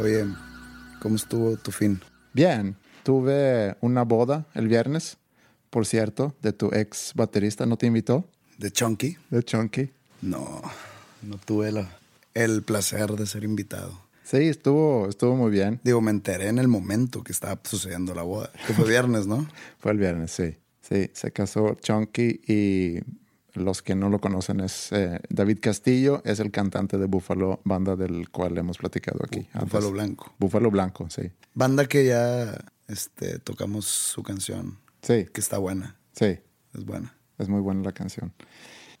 Oye, 0.00 0.24
¿cómo 1.00 1.16
estuvo 1.16 1.56
tu 1.56 1.70
fin? 1.72 2.00
Bien, 2.32 2.76
tuve 3.02 3.76
una 3.80 4.02
boda 4.04 4.46
el 4.54 4.68
viernes, 4.68 5.18
por 5.68 5.86
cierto, 5.86 6.34
de 6.42 6.52
tu 6.52 6.70
ex 6.72 7.12
baterista. 7.14 7.66
¿No 7.66 7.76
te 7.76 7.86
invitó? 7.86 8.24
¿De 8.58 8.70
Chunky? 8.70 9.16
De 9.30 9.42
Chunky. 9.42 9.90
No, 10.22 10.62
no 11.22 11.38
tuve 11.38 11.72
la- 11.72 11.98
el 12.34 12.62
placer 12.62 13.10
de 13.12 13.26
ser 13.26 13.44
invitado. 13.44 14.00
Sí, 14.24 14.36
estuvo, 14.48 15.08
estuvo 15.08 15.34
muy 15.36 15.50
bien. 15.50 15.80
Digo, 15.82 16.00
me 16.00 16.10
enteré 16.12 16.48
en 16.48 16.58
el 16.58 16.68
momento 16.68 17.24
que 17.24 17.32
estaba 17.32 17.60
sucediendo 17.64 18.14
la 18.14 18.22
boda, 18.22 18.50
que 18.66 18.72
fue 18.72 18.88
viernes, 18.88 19.26
¿no? 19.26 19.46
Fue 19.80 19.92
el 19.92 19.98
viernes, 19.98 20.30
sí. 20.30 20.56
Sí, 20.82 21.10
se 21.12 21.30
casó 21.32 21.74
Chunky 21.80 22.40
y 22.46 23.00
los 23.54 23.82
que 23.82 23.94
no 23.94 24.08
lo 24.08 24.20
conocen 24.20 24.60
es 24.60 24.92
eh, 24.92 25.20
David 25.28 25.58
Castillo, 25.60 26.22
es 26.24 26.40
el 26.40 26.50
cantante 26.50 26.98
de 26.98 27.06
Búfalo, 27.06 27.60
banda 27.64 27.96
del 27.96 28.30
cual 28.30 28.56
hemos 28.58 28.78
platicado 28.78 29.20
aquí. 29.24 29.48
antes. 29.52 29.70
Búfalo 29.72 29.90
Blanco. 29.92 30.32
Búfalo 30.38 30.70
Blanco, 30.70 31.08
sí. 31.10 31.30
Banda 31.54 31.86
que 31.86 32.06
ya 32.06 32.64
este, 32.88 33.38
tocamos 33.38 33.86
su 33.86 34.22
canción, 34.22 34.78
Sí, 35.02 35.26
que 35.32 35.40
está 35.40 35.58
buena, 35.58 35.96
sí. 36.12 36.38
es 36.74 36.84
buena. 36.84 37.14
Es 37.38 37.48
muy 37.48 37.60
buena 37.60 37.82
la 37.82 37.92
canción. 37.92 38.32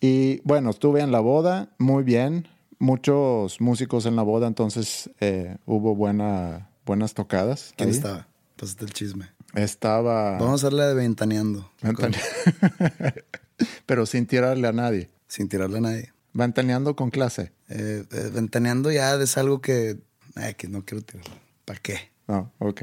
Y 0.00 0.40
bueno, 0.44 0.70
estuve 0.70 1.00
en 1.02 1.12
la 1.12 1.20
boda, 1.20 1.68
muy 1.78 2.02
bien. 2.04 2.48
Muchos 2.78 3.60
músicos 3.60 4.06
en 4.06 4.16
la 4.16 4.22
boda, 4.22 4.46
entonces 4.46 5.10
eh, 5.20 5.58
hubo 5.66 5.94
buena, 5.94 6.70
buenas 6.86 7.12
tocadas. 7.12 7.74
¿Quién 7.76 7.90
ahí. 7.90 7.94
estaba? 7.96 8.26
Pásate 8.56 8.86
el 8.86 8.92
chisme. 8.94 9.28
Estaba. 9.54 10.38
Vamos 10.38 10.52
a 10.52 10.54
hacerla 10.66 10.86
de 10.86 10.94
ventaneando, 10.94 11.70
Ventane- 11.82 12.16
Pero 13.86 14.06
sin 14.06 14.26
tirarle 14.26 14.68
a 14.68 14.72
nadie. 14.72 15.10
sin 15.26 15.48
tirarle 15.48 15.78
a 15.78 15.80
nadie. 15.80 16.12
Ventaneando 16.32 16.94
con 16.96 17.10
clase. 17.10 17.52
Eh, 17.68 18.04
eh, 18.10 18.30
ventaneando 18.32 18.90
ya 18.90 19.14
es 19.14 19.36
algo 19.36 19.60
que, 19.60 19.98
ay, 20.34 20.54
que 20.54 20.68
no 20.68 20.84
quiero 20.84 21.02
tirarle. 21.02 21.34
¿Para 21.64 21.80
qué? 21.80 22.10
No, 22.26 22.52
ok. 22.58 22.82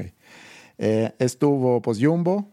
Eh, 0.78 1.12
estuvo 1.18 1.82
pues 1.82 1.98
Jumbo, 2.00 2.48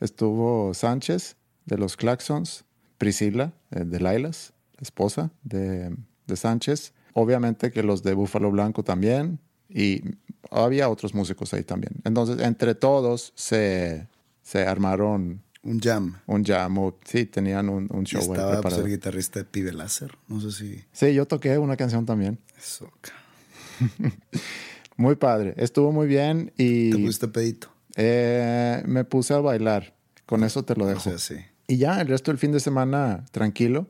estuvo 0.00 0.74
Sánchez 0.74 1.36
de 1.64 1.78
los 1.78 1.96
Claxons, 1.96 2.64
Priscila 2.98 3.52
eh, 3.70 3.84
de 3.84 4.00
Lailas, 4.00 4.52
esposa 4.80 5.30
de, 5.42 5.96
de 6.26 6.36
Sánchez. 6.36 6.92
Obviamente 7.14 7.70
que 7.70 7.82
los 7.82 8.02
de 8.02 8.14
Búfalo 8.14 8.50
Blanco 8.50 8.82
también. 8.82 9.38
Y 9.68 10.02
había 10.50 10.88
otros 10.90 11.14
músicos 11.14 11.54
ahí 11.54 11.62
también. 11.62 11.94
Entonces, 12.04 12.40
entre 12.40 12.74
todos 12.74 13.32
se, 13.36 14.06
se 14.42 14.66
armaron 14.66 15.42
Un 15.64 15.78
jam. 15.80 16.16
un 16.26 16.44
jam. 16.44 16.76
o- 16.78 16.98
Sí, 17.04 17.26
tenían 17.26 17.68
un, 17.68 17.86
un 17.90 18.02
Y 18.02 18.06
show 18.06 18.20
ahí 18.22 18.28
estaba 18.30 18.60
pues, 18.60 18.78
el 18.78 18.88
guitarrista 18.88 19.38
de 19.38 19.44
Pibe 19.44 19.72
Láser. 19.72 20.16
No 20.28 20.40
sé 20.40 20.50
si 20.52 20.84
Sí, 20.92 21.14
yo 21.14 21.26
toqué 21.26 21.56
una 21.58 21.76
canción 21.76 22.04
también. 22.06 22.38
eso. 22.58 22.90
Muy 24.96 25.16
padre. 25.16 25.54
Estuvo 25.56 25.90
muy 25.92 26.06
bien 26.06 26.52
y 26.56 26.90
Te 26.90 26.98
pusiste 26.98 27.28
pedito. 27.28 27.68
eh, 27.96 28.82
me 28.86 29.04
puse 29.04 29.34
a 29.34 29.38
bailar. 29.38 29.94
Con 30.26 30.44
eso 30.44 30.64
te 30.64 30.74
lo 30.76 30.84
O 30.84 30.88
dejo. 30.88 31.00
sea, 31.00 31.18
sí. 31.18 31.36
Y 31.66 31.78
ya 31.78 32.00
el 32.00 32.08
resto 32.08 32.30
del 32.30 32.38
fin 32.38 32.52
de 32.52 32.60
semana 32.60 33.24
tranquilo. 33.32 33.88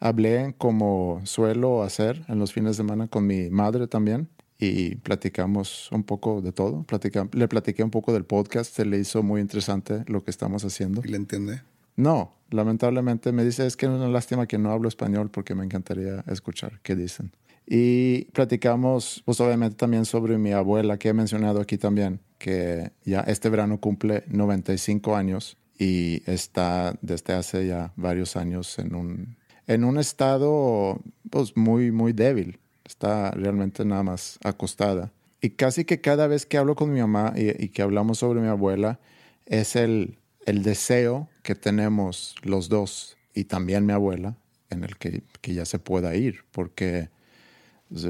Hablé 0.00 0.54
como 0.58 1.20
suelo 1.24 1.82
hacer 1.82 2.24
en 2.28 2.38
los 2.38 2.52
fines 2.52 2.72
de 2.72 2.74
semana 2.76 3.08
con 3.08 3.26
mi 3.26 3.48
madre 3.50 3.86
también 3.86 4.28
y 4.64 4.94
platicamos 4.96 5.90
un 5.92 6.04
poco 6.04 6.40
de 6.40 6.52
todo. 6.52 6.82
Platica- 6.84 7.28
le 7.32 7.48
platiqué 7.48 7.82
un 7.82 7.90
poco 7.90 8.12
del 8.12 8.24
podcast. 8.24 8.74
Se 8.74 8.84
le 8.84 8.98
hizo 8.98 9.22
muy 9.22 9.40
interesante 9.40 10.04
lo 10.06 10.22
que 10.24 10.30
estamos 10.30 10.64
haciendo. 10.64 11.02
¿Y 11.04 11.08
le 11.08 11.16
entiende? 11.16 11.62
No, 11.96 12.34
lamentablemente 12.50 13.30
me 13.32 13.44
dice 13.44 13.66
es 13.66 13.76
que 13.76 13.86
es 13.86 13.92
una 13.92 14.08
lástima 14.08 14.46
que 14.46 14.58
no 14.58 14.70
hablo 14.72 14.88
español 14.88 15.30
porque 15.30 15.54
me 15.54 15.64
encantaría 15.64 16.24
escuchar 16.26 16.80
qué 16.82 16.96
dicen. 16.96 17.30
Y 17.66 18.24
platicamos, 18.32 19.22
pues 19.24 19.40
obviamente 19.40 19.76
también 19.76 20.04
sobre 20.04 20.36
mi 20.38 20.52
abuela 20.52 20.98
que 20.98 21.08
he 21.08 21.12
mencionado 21.14 21.60
aquí 21.60 21.78
también, 21.78 22.20
que 22.38 22.90
ya 23.04 23.20
este 23.20 23.48
verano 23.48 23.78
cumple 23.80 24.24
95 24.28 25.16
años 25.16 25.56
y 25.78 26.22
está 26.30 26.94
desde 27.00 27.32
hace 27.32 27.66
ya 27.66 27.92
varios 27.96 28.36
años 28.36 28.78
en 28.78 28.94
un, 28.94 29.36
en 29.66 29.84
un 29.84 29.98
estado 29.98 31.00
pues 31.30 31.56
muy, 31.56 31.90
muy 31.90 32.12
débil. 32.12 32.58
Está 32.84 33.30
realmente 33.32 33.84
nada 33.84 34.02
más 34.02 34.38
acostada. 34.44 35.10
Y 35.40 35.50
casi 35.50 35.84
que 35.84 36.00
cada 36.00 36.26
vez 36.26 36.46
que 36.46 36.58
hablo 36.58 36.74
con 36.74 36.92
mi 36.92 37.00
mamá 37.00 37.32
y, 37.36 37.62
y 37.64 37.68
que 37.68 37.82
hablamos 37.82 38.18
sobre 38.18 38.40
mi 38.40 38.48
abuela, 38.48 38.98
es 39.46 39.76
el, 39.76 40.18
el 40.46 40.62
deseo 40.62 41.28
que 41.42 41.54
tenemos 41.54 42.34
los 42.42 42.68
dos 42.68 43.16
y 43.34 43.44
también 43.44 43.84
mi 43.86 43.92
abuela 43.92 44.36
en 44.70 44.84
el 44.84 44.96
que, 44.96 45.22
que 45.40 45.54
ya 45.54 45.64
se 45.66 45.78
pueda 45.78 46.14
ir, 46.14 46.44
porque 46.50 47.10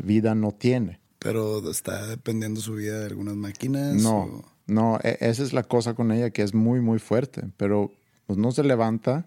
vida 0.03 0.35
no 0.35 0.53
tiene. 0.53 1.01
Pero 1.19 1.69
está 1.71 2.07
dependiendo 2.07 2.61
su 2.61 2.75
vida 2.75 3.01
de 3.01 3.07
algunas 3.07 3.35
máquinas. 3.35 3.95
No, 3.95 4.17
o- 4.19 4.45
no, 4.67 4.99
e- 5.03 5.19
esa 5.21 5.43
es 5.43 5.53
la 5.53 5.63
cosa 5.63 5.95
con 5.95 6.13
ella 6.13 6.31
que 6.31 6.43
es 6.43 6.55
muy, 6.55 6.81
muy 6.81 6.99
fuerte, 6.99 7.43
pero 7.57 7.93
pues, 8.27 8.39
no 8.39 8.53
se 8.53 8.63
levanta 8.65 9.27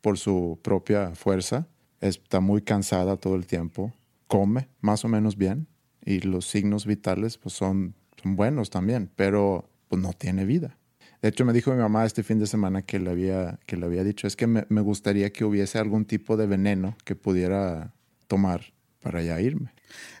por 0.00 0.18
su 0.18 0.58
propia 0.62 1.14
fuerza, 1.14 1.66
está 2.00 2.40
muy 2.40 2.62
cansada 2.62 3.16
todo 3.16 3.34
el 3.36 3.46
tiempo, 3.46 3.92
come 4.28 4.68
más 4.80 5.04
o 5.04 5.08
menos 5.08 5.36
bien 5.36 5.68
y 6.04 6.20
los 6.20 6.46
signos 6.46 6.86
vitales 6.86 7.38
pues, 7.38 7.54
son, 7.54 7.94
son 8.22 8.36
buenos 8.36 8.70
también, 8.70 9.10
pero 9.16 9.68
pues, 9.88 10.00
no 10.00 10.12
tiene 10.12 10.44
vida. 10.44 10.78
De 11.22 11.28
hecho, 11.30 11.44
me 11.44 11.52
dijo 11.52 11.72
mi 11.72 11.78
mamá 11.78 12.04
este 12.04 12.22
fin 12.22 12.38
de 12.38 12.46
semana 12.46 12.82
que 12.82 12.98
le 13.00 13.10
había, 13.10 13.58
que 13.66 13.76
le 13.76 13.86
había 13.86 14.04
dicho, 14.04 14.26
es 14.26 14.36
que 14.36 14.46
me, 14.46 14.66
me 14.68 14.80
gustaría 14.80 15.32
que 15.32 15.44
hubiese 15.44 15.78
algún 15.78 16.04
tipo 16.04 16.36
de 16.36 16.46
veneno 16.46 16.96
que 17.04 17.16
pudiera 17.16 17.94
tomar 18.28 18.72
para 19.00 19.22
ya 19.22 19.40
irme. 19.40 19.72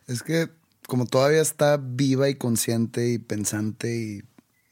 Es 0.06 0.22
que 0.22 0.48
como 0.88 1.04
todavía 1.06 1.42
está 1.42 1.76
viva 1.76 2.28
y 2.28 2.36
consciente 2.36 3.10
y 3.10 3.18
pensante 3.18 3.96
y 3.96 4.22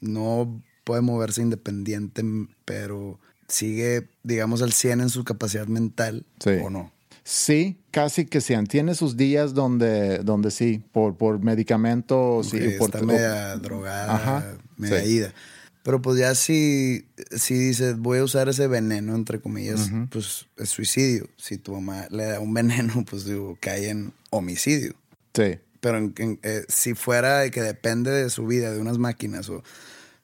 no 0.01 0.63
puede 0.85 1.03
moverse 1.03 1.43
independiente, 1.43 2.23
pero 2.65 3.19
sigue, 3.49 4.09
digamos, 4.23 4.63
al 4.63 4.73
100 4.73 5.03
en 5.03 5.11
su 5.11 5.25
capacidad 5.25 5.67
mental, 5.67 6.27
Sí. 6.41 6.51
¿o 6.63 6.71
no? 6.71 6.93
Sí, 7.27 7.79
casi 7.91 8.27
que 8.27 8.41
sean. 8.43 8.67
Tiene 8.67 8.95
sus 8.95 9.17
días 9.17 9.55
donde, 9.55 10.19
donde 10.19 10.51
sí, 10.51 10.85
por, 10.93 11.17
por 11.17 11.39
medicamentos 11.43 12.51
Que 12.51 12.75
y 12.75 12.79
por 12.79 12.91
está 12.91 13.03
media 13.03 13.57
drogada, 13.57 14.15
Ajá, 14.15 14.59
media 14.77 15.03
sí. 15.03 15.11
ida. 15.11 15.35
Pero 15.83 16.01
pues 16.01 16.19
ya 16.19 16.35
si, 16.35 17.07
si 17.37 17.55
dices, 17.55 17.99
voy 17.99 18.19
a 18.19 18.25
usar 18.25 18.49
ese 18.49 18.67
veneno, 18.67 19.15
entre 19.15 19.41
comillas, 19.41 19.91
pues 20.11 20.47
es 20.57 20.69
suicidio. 20.71 21.29
Si 21.37 21.57
tu 21.59 21.73
mamá 21.75 22.07
le 22.11 22.25
da 22.25 22.41
un 22.41 22.53
veneno, 22.55 23.05
pues 23.11 23.25
digo, 23.25 23.57
cae 23.61 23.89
en 23.91 24.13
homicidio. 24.31 24.95
Sí, 25.35 25.59
Pero 25.81 25.99
en- 25.99 26.15
en- 26.19 26.39
eh, 26.43 26.65
si 26.69 26.95
fuera 26.95 27.41
de 27.41 27.51
que 27.51 27.63
depende 27.63 28.11
de 28.11 28.29
su 28.31 28.47
vida, 28.47 28.71
de 28.71 28.79
unas 28.81 28.97
máquinas, 28.99 29.49
o 29.51 29.63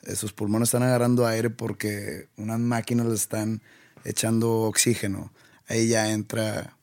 eh, 0.05 0.17
sus 0.17 0.33
pulmones 0.33 0.69
están 0.69 0.83
agarrando 0.83 1.27
aire 1.27 1.51
porque 1.51 2.29
unas 2.37 2.59
máquinas 2.61 3.07
le 3.07 3.15
están 3.15 3.61
echando 4.05 4.51
oxígeno, 4.63 5.31
ahí 5.69 5.89
ya 5.89 6.11
entra 6.11 6.77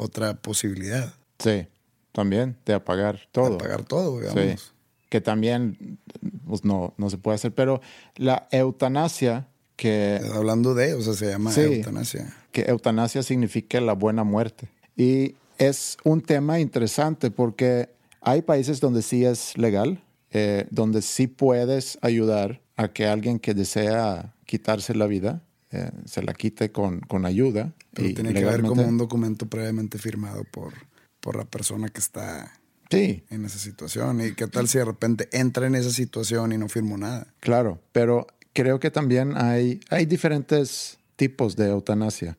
otra 0.00 0.34
posibilidad. 0.34 1.12
sí, 1.38 1.66
también 2.12 2.56
de 2.66 2.74
apagar 2.74 3.20
todo. 3.30 3.54
Apagar 3.54 3.84
todo, 3.84 4.20
Sí, 4.20 4.26
digamos. 4.40 4.72
que 5.08 5.20
también 5.20 5.98
pues 6.46 6.64
no, 6.64 6.92
no 6.96 7.08
se 7.08 7.18
puede 7.18 7.36
hacer. 7.36 7.54
Pero 7.54 7.80
la 8.16 8.48
eutanasia, 8.50 9.46
que... 9.76 10.20
Hablando 10.34 10.74
de, 10.74 10.94
o 10.94 11.00
sea, 11.02 11.14
se 11.14 11.30
llama 11.30 11.54
eutanasia. 11.54 12.34
Que 12.50 12.62
eutanasia 12.62 13.22
significa 13.22 13.80
la 13.80 13.92
buena 13.92 14.24
muerte. 14.24 14.68
Y 14.96 15.36
es 15.58 15.96
un 16.02 16.20
tema 16.20 16.58
interesante 16.58 17.30
porque 17.30 17.90
hay 18.22 18.42
países 18.42 18.80
donde 18.80 19.02
sí 19.02 19.24
es 19.24 19.56
legal, 19.56 20.02
eh, 20.32 20.66
donde 20.70 21.02
sí 21.02 21.28
puedes 21.28 21.96
ayudar 22.02 22.60
a 22.76 22.88
que 22.88 23.06
alguien 23.06 23.38
que 23.38 23.54
desea 23.54 24.34
quitarse 24.46 24.94
la 24.96 25.06
vida 25.06 25.42
eh, 25.70 25.90
se 26.04 26.22
la 26.22 26.34
quite 26.34 26.72
con, 26.72 27.00
con 27.00 27.26
ayuda. 27.26 27.72
Pero 27.92 28.14
tiene 28.14 28.34
que 28.34 28.44
haber 28.44 28.62
como 28.62 28.82
un 28.82 28.98
documento 28.98 29.46
previamente 29.46 29.98
firmado 29.98 30.44
por, 30.44 30.72
por 31.20 31.36
la 31.36 31.44
persona 31.44 31.88
que 31.88 32.00
está 32.00 32.52
sí. 32.90 33.24
en 33.30 33.44
esa 33.44 33.58
situación. 33.58 34.20
¿Y 34.20 34.32
qué 34.32 34.46
tal 34.46 34.68
si 34.68 34.78
de 34.78 34.84
repente 34.84 35.28
entra 35.32 35.66
en 35.66 35.74
esa 35.74 35.90
situación 35.90 36.52
y 36.52 36.58
no 36.58 36.68
firmó 36.68 36.98
nada? 36.98 37.26
Claro, 37.40 37.80
pero 37.92 38.26
creo 38.52 38.80
que 38.80 38.90
también 38.90 39.36
hay, 39.36 39.80
hay 39.90 40.06
diferentes 40.06 40.98
tipos 41.16 41.56
de 41.56 41.68
eutanasia. 41.68 42.38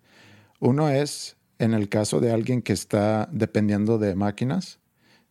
Uno 0.59 0.89
es 0.89 1.35
en 1.59 1.73
el 1.73 1.89
caso 1.89 2.19
de 2.19 2.31
alguien 2.31 2.61
que 2.61 2.73
está 2.73 3.29
dependiendo 3.31 3.99
de 3.99 4.15
máquinas, 4.15 4.79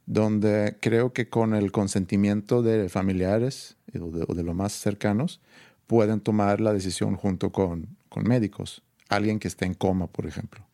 donde 0.06 0.76
creo 0.80 1.12
que 1.12 1.28
con 1.28 1.54
el 1.54 1.72
consentimiento 1.72 2.62
de 2.62 2.88
familiares 2.88 3.76
o 4.00 4.34
de, 4.34 4.42
los 4.44 4.54
más 4.54 4.72
cercanos, 4.72 5.40
pueden 5.90 6.20
tomar 6.20 6.60
la 6.60 6.72
decisión 6.72 7.16
junto 7.16 7.50
con, 7.50 7.96
con 8.08 8.22
médicos. 8.22 8.80
Alguien 9.08 9.40
que 9.40 9.48
esté 9.48 9.64
en 9.64 9.74
coma, 9.74 10.06
por 10.06 10.24
ejemplo, 10.24 10.64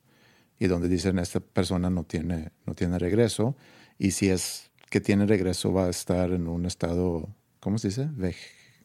y 0.58 0.66
donde 0.66 0.88
dicen 0.88 1.18
esta 1.18 1.40
persona 1.40 1.88
no 1.88 2.04
tiene, 2.04 2.50
no 2.66 2.74
tiene 2.74 2.98
regreso, 2.98 3.56
y 3.98 4.10
si 4.10 4.28
es 4.28 4.70
que 4.90 5.00
tiene 5.00 5.24
regreso 5.24 5.72
va 5.72 5.86
a 5.86 5.88
estar 5.88 6.32
en 6.32 6.46
un 6.46 6.66
estado, 6.66 7.30
¿cómo 7.60 7.78
se 7.78 7.88
dice? 7.88 8.10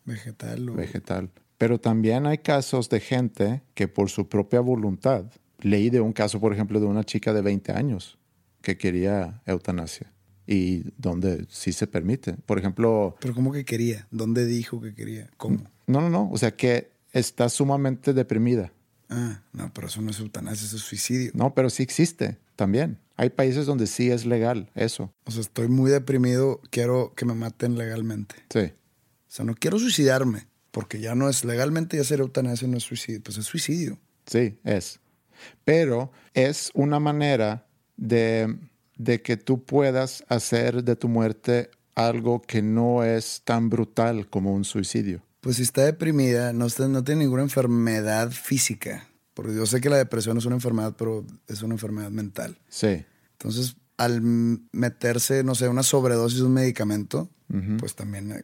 vegetal. 0.06 0.69
Vegetal. 0.69 1.30
Pero 1.57 1.81
también 1.81 2.25
hay 2.25 2.38
casos 2.38 2.88
de 2.88 3.01
gente 3.01 3.62
que 3.74 3.89
por 3.89 4.10
su 4.10 4.30
propia 4.30 4.62
voluntad, 4.62 5.25
leí 5.60 5.89
de 5.89 6.00
un 6.00 6.13
caso, 6.13 6.39
por 6.39 6.54
ejemplo, 6.54 6.80
de 6.80 6.86
una 6.86 7.04
chica 7.04 7.33
de 7.33 7.42
20 7.42 7.74
años 7.74 8.18
que 8.62 8.78
quería 8.78 9.42
eutanasia 9.45 10.13
y 10.51 10.83
donde 10.98 11.45
sí 11.50 11.71
se 11.71 11.88
permite. 11.88 12.33
Por 12.33 12.59
ejemplo... 12.59 13.15
Pero 13.21 13.33
¿cómo 13.33 13.53
que 13.53 13.63
quería? 13.63 14.06
¿Dónde 14.12 14.45
dijo 14.45 14.81
que 14.81 14.94
quería? 14.94 15.30
¿Cómo? 15.38 15.63
No, 15.88 16.01
no, 16.01 16.09
no. 16.09 16.30
O 16.30 16.38
sea, 16.38 16.51
que 16.51 16.92
está 17.13 17.48
sumamente 17.48 18.13
deprimida. 18.13 18.74
Ah, 19.09 19.42
no, 19.53 19.71
pero 19.74 19.88
eso 19.88 20.01
no 20.01 20.12
es 20.12 20.19
eutanasia, 20.19 20.68
eso 20.68 20.75
es 20.75 20.81
suicidio. 20.81 21.31
No, 21.36 21.53
pero 21.53 21.69
sí 21.69 21.83
existe 21.83 22.38
también. 22.57 22.98
Hay 23.15 23.30
países 23.30 23.65
donde 23.65 23.88
sí 23.88 24.12
es 24.12 24.25
legal 24.25 24.69
eso. 24.75 25.13
O 25.24 25.31
sea, 25.31 25.39
estoy 25.39 25.69
muy 25.69 25.89
deprimido, 25.89 26.59
quiero 26.69 27.13
que 27.15 27.25
me 27.25 27.33
maten 27.33 27.77
legalmente. 27.77 28.36
Sí. 28.50 28.59
O 28.59 28.74
sea, 29.27 29.45
no 29.45 29.56
quiero 29.56 29.80
suicidarme, 29.80 30.47
porque 30.71 31.00
ya 31.00 31.15
no 31.15 31.30
es 31.30 31.45
legalmente 31.45 31.95
ya 31.95 32.01
hacer 32.01 32.19
eutanasia 32.19 32.68
no 32.68 32.75
es 32.75 32.83
suicidio, 32.83 33.21
pues 33.24 33.38
es 33.38 33.45
suicidio. 33.45 33.97
Sí, 34.25 34.57
es. 34.65 35.00
Pero 35.63 36.12
es 36.33 36.71
una 36.74 37.00
manera 37.00 37.65
de 37.95 38.57
de 39.03 39.21
que 39.21 39.38
tú 39.38 39.63
puedas 39.63 40.24
hacer 40.30 40.83
de 40.83 40.95
tu 40.95 41.07
muerte 41.07 41.71
algo 41.95 42.42
que 42.42 42.62
no 42.62 43.03
es 43.03 43.42
tan 43.44 43.69
brutal 43.69 44.27
como 44.30 44.53
un 44.53 44.63
suicidio. 44.63 45.21
Pues 45.42 45.57
si 45.57 45.63
está 45.63 45.83
deprimida, 45.83 46.53
no, 46.53 46.68
no 46.68 47.03
tiene 47.03 47.24
ninguna 47.24 47.42
enfermedad 47.42 48.31
física. 48.31 49.07
Porque 49.33 49.56
yo 49.56 49.65
sé 49.65 49.81
que 49.81 49.89
la 49.89 49.98
depresión 49.98 50.38
es 50.38 50.45
una 50.45 50.56
enfermedad, 50.56 50.94
pero 50.98 51.25
es 51.48 51.63
una 51.63 51.74
enfermedad 51.74 52.12
mental. 52.12 52.57
Sí. 52.69 53.03
Entonces, 53.33 53.75
al 53.98 54.21
meterse, 54.21 55.44
no 55.44 55.56
sé, 55.56 55.68
una 55.68 55.83
sobredosis 55.83 56.39
de 56.39 56.45
un 56.45 56.54
medicamento, 56.54 57.30
pues 57.80 57.95
también 57.95 58.44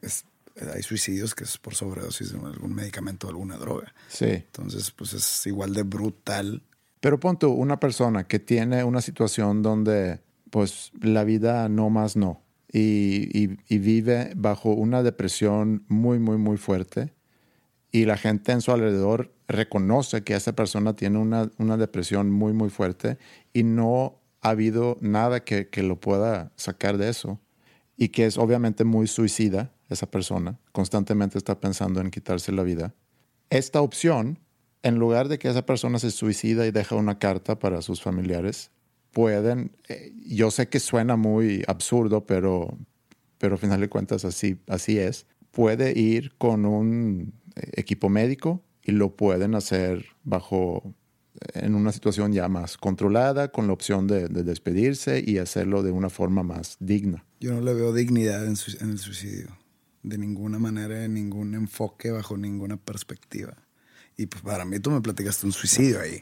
hay 0.74 0.84
suicidios 0.84 1.34
que 1.34 1.44
es 1.44 1.58
por 1.58 1.76
sobredosis 1.76 2.34
de 2.34 2.40
algún 2.40 2.74
medicamento 2.74 3.28
o 3.28 3.30
alguna 3.30 3.58
droga. 3.58 3.94
Sí. 4.08 4.26
Entonces, 4.26 4.92
pues 4.92 5.14
es 5.14 5.46
igual 5.46 5.74
de 5.74 5.84
brutal. 5.84 6.64
Pero 7.00 7.20
pon 7.20 7.38
tú, 7.38 7.52
una 7.52 7.80
persona 7.80 8.26
que 8.26 8.40
tiene 8.40 8.84
una 8.84 9.02
situación 9.02 9.62
donde 9.62 10.20
pues 10.50 10.92
la 11.02 11.24
vida 11.24 11.70
no 11.70 11.90
más 11.90 12.16
no. 12.16 12.44
Y, 12.72 13.48
vive 13.78 14.34
bajo 14.36 14.70
una 14.72 15.02
depresión 15.02 15.86
muy, 15.88 16.20
muy, 16.20 16.38
muy 16.38 16.58
fuerte. 16.58 17.14
Y 17.92 18.06
la 18.06 18.18
gente 18.18 18.52
en 18.52 18.62
su 18.62 18.72
alrededor 18.72 19.34
reconoce 19.48 20.24
que 20.24 20.36
esa 20.36 20.54
persona 20.54 20.96
tiene 20.96 21.18
una, 21.18 21.78
depresión 21.78 22.30
muy, 22.32 22.54
muy 22.54 22.70
fuerte 22.70 23.18
y 23.54 23.64
no 23.64 24.20
ha 24.42 24.50
habido 24.50 24.98
nada 25.02 25.44
que, 25.44 25.70
que, 25.70 25.84
lo 25.84 26.00
pueda 26.00 26.52
sacar 26.56 26.98
de 26.98 27.10
eso. 27.10 27.40
Y 27.96 28.10
que 28.10 28.26
es 28.26 28.38
obviamente 28.38 28.84
muy 28.84 29.08
suicida 29.08 29.74
esa 29.90 30.12
persona, 30.12 30.60
constantemente 30.72 31.38
está 31.38 31.60
pensando 31.60 32.02
en 32.02 32.12
quitarse 32.12 32.52
la 32.52 32.64
vida. 32.64 32.94
Esta 33.50 33.82
opción, 33.82 34.40
en 34.84 35.00
lugar 35.00 35.30
de 35.30 35.40
que 35.40 35.48
esa 35.48 35.66
persona 35.66 35.98
se 35.98 36.12
suicida 36.12 36.68
y 36.68 36.72
deja 36.72 36.96
una 36.96 37.18
carta 37.18 37.58
para 37.58 37.82
sus 37.82 38.02
familiares, 38.02 38.72
pueden, 39.18 39.72
eh, 39.90 40.14
yo 40.28 40.52
sé 40.52 40.70
que 40.70 40.80
suena 40.80 41.16
muy 41.16 41.64
absurdo, 41.66 42.28
pero, 42.28 42.78
pero 43.40 43.56
al 43.56 43.60
final 43.60 43.82
de 43.82 43.90
cuentas 43.90 44.24
así, 44.26 44.60
así 44.68 45.00
es, 45.00 45.26
puede 45.50 46.00
ir 46.00 46.36
con 46.38 46.68
un 46.68 47.34
eh, 47.56 47.62
equipo 47.78 48.10
médico 48.10 48.64
y 48.84 48.92
lo 48.92 49.16
pueden 49.16 49.56
hacer 49.56 50.06
bajo, 50.24 50.94
en 51.56 51.74
una 51.74 51.92
situación 51.94 52.32
ya 52.32 52.48
más 52.48 52.78
controlada, 52.78 53.52
con 53.52 53.66
la 53.66 53.74
opción 53.74 54.06
de, 54.06 54.28
despedirse 54.28 55.24
y 55.26 55.40
hacerlo 55.40 55.82
de 55.82 55.90
una 55.90 56.12
forma 56.12 56.44
más 56.44 56.78
digna. 56.80 57.26
Yo 57.40 57.56
no 57.56 57.62
le 57.62 57.74
veo 57.74 57.94
dignidad 57.94 58.46
en, 58.46 58.56
en 58.82 58.92
el 58.92 59.00
suicidio, 59.00 59.48
de 60.04 60.20
ninguna 60.20 60.60
manera, 60.60 61.06
en 61.06 61.16
ningún 61.16 61.56
enfoque, 61.56 62.12
bajo 62.12 62.38
ninguna 62.38 62.78
perspectiva. 62.78 63.58
Y 64.16 64.28
pues 64.28 64.44
para 64.44 64.64
mí 64.64 64.80
tú 64.80 64.92
me 64.92 65.02
platicaste 65.02 65.48
un 65.48 65.54
suicidio 65.54 66.02
ahí. 66.02 66.22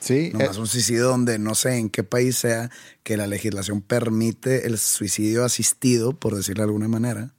Sí. 0.00 0.30
No 0.34 0.40
es 0.40 0.58
un 0.58 0.66
suicidio 0.66 1.06
donde 1.06 1.38
no 1.38 1.54
sé 1.54 1.78
en 1.78 1.88
qué 1.88 2.04
país 2.04 2.36
sea 2.36 2.70
que 3.02 3.16
la 3.16 3.26
legislación 3.26 3.80
permite 3.80 4.66
el 4.66 4.78
suicidio 4.78 5.44
asistido, 5.44 6.18
por 6.18 6.34
decirlo 6.36 6.62
de 6.62 6.68
alguna 6.68 6.88
manera. 6.88 7.34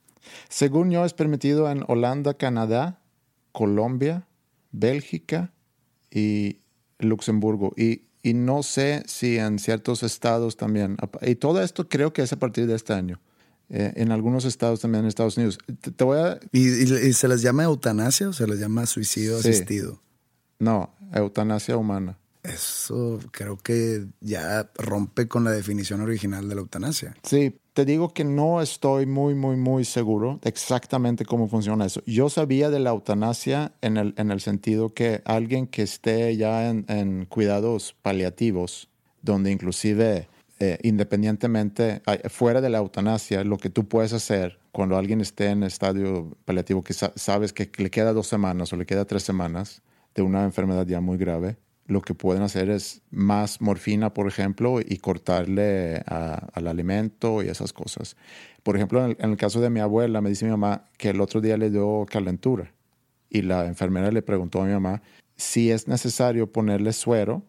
Según 0.48 0.90
yo, 0.90 1.04
es 1.04 1.14
permitido 1.14 1.70
en 1.70 1.84
Holanda, 1.86 2.34
Canadá, 2.34 3.00
Colombia, 3.52 4.26
Bélgica 4.72 5.52
y 6.10 6.60
Luxemburgo. 6.98 7.72
Y, 7.76 8.02
y 8.22 8.34
no 8.34 8.62
sé 8.62 9.02
si 9.06 9.38
en 9.38 9.58
ciertos 9.58 10.02
estados 10.02 10.56
también. 10.56 10.96
Y 11.22 11.36
todo 11.36 11.62
esto 11.62 11.88
creo 11.88 12.12
que 12.12 12.22
es 12.22 12.32
a 12.32 12.38
partir 12.38 12.66
de 12.66 12.74
este 12.74 12.92
año. 12.92 13.20
Eh, 13.68 13.92
en 13.96 14.12
algunos 14.12 14.44
estados 14.44 14.80
también 14.80 15.04
en 15.04 15.08
Estados 15.08 15.36
Unidos. 15.36 15.58
Te, 15.96 16.04
voy 16.04 16.18
a... 16.18 16.38
¿Y, 16.52 17.12
se 17.12 17.28
les 17.28 17.42
llama 17.42 17.64
eutanasia 17.64 18.28
o 18.28 18.32
se 18.32 18.46
les 18.46 18.60
llama 18.60 18.86
suicidio 18.86 19.36
asistido? 19.36 20.00
No, 20.58 20.94
eutanasia 21.12 21.76
humana. 21.76 22.18
Eso 22.46 23.18
creo 23.32 23.56
que 23.56 24.06
ya 24.20 24.70
rompe 24.76 25.26
con 25.26 25.44
la 25.44 25.50
definición 25.50 26.00
original 26.00 26.48
de 26.48 26.54
la 26.54 26.60
eutanasia. 26.60 27.16
Sí, 27.22 27.58
te 27.72 27.84
digo 27.84 28.14
que 28.14 28.24
no 28.24 28.62
estoy 28.62 29.04
muy, 29.04 29.34
muy, 29.34 29.56
muy 29.56 29.84
seguro 29.84 30.38
de 30.42 30.48
exactamente 30.48 31.24
cómo 31.24 31.48
funciona 31.48 31.86
eso. 31.86 32.02
Yo 32.06 32.30
sabía 32.30 32.70
de 32.70 32.78
la 32.78 32.90
eutanasia 32.90 33.72
en 33.82 33.96
el, 33.96 34.14
en 34.16 34.30
el 34.30 34.40
sentido 34.40 34.94
que 34.94 35.22
alguien 35.24 35.66
que 35.66 35.82
esté 35.82 36.36
ya 36.36 36.70
en, 36.70 37.26
cuidados 37.26 37.96
paliativos, 38.00 38.88
donde 39.22 39.50
inclusive 39.50 40.28
eh, 40.58 40.78
independientemente, 40.82 42.00
fuera 42.30 42.62
de 42.62 42.70
la 42.70 42.78
eutanasia, 42.78 43.44
lo 43.44 43.58
que 43.58 43.68
tú 43.68 43.88
puedes 43.88 44.14
hacer 44.14 44.58
cuando 44.72 44.96
alguien 44.96 45.20
esté 45.20 45.48
en 45.48 45.62
estadio 45.62 46.34
paliativo, 46.44 46.82
que 46.82 46.94
sabes 46.94 47.52
que 47.52 47.70
le 47.76 47.90
queda 47.90 48.12
dos 48.12 48.26
semanas 48.26 48.72
o 48.72 48.76
le 48.76 48.86
queda 48.86 49.04
tres 49.04 49.22
semanas 49.22 49.82
de 50.14 50.22
una 50.22 50.44
enfermedad 50.44 50.86
ya 50.86 51.02
muy 51.02 51.18
grave, 51.18 51.58
lo 51.86 52.02
que 52.02 52.14
pueden 52.14 52.42
hacer 52.42 52.68
es 52.68 53.02
más 53.10 53.60
morfina, 53.60 54.12
por 54.12 54.26
ejemplo, 54.26 54.80
y 54.80 54.98
cortarle 54.98 56.02
al 56.06 56.66
alimento 56.66 57.42
y 57.42 57.48
esas 57.48 57.72
cosas. 57.72 58.16
Por 58.62 58.76
ejemplo, 58.76 59.04
en 59.06 59.16
el, 59.18 59.36
caso 59.36 59.60
de 59.60 59.70
mi 59.70 59.80
abuela, 59.80 60.20
me 60.20 60.28
dice 60.28 60.44
mi 60.44 60.50
mamá 60.50 60.86
que 60.98 61.10
el 61.10 61.20
otro 61.20 61.40
día 61.40 61.56
le 61.56 61.70
dio 61.70 62.04
calentura 62.10 62.72
y 63.30 63.42
la 63.42 63.66
enfermera 63.66 64.10
le 64.10 64.22
preguntó 64.22 64.60
a 64.60 64.64
mi 64.64 64.72
mamá 64.72 65.02
si 65.36 65.70
es 65.70 65.86
necesario 65.86 66.50
ponerle 66.50 66.92
suero, 66.92 67.42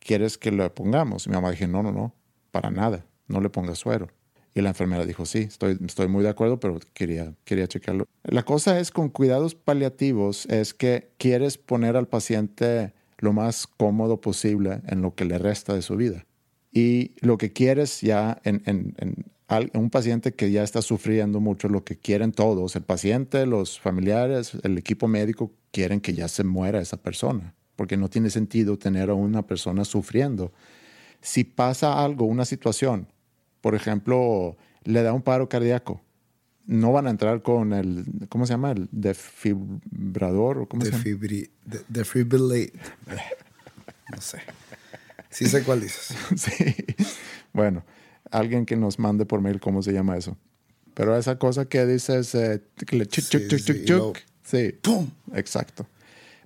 ¿quieres 0.00 0.38
que 0.38 0.50
le 0.50 0.68
pongamos? 0.70 1.28
mi 1.28 1.34
mamá 1.34 1.50
dije, 1.50 1.68
no, 1.68 1.82
no, 1.82 1.92
no, 1.92 2.14
para 2.50 2.70
nada, 2.70 3.06
no 3.28 3.40
le 3.40 3.50
ponga 3.50 3.74
suero. 3.74 4.08
Y 4.54 4.60
la 4.60 4.70
enfermera 4.70 5.06
dijo, 5.06 5.24
sí, 5.24 5.40
estoy, 5.40 5.78
estoy 5.86 6.08
muy 6.08 6.22
de 6.22 6.28
acuerdo, 6.28 6.60
pero 6.60 6.78
quería, 6.92 7.34
quería 7.44 7.66
checarlo. 7.68 8.06
La 8.24 8.42
cosa 8.42 8.78
es 8.80 8.90
con 8.90 9.08
cuidados 9.08 9.54
paliativos, 9.54 10.46
es 10.46 10.74
que 10.74 11.12
quieres 11.16 11.56
poner 11.56 11.96
al 11.96 12.08
paciente 12.08 12.92
lo 13.22 13.32
más 13.32 13.68
cómodo 13.68 14.20
posible 14.20 14.82
en 14.88 15.00
lo 15.00 15.14
que 15.14 15.24
le 15.24 15.38
resta 15.38 15.74
de 15.74 15.82
su 15.82 15.96
vida. 15.96 16.26
Y 16.72 17.12
lo 17.20 17.38
que 17.38 17.52
quieres 17.52 18.00
ya 18.00 18.40
en, 18.42 18.62
en, 18.66 18.96
un 19.74 19.90
paciente 19.90 20.32
que 20.32 20.50
ya 20.50 20.64
está 20.64 20.82
sufriendo 20.82 21.38
mucho, 21.38 21.68
lo 21.68 21.84
que 21.84 21.96
quieren 21.96 22.32
todos, 22.32 22.74
el 22.74 22.82
paciente, 22.82 23.46
los 23.46 23.78
familiares, 23.78 24.56
el 24.64 24.76
equipo 24.76 25.06
médico, 25.06 25.52
quieren 25.70 26.00
que 26.00 26.14
ya 26.14 26.26
se 26.26 26.42
muera 26.42 26.80
esa 26.80 26.96
persona, 26.96 27.54
porque 27.76 27.96
no 27.96 28.10
tiene 28.10 28.28
sentido 28.28 28.76
tener 28.76 29.10
a 29.10 29.14
una 29.14 29.46
persona 29.46 29.84
sufriendo. 29.84 30.52
Si 31.20 31.44
pasa 31.44 32.02
algo, 32.02 32.24
una 32.24 32.44
situación, 32.44 33.06
por 33.60 33.76
ejemplo, 33.76 34.56
le 34.82 35.02
da 35.02 35.12
un 35.12 35.22
paro 35.22 35.48
cardíaco, 35.48 36.00
no 36.66 36.92
van 36.92 37.06
a 37.06 37.10
entrar 37.10 37.42
con 37.42 37.72
el, 37.72 38.04
¿cómo 38.28 38.46
se 38.46 38.52
llama? 38.52 38.72
El 38.72 38.88
defibrador 38.92 40.58
o 40.58 40.66
cómo 40.68 40.84
se 40.84 40.90
llama? 40.92 41.02
Defibri- 41.04 41.50
de- 41.64 41.80
Defibrillate. 41.88 42.72
No 44.14 44.20
sé. 44.20 44.38
Sí 45.30 45.46
sé 45.46 45.62
cuál 45.64 45.80
dices. 45.80 46.14
Sí. 46.36 46.74
Bueno, 47.52 47.84
alguien 48.30 48.64
que 48.66 48.76
nos 48.76 48.98
mande 48.98 49.26
por 49.26 49.40
mail 49.40 49.60
cómo 49.60 49.82
se 49.82 49.92
llama 49.92 50.16
eso. 50.16 50.36
Pero 50.94 51.16
esa 51.16 51.38
cosa 51.38 51.64
que 51.66 51.86
dices, 51.86 52.34
eh, 52.34 52.62
chuc, 52.78 53.10
Sí, 53.10 53.48
chuc, 53.48 53.58
sí, 53.60 53.84
chuc, 53.84 54.18
Sí. 54.42 54.74
¡Pum! 54.82 55.08
Exacto. 55.34 55.86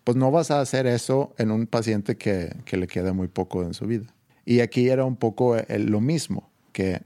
Pues 0.05 0.17
no 0.17 0.31
vas 0.31 0.51
a 0.53 0.61
hacer 0.61 0.87
eso 0.87 1.35
en 1.39 1.51
un 1.51 1.67
paciente 1.67 2.17
que, 2.17 2.55
que 2.65 2.77
le 2.77 2.87
queda 2.87 3.13
muy 3.13 3.27
poco 3.27 3.65
en 3.65 3.75
su 3.75 3.87
vida. 3.87 4.07
Y 4.45 4.61
aquí 4.61 4.89
era 4.89 5.05
un 5.05 5.17
poco 5.17 5.57
el- 5.57 5.87
lo 5.87 6.01
mismo, 6.01 6.49
que 6.73 7.03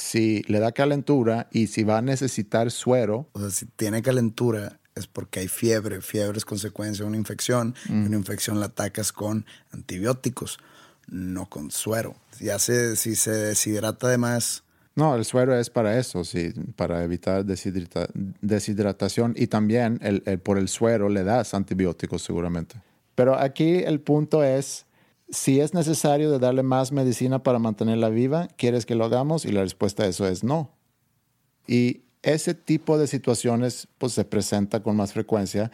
si 0.00 0.42
le 0.48 0.58
da 0.60 0.72
calentura 0.72 1.48
y 1.52 1.66
si 1.68 1.84
va 1.84 1.98
a 1.98 2.02
necesitar 2.02 2.70
suero, 2.70 3.28
O 3.32 3.40
sea, 3.40 3.50
si 3.50 3.66
tiene 3.66 4.02
calentura 4.02 4.78
es 4.94 5.06
porque 5.06 5.40
hay 5.40 5.48
fiebre. 5.48 6.00
Fiebre 6.00 6.38
es 6.38 6.44
consecuencia 6.44 7.04
de 7.04 7.08
una 7.08 7.16
infección. 7.16 7.74
Y 7.88 7.92
una 7.92 8.16
infección 8.16 8.58
la 8.60 8.66
atacas 8.66 9.12
con 9.12 9.46
antibióticos, 9.72 10.58
no 11.08 11.48
con 11.48 11.70
suero. 11.70 12.16
Ya 12.40 12.58
se, 12.58 12.96
si 12.96 13.14
se 13.16 13.30
deshidrata 13.30 14.08
de 14.08 14.18
más, 14.18 14.64
no, 14.96 15.14
el 15.14 15.24
suero 15.24 15.54
es 15.58 15.70
para 15.70 15.98
eso, 15.98 16.24
sí, 16.24 16.52
para 16.76 17.02
evitar 17.04 17.44
deshidrata- 17.46 18.08
deshidratación 18.40 19.34
y 19.36 19.46
también 19.46 19.98
el- 20.02 20.22
el- 20.26 20.38
por 20.40 20.58
el 20.58 20.68
suero 20.68 21.08
le 21.08 21.22
das 21.24 21.54
antibióticos 21.54 22.22
seguramente. 22.22 22.74
Pero 23.14 23.38
aquí 23.38 23.76
el 23.78 24.00
punto 24.00 24.42
es, 24.42 24.84
si 25.30 25.60
es 25.60 25.74
necesario 25.74 26.30
de 26.30 26.38
darle 26.38 26.62
más 26.62 26.92
medicina 26.92 27.42
para 27.42 27.58
mantenerla 27.58 28.08
viva, 28.08 28.48
¿quieres 28.56 28.86
que 28.86 28.94
lo 28.94 29.04
hagamos? 29.04 29.44
Y 29.44 29.52
la 29.52 29.62
respuesta 29.62 30.04
a 30.04 30.06
eso 30.06 30.26
es 30.26 30.44
no. 30.44 30.72
Y 31.66 32.02
ese 32.22 32.54
tipo 32.54 32.98
de 32.98 33.06
situaciones 33.06 33.88
pues 33.98 34.12
se 34.12 34.24
presenta 34.24 34.82
con 34.82 34.96
más 34.96 35.12
frecuencia, 35.12 35.70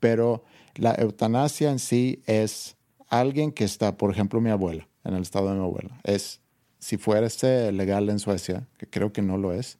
pero 0.00 0.44
la 0.74 0.94
eutanasia 0.94 1.70
en 1.70 1.78
sí 1.78 2.22
es 2.26 2.76
alguien 3.08 3.52
que 3.52 3.64
está, 3.64 3.96
por 3.96 4.10
ejemplo, 4.10 4.40
mi 4.40 4.50
abuela, 4.50 4.88
en 5.04 5.14
el 5.14 5.22
estado 5.22 5.48
de 5.48 5.54
mi 5.54 5.64
abuela, 5.64 6.00
es, 6.04 6.40
si 6.78 6.96
fuera 6.96 7.28
legal 7.72 8.08
en 8.08 8.18
Suecia, 8.18 8.66
que 8.78 8.86
creo 8.86 9.12
que 9.12 9.22
no 9.22 9.36
lo 9.38 9.52
es, 9.52 9.78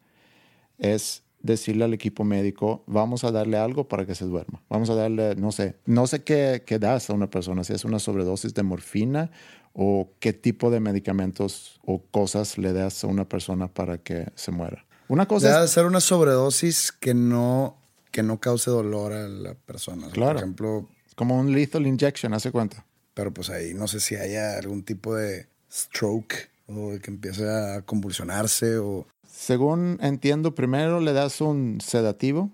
es 0.78 1.21
decirle 1.42 1.84
al 1.84 1.94
equipo 1.94 2.24
médico, 2.24 2.84
vamos 2.86 3.24
a 3.24 3.30
darle 3.30 3.56
algo 3.58 3.88
para 3.88 4.06
que 4.06 4.14
se 4.14 4.24
duerma. 4.24 4.62
Vamos 4.68 4.90
a 4.90 4.94
darle, 4.94 5.34
no 5.36 5.52
sé, 5.52 5.76
no 5.86 6.06
sé 6.06 6.22
qué, 6.22 6.62
qué 6.64 6.78
das 6.78 7.10
a 7.10 7.12
una 7.12 7.28
persona, 7.30 7.64
si 7.64 7.72
es 7.72 7.84
una 7.84 7.98
sobredosis 7.98 8.54
de 8.54 8.62
morfina 8.62 9.30
o 9.72 10.10
qué 10.20 10.32
tipo 10.32 10.70
de 10.70 10.80
medicamentos 10.80 11.80
o 11.84 12.02
cosas 12.02 12.58
le 12.58 12.72
das 12.72 13.04
a 13.04 13.06
una 13.06 13.28
persona 13.28 13.68
para 13.68 13.98
que 13.98 14.28
se 14.34 14.50
muera. 14.50 14.84
Una 15.08 15.26
cosa 15.26 15.52
debe 15.52 15.64
es, 15.64 15.70
ser 15.70 15.84
una 15.84 16.00
sobredosis 16.00 16.92
que 16.92 17.14
no, 17.14 17.76
que 18.10 18.22
no 18.22 18.38
cause 18.38 18.70
dolor 18.70 19.12
a 19.12 19.28
la 19.28 19.54
persona. 19.54 20.08
Claro. 20.10 20.32
Por 20.32 20.36
ejemplo, 20.38 20.88
como 21.16 21.38
un 21.38 21.52
lethal 21.52 21.86
injection, 21.86 22.34
hace 22.34 22.50
cuenta. 22.50 22.84
pero 23.14 23.32
pues 23.32 23.50
ahí 23.50 23.74
no 23.74 23.88
sé 23.88 24.00
si 24.00 24.16
haya 24.16 24.56
algún 24.56 24.82
tipo 24.82 25.14
de 25.14 25.48
stroke 25.70 26.50
o 26.66 26.92
que 27.02 27.10
empiece 27.10 27.48
a 27.48 27.82
convulsionarse 27.82 28.78
o... 28.78 29.06
Según 29.34 29.98
entiendo, 30.02 30.54
primero 30.54 31.00
le 31.00 31.12
das 31.14 31.40
un 31.40 31.78
sedativo 31.80 32.50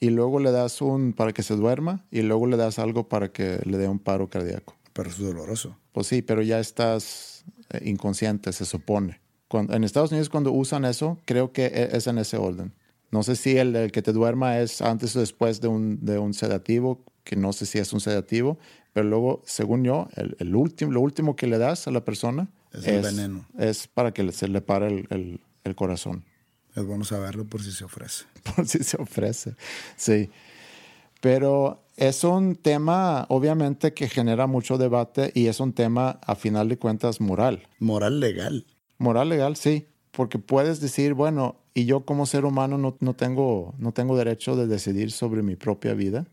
y 0.00 0.10
luego 0.10 0.38
le 0.38 0.50
das 0.50 0.82
un 0.82 1.14
para 1.14 1.32
que 1.32 1.42
se 1.42 1.56
duerma 1.56 2.04
y 2.10 2.20
luego 2.20 2.46
le 2.46 2.58
das 2.58 2.78
algo 2.78 3.08
para 3.08 3.32
que 3.32 3.58
le 3.64 3.78
dé 3.78 3.88
un 3.88 3.98
paro 3.98 4.28
cardíaco. 4.28 4.76
Pero 4.92 5.08
es 5.08 5.18
doloroso. 5.18 5.76
Pues 5.92 6.06
sí, 6.08 6.20
pero 6.20 6.42
ya 6.42 6.60
estás 6.60 7.44
eh, 7.70 7.80
inconsciente, 7.88 8.52
se 8.52 8.66
supone. 8.66 9.18
Cuando, 9.48 9.74
en 9.74 9.82
Estados 9.82 10.10
Unidos 10.12 10.28
cuando 10.28 10.52
usan 10.52 10.84
eso, 10.84 11.18
creo 11.24 11.52
que 11.52 11.66
e- 11.66 11.96
es 11.96 12.06
en 12.06 12.18
ese 12.18 12.36
orden. 12.36 12.74
No 13.10 13.22
sé 13.22 13.34
si 13.34 13.56
el, 13.56 13.74
el 13.74 13.90
que 13.90 14.02
te 14.02 14.12
duerma 14.12 14.58
es 14.60 14.82
antes 14.82 15.16
o 15.16 15.20
después 15.20 15.60
de 15.62 15.68
un, 15.68 16.04
de 16.04 16.18
un 16.18 16.34
sedativo, 16.34 17.02
que 17.24 17.34
no 17.34 17.52
sé 17.54 17.64
si 17.66 17.78
es 17.78 17.92
un 17.94 18.00
sedativo, 18.00 18.58
pero 18.92 19.08
luego, 19.08 19.42
según 19.46 19.84
yo, 19.84 20.08
el, 20.16 20.36
el 20.38 20.54
último, 20.54 20.92
lo 20.92 21.00
último 21.00 21.34
que 21.34 21.46
le 21.46 21.56
das 21.58 21.88
a 21.88 21.90
la 21.90 22.04
persona 22.04 22.50
Es 22.72 22.86
el 22.86 23.00
veneno. 23.02 23.46
es 23.58 23.88
para 23.88 24.12
que 24.12 24.30
se 24.32 24.48
le 24.48 24.60
pare 24.60 25.06
el, 25.10 25.40
el- 25.64 25.74
corazón, 25.74 26.24
Es 26.74 26.84
bueno 26.84 27.04
saberlo 27.04 27.44
por 27.44 27.62
si 27.62 27.72
se 27.72 27.84
ofrece. 27.84 28.24
por 28.56 28.66
si 28.66 28.82
se 28.84 28.96
ofrece. 29.00 29.54
Sí. 29.96 30.30
Pero 31.20 31.82
es 31.96 32.24
un 32.24 32.56
tema, 32.56 33.26
obviamente, 33.28 33.92
que 33.92 34.08
genera 34.08 34.46
mucho 34.46 34.78
debate 34.78 35.32
y 35.34 35.46
es 35.48 35.60
un 35.60 35.72
tema, 35.72 36.18
a 36.24 36.34
final 36.34 36.68
de 36.68 36.78
cuentas, 36.78 37.20
moral. 37.20 37.68
Moral 37.78 38.20
legal. 38.20 38.66
Moral 38.98 39.28
legal, 39.28 39.56
sí, 39.56 39.86
porque 40.12 40.38
puedes 40.38 40.80
decir, 40.80 41.14
bueno, 41.14 41.56
y 41.74 41.84
yo 41.84 42.04
como 42.06 42.24
ser 42.26 42.44
humano 42.44 42.78
no, 42.78 42.96
no 43.00 43.14
tengo, 43.14 43.74
no 43.78 43.92
tengo 43.92 44.16
derecho 44.16 44.56
de 44.56 44.66
decidir 44.66 45.10
sobre 45.12 45.42
mi 45.42 45.56
propia 45.56 45.92
vida, 45.94 46.26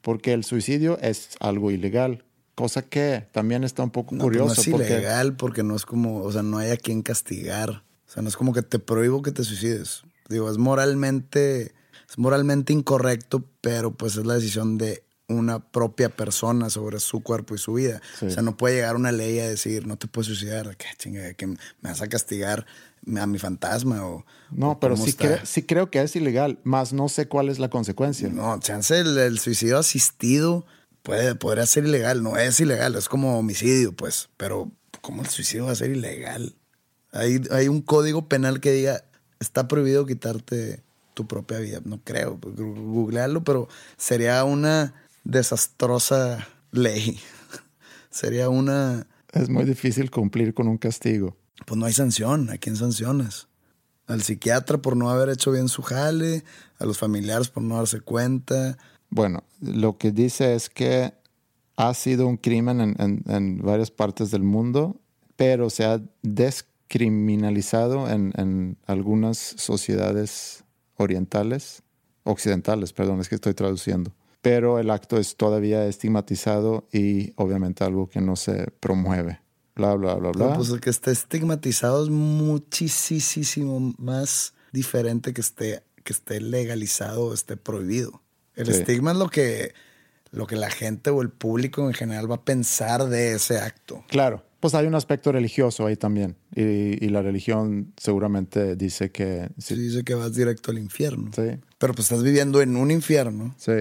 porque 0.00 0.32
el 0.32 0.44
suicidio 0.44 0.98
es 1.00 1.30
algo 1.40 1.70
ilegal, 1.70 2.24
cosa 2.54 2.82
que 2.82 3.26
también 3.32 3.64
está 3.64 3.82
un 3.82 3.90
poco 3.90 4.14
No, 4.14 4.24
pues 4.24 4.36
no 4.38 4.52
es 4.52 4.68
porque, 4.68 4.86
ilegal 4.86 5.36
porque 5.36 5.62
no 5.62 5.74
es 5.76 5.84
como, 5.86 6.22
o 6.22 6.30
sea, 6.32 6.42
no 6.42 6.58
hay 6.58 6.70
a 6.70 6.76
quien 6.76 7.02
castigar. 7.02 7.82
O 8.10 8.12
sea, 8.12 8.24
no 8.24 8.28
es 8.28 8.36
como 8.36 8.52
que 8.52 8.62
te 8.62 8.80
prohíbo 8.80 9.22
que 9.22 9.30
te 9.30 9.44
suicides. 9.44 10.02
Digo, 10.28 10.50
es 10.50 10.58
moralmente, 10.58 11.72
es 12.08 12.18
moralmente 12.18 12.72
incorrecto, 12.72 13.44
pero 13.60 13.92
pues 13.92 14.16
es 14.16 14.26
la 14.26 14.34
decisión 14.34 14.78
de 14.78 15.04
una 15.28 15.60
propia 15.60 16.08
persona 16.08 16.70
sobre 16.70 16.98
su 16.98 17.22
cuerpo 17.22 17.54
y 17.54 17.58
su 17.58 17.74
vida. 17.74 18.02
Sí. 18.18 18.26
O 18.26 18.30
sea, 18.30 18.42
no 18.42 18.56
puede 18.56 18.74
llegar 18.74 18.96
una 18.96 19.12
ley 19.12 19.38
a 19.38 19.48
decir, 19.48 19.86
no 19.86 19.96
te 19.96 20.08
puedes 20.08 20.26
suicidar, 20.26 20.76
que 20.76 20.86
chinga, 20.98 21.34
que 21.34 21.46
me 21.46 21.56
vas 21.82 22.02
a 22.02 22.08
castigar 22.08 22.66
a 23.16 23.26
mi 23.28 23.38
fantasma 23.38 24.04
o... 24.04 24.26
no, 24.50 24.72
o 24.72 24.80
pero 24.80 24.96
sí, 24.96 25.12
cre- 25.12 25.44
sí 25.44 25.62
creo 25.62 25.88
que 25.92 26.02
es 26.02 26.16
ilegal, 26.16 26.58
más 26.64 26.92
no 26.92 27.08
sé 27.08 27.28
cuál 27.28 27.48
es 27.48 27.60
la 27.60 27.70
consecuencia. 27.70 28.28
No, 28.28 28.58
chance 28.58 28.98
el, 28.98 29.16
el 29.16 29.38
suicidio 29.38 29.78
asistido 29.78 30.66
puede, 31.04 31.36
podría 31.36 31.64
ser 31.66 31.84
ilegal. 31.84 32.24
No 32.24 32.36
es 32.36 32.58
ilegal, 32.58 32.96
es 32.96 33.08
como 33.08 33.38
homicidio, 33.38 33.92
pues. 33.92 34.30
Pero, 34.36 34.72
¿cómo 35.00 35.22
el 35.22 35.28
suicidio 35.28 35.66
va 35.66 35.70
a 35.72 35.76
ser 35.76 35.90
ilegal? 35.90 36.56
Hay, 37.12 37.40
hay 37.50 37.68
un 37.68 37.82
código 37.82 38.28
penal 38.28 38.60
que 38.60 38.72
diga, 38.72 39.04
está 39.40 39.66
prohibido 39.68 40.06
quitarte 40.06 40.82
tu 41.14 41.26
propia 41.26 41.58
vida. 41.58 41.80
No 41.84 42.00
creo, 42.04 42.38
pues, 42.38 42.54
googlearlo, 42.56 43.42
pero 43.44 43.68
sería 43.96 44.42
una 44.44 44.94
desastrosa 45.24 46.46
ley. 46.70 47.18
sería 48.10 48.48
una... 48.48 49.06
Es 49.32 49.48
muy 49.48 49.64
difícil 49.64 50.10
cumplir 50.10 50.54
con 50.54 50.68
un 50.68 50.78
castigo. 50.78 51.36
Pues 51.66 51.78
no 51.78 51.86
hay 51.86 51.92
sanción. 51.92 52.50
¿A 52.50 52.58
quién 52.58 52.76
sancionas? 52.76 53.48
Al 54.06 54.22
psiquiatra 54.22 54.78
por 54.78 54.96
no 54.96 55.10
haber 55.10 55.28
hecho 55.28 55.52
bien 55.52 55.68
su 55.68 55.82
jale, 55.82 56.44
a 56.78 56.84
los 56.84 56.98
familiares 56.98 57.48
por 57.48 57.62
no 57.62 57.76
darse 57.76 58.00
cuenta. 58.00 58.76
Bueno, 59.08 59.44
lo 59.60 59.98
que 59.98 60.10
dice 60.10 60.54
es 60.54 60.68
que 60.68 61.14
ha 61.76 61.94
sido 61.94 62.26
un 62.26 62.36
crimen 62.36 62.80
en, 62.80 62.96
en- 62.98 63.22
en 63.28 63.58
varias 63.62 63.90
partes 63.90 64.30
del 64.30 64.42
mundo, 64.42 65.00
pero 65.36 65.70
se 65.70 65.84
ha 65.84 66.00
descriminalizado 66.90 68.10
en, 68.10 68.32
en 68.36 68.76
algunas 68.86 69.38
sociedades 69.38 70.64
orientales, 70.96 71.82
occidentales, 72.24 72.92
perdón, 72.92 73.20
es 73.20 73.28
que 73.28 73.36
estoy 73.36 73.54
traduciendo. 73.54 74.12
Pero 74.42 74.78
el 74.78 74.90
acto 74.90 75.16
es 75.18 75.36
todavía 75.36 75.86
estigmatizado 75.86 76.88
y 76.92 77.32
obviamente 77.36 77.84
algo 77.84 78.08
que 78.08 78.20
no 78.20 78.36
se 78.36 78.70
promueve. 78.80 79.40
Bla, 79.76 79.94
bla, 79.94 80.14
bla, 80.14 80.30
bla. 80.32 80.46
No, 80.48 80.56
pues 80.56 80.70
el 80.70 80.80
que 80.80 80.90
esté 80.90 81.10
estigmatizado 81.12 82.02
es 82.02 82.10
muchísimo 82.10 83.94
más 83.98 84.54
diferente 84.72 85.32
que 85.32 85.40
esté, 85.42 85.82
que 86.02 86.12
esté 86.12 86.40
legalizado 86.40 87.26
o 87.26 87.34
esté 87.34 87.56
prohibido. 87.56 88.22
El 88.56 88.66
Sí. 88.66 88.72
estigma 88.72 89.12
es 89.12 89.16
lo 89.18 89.28
que, 89.28 89.74
lo 90.32 90.46
que 90.46 90.56
la 90.56 90.70
gente 90.70 91.10
o 91.10 91.22
el 91.22 91.30
público 91.30 91.86
en 91.86 91.94
general 91.94 92.30
va 92.30 92.36
a 92.36 92.44
pensar 92.44 93.08
de 93.08 93.34
ese 93.34 93.58
acto. 93.58 94.04
Claro, 94.08 94.42
pues 94.60 94.74
hay 94.74 94.86
un 94.86 94.94
aspecto 94.94 95.32
religioso 95.32 95.86
ahí 95.86 95.96
también. 95.96 96.36
Y, 96.54 97.04
y 97.04 97.08
la 97.08 97.22
religión 97.22 97.92
seguramente 97.96 98.76
dice 98.76 99.10
que 99.10 99.48
Se 99.58 99.74
dice 99.74 100.04
que 100.04 100.14
vas 100.14 100.34
directo 100.34 100.70
al 100.70 100.78
infierno. 100.78 101.30
sí, 101.34 101.58
Pero 101.78 101.94
pues 101.94 102.10
estás 102.10 102.22
viviendo 102.22 102.60
en 102.62 102.76
un 102.76 102.90
infierno. 102.90 103.54
Sí. 103.58 103.72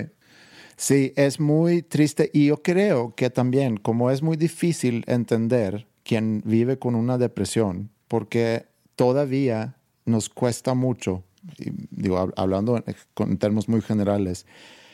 Sí, 0.78 1.12
es 1.18 1.42
muy 1.42 1.82
triste 1.82 2.32
y 2.34 2.46
yo 2.48 2.62
creo 2.64 3.14
que 3.14 3.30
también, 3.30 3.76
como 3.78 4.12
es 4.12 4.22
muy 4.22 4.38
difícil 4.38 5.04
entender 5.08 5.88
quien 6.04 6.42
vive 6.46 6.80
con 6.80 6.96
una 6.96 7.18
depresión, 7.18 7.90
porque 8.08 8.66
todavía 8.96 9.76
nos 10.06 10.30
cuesta 10.30 10.74
mucho, 10.74 11.24
y 11.58 11.72
digo, 11.92 12.18
hab- 12.18 12.34
hablando 12.38 12.78
en, 12.78 12.84
en 13.30 13.38
términos 13.38 13.68
muy 13.68 13.82
generales, 13.82 14.46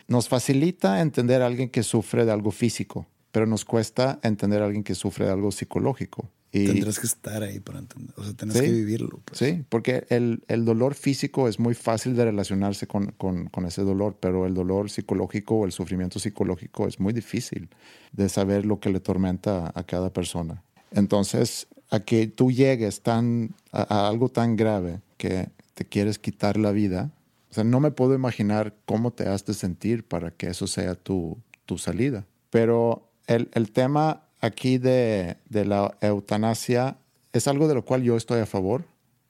nos 0.07 0.27
facilita 0.27 1.01
entender 1.01 1.41
a 1.43 1.45
alguien 1.47 1.69
que 1.69 1.83
sufre 1.83 2.25
de 2.25 2.31
algo 2.31 2.49
físico, 2.51 3.05
pero 3.35 3.45
nos 3.47 3.65
cuesta 3.65 4.17
entender 4.23 4.61
a 4.61 4.65
alguien 4.65 4.81
que 4.81 4.95
sufre 4.95 5.25
de 5.25 5.31
algo 5.33 5.51
psicológico. 5.51 6.29
Y, 6.53 6.67
Tendrás 6.67 6.99
que 7.01 7.05
estar 7.07 7.43
ahí 7.43 7.59
para 7.59 7.79
entender. 7.79 8.13
O 8.17 8.23
sea, 8.23 8.31
tienes 8.31 8.55
Sí. 8.55 8.63
que 8.63 8.71
vivirlo. 8.71 9.19
pues. 9.25 9.37
Sí, 9.39 9.65
porque 9.67 10.05
el, 10.07 10.41
el 10.47 10.63
dolor 10.63 10.93
físico 10.95 11.49
es 11.49 11.59
muy 11.59 11.73
fácil 11.73 12.15
de 12.15 12.23
relacionarse 12.23 12.87
con, 12.87 13.07
con- 13.17 13.47
con 13.47 13.65
ese 13.65 13.81
dolor, 13.81 14.15
pero 14.21 14.45
el 14.45 14.53
dolor 14.53 14.89
psicológico 14.89 15.55
o 15.55 15.65
el 15.65 15.73
sufrimiento 15.73 16.17
psicológico 16.17 16.87
es 16.87 16.97
muy 17.01 17.11
difícil 17.11 17.67
de 18.13 18.29
saber 18.29 18.65
lo 18.65 18.79
que 18.79 18.89
le 18.89 19.01
tormenta 19.01 19.69
a, 19.75 19.83
cada 19.83 20.13
persona. 20.13 20.63
Entonces, 20.91 21.67
a 21.89 21.99
que 21.99 22.27
tú 22.27 22.51
llegues 22.53 23.01
tan, 23.01 23.53
a, 23.73 23.81
a 24.05 24.07
algo 24.07 24.29
tan 24.29 24.55
grave 24.55 25.01
que 25.17 25.49
te 25.73 25.83
quieres 25.83 26.19
quitar 26.19 26.55
la 26.55 26.71
vida, 26.71 27.11
sea, 27.49 27.65
no 27.65 27.81
me 27.81 27.91
puedo 27.91 28.15
imaginar 28.15 28.73
cómo 28.85 29.11
te 29.11 29.27
has 29.27 29.45
de 29.45 29.53
sentir 29.53 30.05
para 30.07 30.31
que 30.31 30.47
eso 30.47 30.67
sea 30.67 30.95
tu, 30.95 31.37
tu 31.65 31.77
salida. 31.77 32.25
Pero 32.49 33.09
el, 33.27 33.49
el 33.53 33.71
tema 33.71 34.23
aquí 34.41 34.77
de, 34.77 35.37
de, 35.49 35.65
la 35.65 35.97
eutanasia 36.01 36.97
es 37.33 37.47
algo 37.47 37.67
de 37.67 37.75
lo 37.75 37.85
cual 37.85 38.03
yo 38.03 38.15
estoy 38.15 38.39
a 38.39 38.45
favor, 38.45 38.85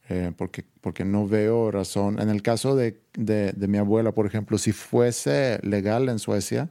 eh, 0.09 0.31
porque, 0.37 0.65
porque 0.81 1.05
no 1.05 1.27
veo 1.27 1.71
razón. 1.71 2.19
En 2.19 2.29
el 2.29 2.41
caso 2.41 2.75
de, 2.75 2.99
de, 3.13 3.53
de, 3.53 3.67
mi 3.67 3.77
abuela, 3.77 4.11
por 4.11 4.25
ejemplo, 4.25 4.57
si 4.57 4.71
fuese 4.71 5.59
legal 5.63 6.09
en 6.09 6.19
Suecia 6.19 6.69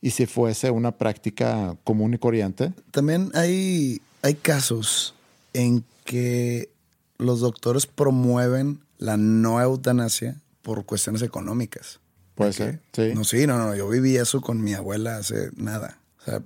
y 0.00 0.10
si 0.10 0.26
fuese 0.26 0.70
una 0.70 0.92
práctica 0.92 1.76
común 1.84 2.14
y 2.14 2.18
corriente. 2.18 2.72
También 2.90 3.30
hay, 3.34 4.00
hay 4.22 4.34
casos 4.34 5.14
en 5.52 5.84
que 6.04 6.70
los 7.18 7.40
doctores 7.40 7.86
promueven 7.86 8.80
la 8.98 9.16
no 9.16 9.60
eutanasia 9.60 10.40
por 10.62 10.84
cuestiones 10.84 11.22
económicas. 11.22 12.00
Puede 12.34 12.52
ser, 12.52 12.80
sí. 12.92 13.12
No, 13.14 13.24
sí, 13.24 13.46
no, 13.46 13.56
no, 13.58 13.74
yo 13.74 13.88
viví 13.88 14.16
eso 14.16 14.42
con 14.42 14.62
mi 14.62 14.74
abuela 14.74 15.16
hace 15.16 15.50
nada. 15.56 15.98
O 16.20 16.24
sea, 16.24 16.42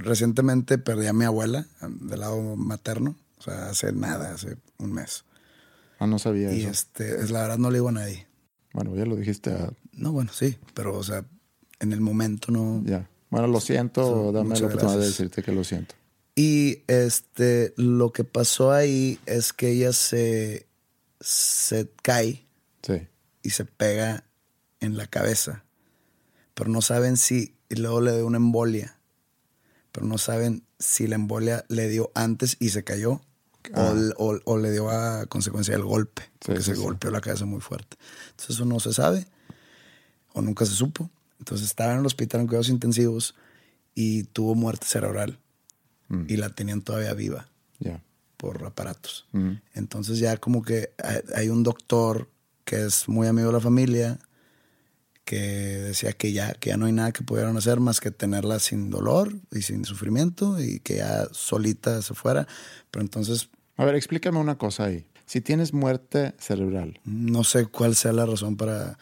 recientemente 0.00 0.78
perdí 0.78 1.06
a 1.06 1.12
mi 1.12 1.24
abuela 1.24 1.66
del 1.80 2.20
lado 2.20 2.56
materno, 2.56 3.16
o 3.38 3.42
sea, 3.42 3.70
hace 3.70 3.92
nada, 3.92 4.34
hace 4.34 4.56
un 4.78 4.92
mes. 4.92 5.24
Ah, 5.98 6.06
no 6.06 6.18
sabía 6.18 6.52
y 6.52 6.62
eso. 6.62 6.70
este, 6.70 7.20
es 7.20 7.30
la 7.30 7.42
verdad 7.42 7.58
no 7.58 7.70
le 7.70 7.78
digo 7.78 7.88
a 7.88 7.92
nadie. 7.92 8.26
Bueno, 8.72 8.94
ya 8.96 9.04
lo 9.04 9.16
dijiste. 9.16 9.50
A... 9.50 9.72
No, 9.92 10.12
bueno, 10.12 10.32
sí, 10.32 10.56
pero 10.74 10.96
o 10.96 11.02
sea, 11.02 11.24
en 11.78 11.92
el 11.92 12.00
momento 12.00 12.52
no. 12.52 12.82
Ya. 12.84 13.08
Bueno, 13.30 13.46
lo 13.46 13.60
siento, 13.60 14.32
dame 14.32 14.58
la 14.58 14.66
oportunidad 14.66 14.98
de 14.98 15.06
decirte 15.06 15.42
que 15.42 15.52
lo 15.52 15.62
siento. 15.62 15.94
Y 16.34 16.82
este, 16.86 17.74
lo 17.76 18.12
que 18.12 18.24
pasó 18.24 18.72
ahí 18.72 19.18
es 19.26 19.52
que 19.52 19.70
ella 19.70 19.92
se, 19.92 20.66
se 21.20 21.90
cae 22.02 22.46
sí. 22.82 23.06
y 23.42 23.50
se 23.50 23.64
pega 23.66 24.24
en 24.80 24.96
la 24.96 25.06
cabeza, 25.06 25.64
pero 26.54 26.70
no 26.70 26.80
saben 26.80 27.16
si, 27.16 27.56
y 27.68 27.76
luego 27.76 28.00
le 28.00 28.16
dio 28.16 28.26
una 28.26 28.38
embolia, 28.38 28.99
pero 30.00 30.08
no 30.08 30.16
saben 30.16 30.64
si 30.78 31.06
la 31.06 31.16
embolia 31.16 31.66
le 31.68 31.86
dio 31.90 32.10
antes 32.14 32.56
y 32.58 32.70
se 32.70 32.84
cayó 32.84 33.20
ah. 33.74 33.92
o, 34.16 34.30
o, 34.30 34.40
o, 34.46 34.56
le 34.56 34.72
dio 34.72 34.88
a 34.88 35.26
consecuencia 35.26 35.74
del 35.74 35.84
golpe, 35.84 36.22
porque 36.38 36.62
sí, 36.62 36.74
se 36.74 36.80
golpeó 36.80 37.10
la 37.10 37.20
cabeza 37.20 37.44
muy 37.44 37.60
fuerte. 37.60 37.98
Entonces 38.30 38.56
eso 38.56 38.64
no 38.64 38.80
se 38.80 38.94
sabe 38.94 39.26
o 40.32 40.40
nunca 40.40 40.64
se 40.64 40.72
supo. 40.72 41.10
Entonces 41.38 41.66
estaba 41.66 41.92
en 41.92 41.98
el 41.98 42.06
hospital 42.06 42.40
en 42.40 42.46
cuidados 42.46 42.70
intensivos 42.70 43.34
y 43.94 44.22
tuvo 44.22 44.54
muerte 44.54 44.86
cerebral 44.86 45.38
mm. 46.08 46.24
y 46.28 46.38
la 46.38 46.48
tenían 46.48 46.80
todavía 46.80 47.12
viva 47.12 47.50
yeah. 47.78 48.02
por 48.38 48.64
aparatos. 48.64 49.26
Mm. 49.32 49.52
Entonces 49.74 50.18
ya 50.18 50.38
como 50.38 50.62
que 50.62 50.94
hay 51.34 51.50
un 51.50 51.62
doctor 51.62 52.30
que 52.64 52.86
es 52.86 53.06
muy 53.06 53.26
amigo 53.26 53.48
de 53.48 53.52
la 53.52 53.60
familia 53.60 54.18
que 55.30 55.38
decía 55.38 56.12
que 56.12 56.32
ya, 56.32 56.54
que 56.54 56.70
ya 56.70 56.76
no 56.76 56.86
hay 56.86 56.92
nada 56.92 57.12
que 57.12 57.22
pudieran 57.22 57.56
hacer 57.56 57.78
más 57.78 58.00
que 58.00 58.10
tenerla 58.10 58.58
sin 58.58 58.90
dolor 58.90 59.32
y 59.52 59.62
sin 59.62 59.84
sufrimiento 59.84 60.60
y 60.60 60.80
que 60.80 60.96
ya 60.96 61.28
solita 61.30 62.02
se 62.02 62.14
fuera. 62.14 62.48
Pero 62.90 63.04
entonces... 63.04 63.48
A 63.76 63.84
ver, 63.84 63.94
explícame 63.94 64.40
una 64.40 64.58
cosa 64.58 64.86
ahí. 64.86 65.06
Si 65.26 65.40
tienes 65.40 65.72
muerte 65.72 66.34
cerebral. 66.40 66.98
No 67.04 67.44
sé 67.44 67.66
cuál 67.66 67.94
sea 67.94 68.12
la 68.12 68.26
razón 68.26 68.56
para... 68.56 68.98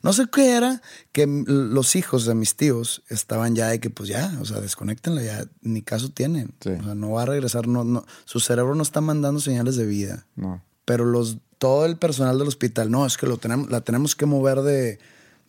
No 0.00 0.12
sé 0.12 0.26
qué 0.32 0.52
era 0.52 0.80
que 1.10 1.26
los 1.26 1.96
hijos 1.96 2.24
de 2.24 2.36
mis 2.36 2.54
tíos 2.54 3.02
estaban 3.08 3.56
ya 3.56 3.66
de 3.70 3.80
que 3.80 3.90
pues 3.90 4.08
ya, 4.08 4.32
o 4.40 4.44
sea, 4.44 4.60
desconectenla 4.60 5.24
ya, 5.24 5.44
ni 5.60 5.82
caso 5.82 6.10
tienen. 6.10 6.54
Sí. 6.60 6.70
O 6.70 6.84
sea, 6.84 6.94
no 6.94 7.10
va 7.10 7.22
a 7.22 7.26
regresar, 7.26 7.66
no, 7.66 7.82
no, 7.82 8.06
su 8.26 8.38
cerebro 8.38 8.76
no 8.76 8.84
está 8.84 9.00
mandando 9.00 9.40
señales 9.40 9.74
de 9.74 9.86
vida. 9.86 10.24
No. 10.36 10.62
Pero 10.84 11.04
los, 11.04 11.38
todo 11.58 11.84
el 11.84 11.96
personal 11.96 12.38
del 12.38 12.46
hospital, 12.46 12.92
no, 12.92 13.06
es 13.06 13.16
que 13.16 13.26
lo 13.26 13.38
tenemos, 13.38 13.68
la 13.70 13.80
tenemos 13.80 14.14
que 14.14 14.26
mover 14.26 14.60
de, 14.60 15.00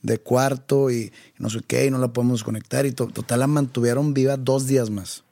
de 0.05 0.19
cuarto 0.19 0.91
y, 0.91 1.11
no 1.37 1.49
sé 1.49 1.61
qué, 1.65 1.85
y 1.85 1.91
no 1.91 1.97
la 1.97 2.13
podemos 2.13 2.39
desconectar. 2.39 2.85
Y 2.85 2.91
to, 2.91 3.07
total 3.07 3.39
la 3.39 3.47
mantuvieron 3.47 4.13
viva 4.13 4.37
dos 4.37 4.67
días 4.67 4.89
más. 4.89 5.23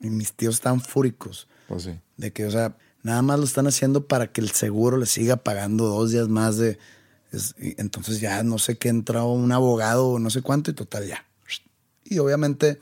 Y 0.00 0.10
mis 0.10 0.32
tíos 0.34 0.56
estaban 0.56 0.80
fúricos. 0.80 1.48
Pues 1.68 1.84
sí. 1.84 1.98
De 2.16 2.32
que, 2.32 2.44
o 2.44 2.50
sea, 2.50 2.76
nada 3.02 3.22
más 3.22 3.38
lo 3.38 3.44
están 3.44 3.66
haciendo 3.66 4.06
para 4.06 4.30
que 4.30 4.40
el 4.40 4.50
seguro 4.50 4.98
le 4.98 5.06
siga 5.06 5.36
pagando 5.36 5.86
dos 5.86 6.10
días 6.10 6.28
más 6.28 6.58
de... 6.58 6.78
Es, 7.32 7.54
entonces 7.58 8.20
ya 8.20 8.42
no 8.42 8.58
sé 8.58 8.76
qué 8.76 8.90
entró 8.90 9.26
un 9.32 9.50
abogado 9.50 10.08
o 10.08 10.18
no 10.18 10.30
sé 10.30 10.42
cuánto 10.42 10.70
y 10.70 10.74
total 10.74 11.06
ya. 11.06 11.24
Y 12.04 12.18
obviamente, 12.18 12.78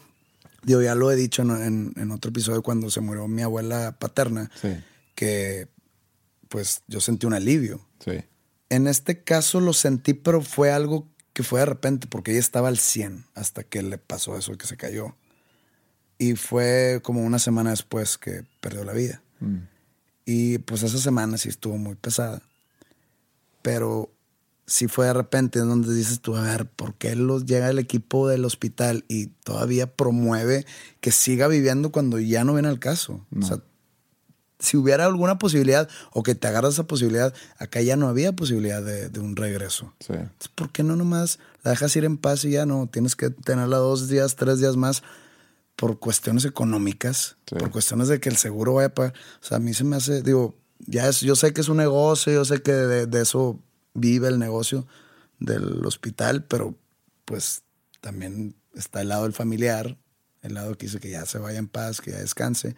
digo, 0.64 0.82
ya 0.82 0.94
lo 0.94 1.10
he 1.12 1.16
dicho 1.16 1.42
en, 1.42 1.50
en, 1.50 1.92
en 1.96 2.10
otro 2.10 2.30
episodio 2.30 2.62
cuando 2.62 2.90
se 2.90 3.00
murió 3.00 3.28
mi 3.28 3.42
abuela 3.42 3.96
paterna, 3.98 4.50
sí. 4.60 4.76
que 5.14 5.68
pues 6.48 6.82
yo 6.88 7.00
sentí 7.00 7.24
un 7.24 7.34
alivio. 7.34 7.80
Sí. 8.04 8.22
En 8.72 8.86
este 8.86 9.22
caso 9.22 9.60
lo 9.60 9.74
sentí, 9.74 10.14
pero 10.14 10.40
fue 10.40 10.72
algo 10.72 11.06
que 11.34 11.42
fue 11.42 11.60
de 11.60 11.66
repente, 11.66 12.06
porque 12.06 12.30
ella 12.30 12.40
estaba 12.40 12.68
al 12.68 12.78
100 12.78 13.26
hasta 13.34 13.64
que 13.64 13.82
le 13.82 13.98
pasó 13.98 14.38
eso, 14.38 14.56
que 14.56 14.66
se 14.66 14.78
cayó. 14.78 15.14
Y 16.16 16.36
fue 16.36 17.00
como 17.02 17.22
una 17.22 17.38
semana 17.38 17.68
después 17.68 18.16
que 18.16 18.46
perdió 18.62 18.84
la 18.84 18.94
vida. 18.94 19.22
Mm. 19.40 19.56
Y 20.24 20.56
pues 20.60 20.82
esa 20.84 20.96
semana 20.96 21.36
sí 21.36 21.50
estuvo 21.50 21.76
muy 21.76 21.96
pesada. 21.96 22.40
Pero 23.60 24.10
sí 24.64 24.88
fue 24.88 25.04
de 25.04 25.12
repente 25.12 25.58
en 25.58 25.68
donde 25.68 25.94
dices 25.94 26.22
tú, 26.22 26.34
a 26.34 26.40
ver, 26.40 26.64
¿por 26.64 26.94
qué 26.94 27.14
los, 27.14 27.44
llega 27.44 27.68
el 27.68 27.78
equipo 27.78 28.26
del 28.26 28.46
hospital 28.46 29.04
y 29.06 29.26
todavía 29.26 29.94
promueve 29.94 30.64
que 31.02 31.12
siga 31.12 31.46
viviendo 31.46 31.92
cuando 31.92 32.18
ya 32.18 32.42
no 32.42 32.54
viene 32.54 32.68
al 32.68 32.78
caso? 32.78 33.26
No. 33.30 33.44
O 33.44 33.48
sea, 33.48 33.58
si 34.62 34.76
hubiera 34.76 35.04
alguna 35.04 35.38
posibilidad 35.38 35.88
o 36.12 36.22
que 36.22 36.34
te 36.34 36.46
agarras 36.46 36.74
esa 36.74 36.86
posibilidad, 36.86 37.34
acá 37.58 37.82
ya 37.82 37.96
no 37.96 38.08
había 38.08 38.32
posibilidad 38.32 38.82
de, 38.82 39.08
de 39.08 39.20
un 39.20 39.36
regreso. 39.36 39.92
Sí. 40.00 40.12
Entonces, 40.14 40.48
¿por 40.54 40.70
qué 40.70 40.82
no 40.82 40.96
nomás 40.96 41.38
la 41.62 41.72
dejas 41.72 41.94
ir 41.96 42.04
en 42.04 42.16
paz 42.16 42.44
y 42.44 42.52
ya 42.52 42.64
no? 42.64 42.86
Tienes 42.86 43.16
que 43.16 43.30
tenerla 43.30 43.76
dos 43.78 44.08
días, 44.08 44.36
tres 44.36 44.60
días 44.60 44.76
más 44.76 45.02
por 45.76 45.98
cuestiones 45.98 46.44
económicas, 46.44 47.36
sí. 47.46 47.56
por 47.56 47.70
cuestiones 47.70 48.08
de 48.08 48.20
que 48.20 48.28
el 48.28 48.36
seguro 48.36 48.74
vaya 48.74 48.88
a 48.88 48.94
pagar. 48.94 49.14
O 49.42 49.44
sea, 49.44 49.56
a 49.56 49.60
mí 49.60 49.74
se 49.74 49.84
me 49.84 49.96
hace, 49.96 50.22
digo, 50.22 50.54
ya 50.78 51.08
es, 51.08 51.20
yo 51.20 51.36
sé 51.36 51.52
que 51.52 51.60
es 51.60 51.68
un 51.68 51.78
negocio, 51.78 52.32
yo 52.32 52.44
sé 52.44 52.62
que 52.62 52.72
de, 52.72 53.06
de 53.06 53.22
eso 53.22 53.60
vive 53.94 54.28
el 54.28 54.38
negocio 54.38 54.86
del 55.38 55.84
hospital, 55.84 56.44
pero 56.44 56.76
pues 57.24 57.62
también 58.00 58.54
está 58.74 59.00
el 59.00 59.08
lado 59.08 59.24
del 59.24 59.32
familiar, 59.32 59.96
el 60.42 60.54
lado 60.54 60.76
que 60.76 60.86
dice 60.86 61.00
que 61.00 61.10
ya 61.10 61.26
se 61.26 61.38
vaya 61.38 61.58
en 61.58 61.68
paz, 61.68 62.00
que 62.00 62.12
ya 62.12 62.18
descanse, 62.18 62.76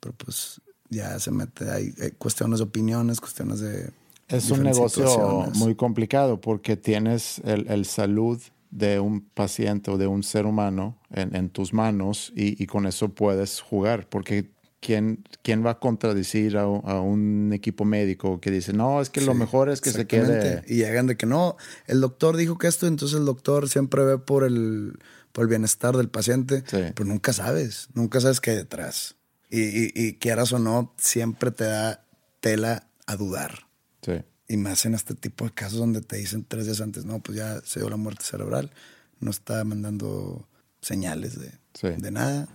pero 0.00 0.14
pues 0.14 0.60
ya 0.90 1.18
se 1.18 1.30
mete, 1.30 1.70
hay, 1.70 1.94
hay 2.00 2.10
cuestiones 2.12 2.58
de 2.58 2.64
opiniones, 2.64 3.20
cuestiones 3.20 3.60
de... 3.60 3.90
Es 4.28 4.50
un 4.50 4.62
negocio 4.62 5.48
muy 5.54 5.74
complicado 5.74 6.40
porque 6.40 6.76
tienes 6.76 7.40
el, 7.44 7.68
el, 7.68 7.84
salud 7.84 8.40
de 8.70 9.00
un 9.00 9.22
paciente 9.22 9.90
o 9.90 9.98
de 9.98 10.06
un 10.06 10.22
ser 10.22 10.46
humano 10.46 10.96
en, 11.10 11.34
en 11.34 11.50
tus 11.50 11.72
manos 11.72 12.32
y, 12.36 12.62
y, 12.62 12.66
con 12.66 12.86
eso 12.86 13.08
puedes 13.08 13.60
jugar 13.60 14.08
porque 14.08 14.50
¿quién, 14.80 15.24
quién 15.42 15.64
va 15.64 15.70
a 15.70 15.78
contradecir 15.80 16.56
a, 16.56 16.62
a, 16.62 17.00
un 17.00 17.52
equipo 17.52 17.84
médico 17.84 18.40
que 18.40 18.52
dice, 18.52 18.72
no, 18.72 19.00
es 19.00 19.10
que 19.10 19.20
sí, 19.20 19.26
lo 19.26 19.34
mejor 19.34 19.68
es 19.68 19.80
que 19.80 19.90
se 19.90 20.06
quede... 20.06 20.62
Y 20.68 20.76
llegan 20.76 21.06
de 21.06 21.16
que 21.16 21.26
no, 21.26 21.56
el 21.86 22.00
doctor 22.00 22.36
dijo 22.36 22.56
que 22.58 22.68
esto, 22.68 22.86
entonces 22.86 23.18
el 23.18 23.26
doctor 23.26 23.68
siempre 23.68 24.04
ve 24.04 24.18
por 24.18 24.44
el, 24.44 24.98
por 25.32 25.42
el 25.42 25.48
bienestar 25.48 25.96
del 25.96 26.08
paciente, 26.08 26.62
sí. 26.66 26.78
pero 26.94 27.04
nunca 27.04 27.32
sabes, 27.32 27.88
nunca 27.94 28.20
sabes 28.20 28.40
qué 28.40 28.52
hay 28.52 28.56
detrás. 28.56 29.16
Y, 29.50 29.62
y, 29.62 29.92
y, 29.94 30.14
quieras 30.14 30.52
o 30.52 30.58
no, 30.58 30.94
siempre 30.96 31.50
te 31.50 31.64
da 31.64 32.06
tela 32.40 32.88
a 33.06 33.16
dudar. 33.16 33.66
Sí. 34.02 34.12
Y 34.48 34.56
más 34.56 34.84
en 34.86 34.94
este 34.94 35.14
tipo 35.14 35.44
de 35.44 35.52
casos 35.52 35.78
donde 35.78 36.00
te 36.00 36.16
dicen 36.16 36.44
tres 36.46 36.66
días 36.66 36.80
antes, 36.80 37.04
no, 37.04 37.20
pues 37.20 37.38
ya 37.38 37.60
se 37.64 37.80
dio 37.80 37.90
la 37.90 37.96
muerte 37.96 38.24
cerebral, 38.24 38.70
no 39.18 39.30
está 39.30 39.62
mandando 39.64 40.48
señales 40.80 41.38
de, 41.38 41.52
sí. 41.74 41.88
de 41.96 42.10
nada, 42.10 42.48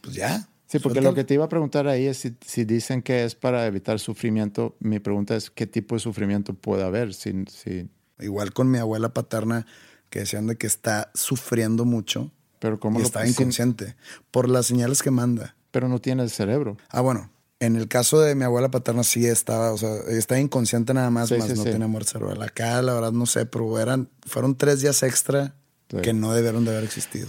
pues 0.00 0.16
ya. 0.16 0.48
Sí, 0.66 0.78
porque 0.78 0.96
Suelta. 0.96 1.10
lo 1.10 1.14
que 1.14 1.24
te 1.24 1.34
iba 1.34 1.44
a 1.44 1.48
preguntar 1.48 1.86
ahí 1.86 2.06
es 2.06 2.18
si, 2.18 2.36
si, 2.44 2.64
dicen 2.64 3.02
que 3.02 3.24
es 3.24 3.34
para 3.34 3.66
evitar 3.66 3.98
sufrimiento, 3.98 4.76
mi 4.80 4.98
pregunta 4.98 5.36
es 5.36 5.50
qué 5.50 5.66
tipo 5.66 5.94
de 5.94 6.00
sufrimiento 6.00 6.54
puede 6.54 6.84
haber. 6.84 7.14
Si, 7.14 7.44
si... 7.50 7.88
Igual 8.20 8.52
con 8.52 8.70
mi 8.70 8.78
abuela 8.78 9.14
paterna, 9.14 9.64
que 10.10 10.20
decían 10.20 10.46
de 10.46 10.56
que 10.56 10.66
está 10.66 11.10
sufriendo 11.14 11.84
mucho. 11.84 12.32
Pero 12.58 12.80
¿cómo 12.80 12.98
y 12.98 13.02
lo 13.02 13.06
está 13.06 13.26
inconsciente 13.26 13.94
por 14.30 14.48
las 14.48 14.66
señales 14.66 15.02
que 15.02 15.12
manda 15.12 15.54
pero 15.70 15.88
no 15.88 16.00
tiene 16.00 16.22
el 16.22 16.30
cerebro. 16.30 16.76
Ah, 16.88 17.00
bueno. 17.00 17.30
En 17.60 17.74
el 17.74 17.88
caso 17.88 18.20
de 18.20 18.36
mi 18.36 18.44
abuela 18.44 18.70
paterna 18.70 19.02
sí 19.02 19.26
estaba, 19.26 19.72
o 19.72 19.78
sea, 19.78 19.92
estaba 20.10 20.40
inconsciente 20.40 20.94
nada 20.94 21.10
más, 21.10 21.28
sí, 21.28 21.34
más 21.38 21.48
sí, 21.48 21.54
no 21.54 21.64
sí. 21.64 21.70
tenía 21.70 21.88
muerte 21.88 22.12
cerebral. 22.12 22.40
Acá, 22.42 22.80
la 22.82 22.94
verdad, 22.94 23.10
no 23.10 23.26
sé, 23.26 23.46
pero 23.46 23.80
eran, 23.80 24.08
fueron 24.24 24.56
tres 24.56 24.80
días 24.80 25.02
extra 25.02 25.56
que 26.02 26.12
no 26.12 26.32
debieron 26.32 26.64
de 26.64 26.70
haber 26.70 26.84
existido. 26.84 27.28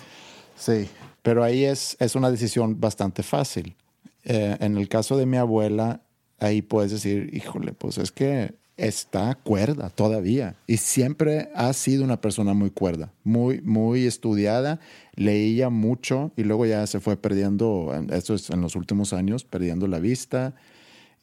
Sí, 0.56 0.88
pero 1.24 1.44
ahí 1.44 1.66
es, 1.66 1.98
es 2.00 2.16
una 2.16 2.30
decisión 2.30 2.80
bastante 2.80 3.24
fácil. 3.24 3.76
Eh, 4.24 4.56
en 4.60 4.78
el 4.78 4.88
caso 4.88 5.18
de 5.18 5.26
mi 5.26 5.38
abuela, 5.38 6.02
ahí 6.38 6.62
puedes 6.62 6.92
decir, 6.92 7.34
híjole, 7.34 7.74
pues 7.74 7.98
es 7.98 8.12
que 8.12 8.54
está 8.80 9.36
cuerda 9.36 9.90
todavía 9.90 10.56
y 10.68 10.78
siempre 10.78 11.50
ha 11.56 11.72
sido 11.74 12.04
una 12.04 12.22
persona 12.22 12.54
muy 12.54 12.70
cuerda, 12.70 13.12
muy, 13.24 13.62
muy 13.62 14.06
estudiada, 14.06 14.80
leía 15.16 15.70
mucho 15.70 16.32
y 16.36 16.44
luego 16.44 16.66
ya 16.66 16.86
se 16.88 17.00
fue 17.00 17.18
perdiendo, 17.18 17.94
esto 18.12 18.34
es 18.34 18.50
en 18.50 18.62
los 18.62 18.76
últimos 18.76 19.14
años, 19.14 19.44
perdiendo 19.44 19.88
la 19.88 20.00
vista 20.00 20.56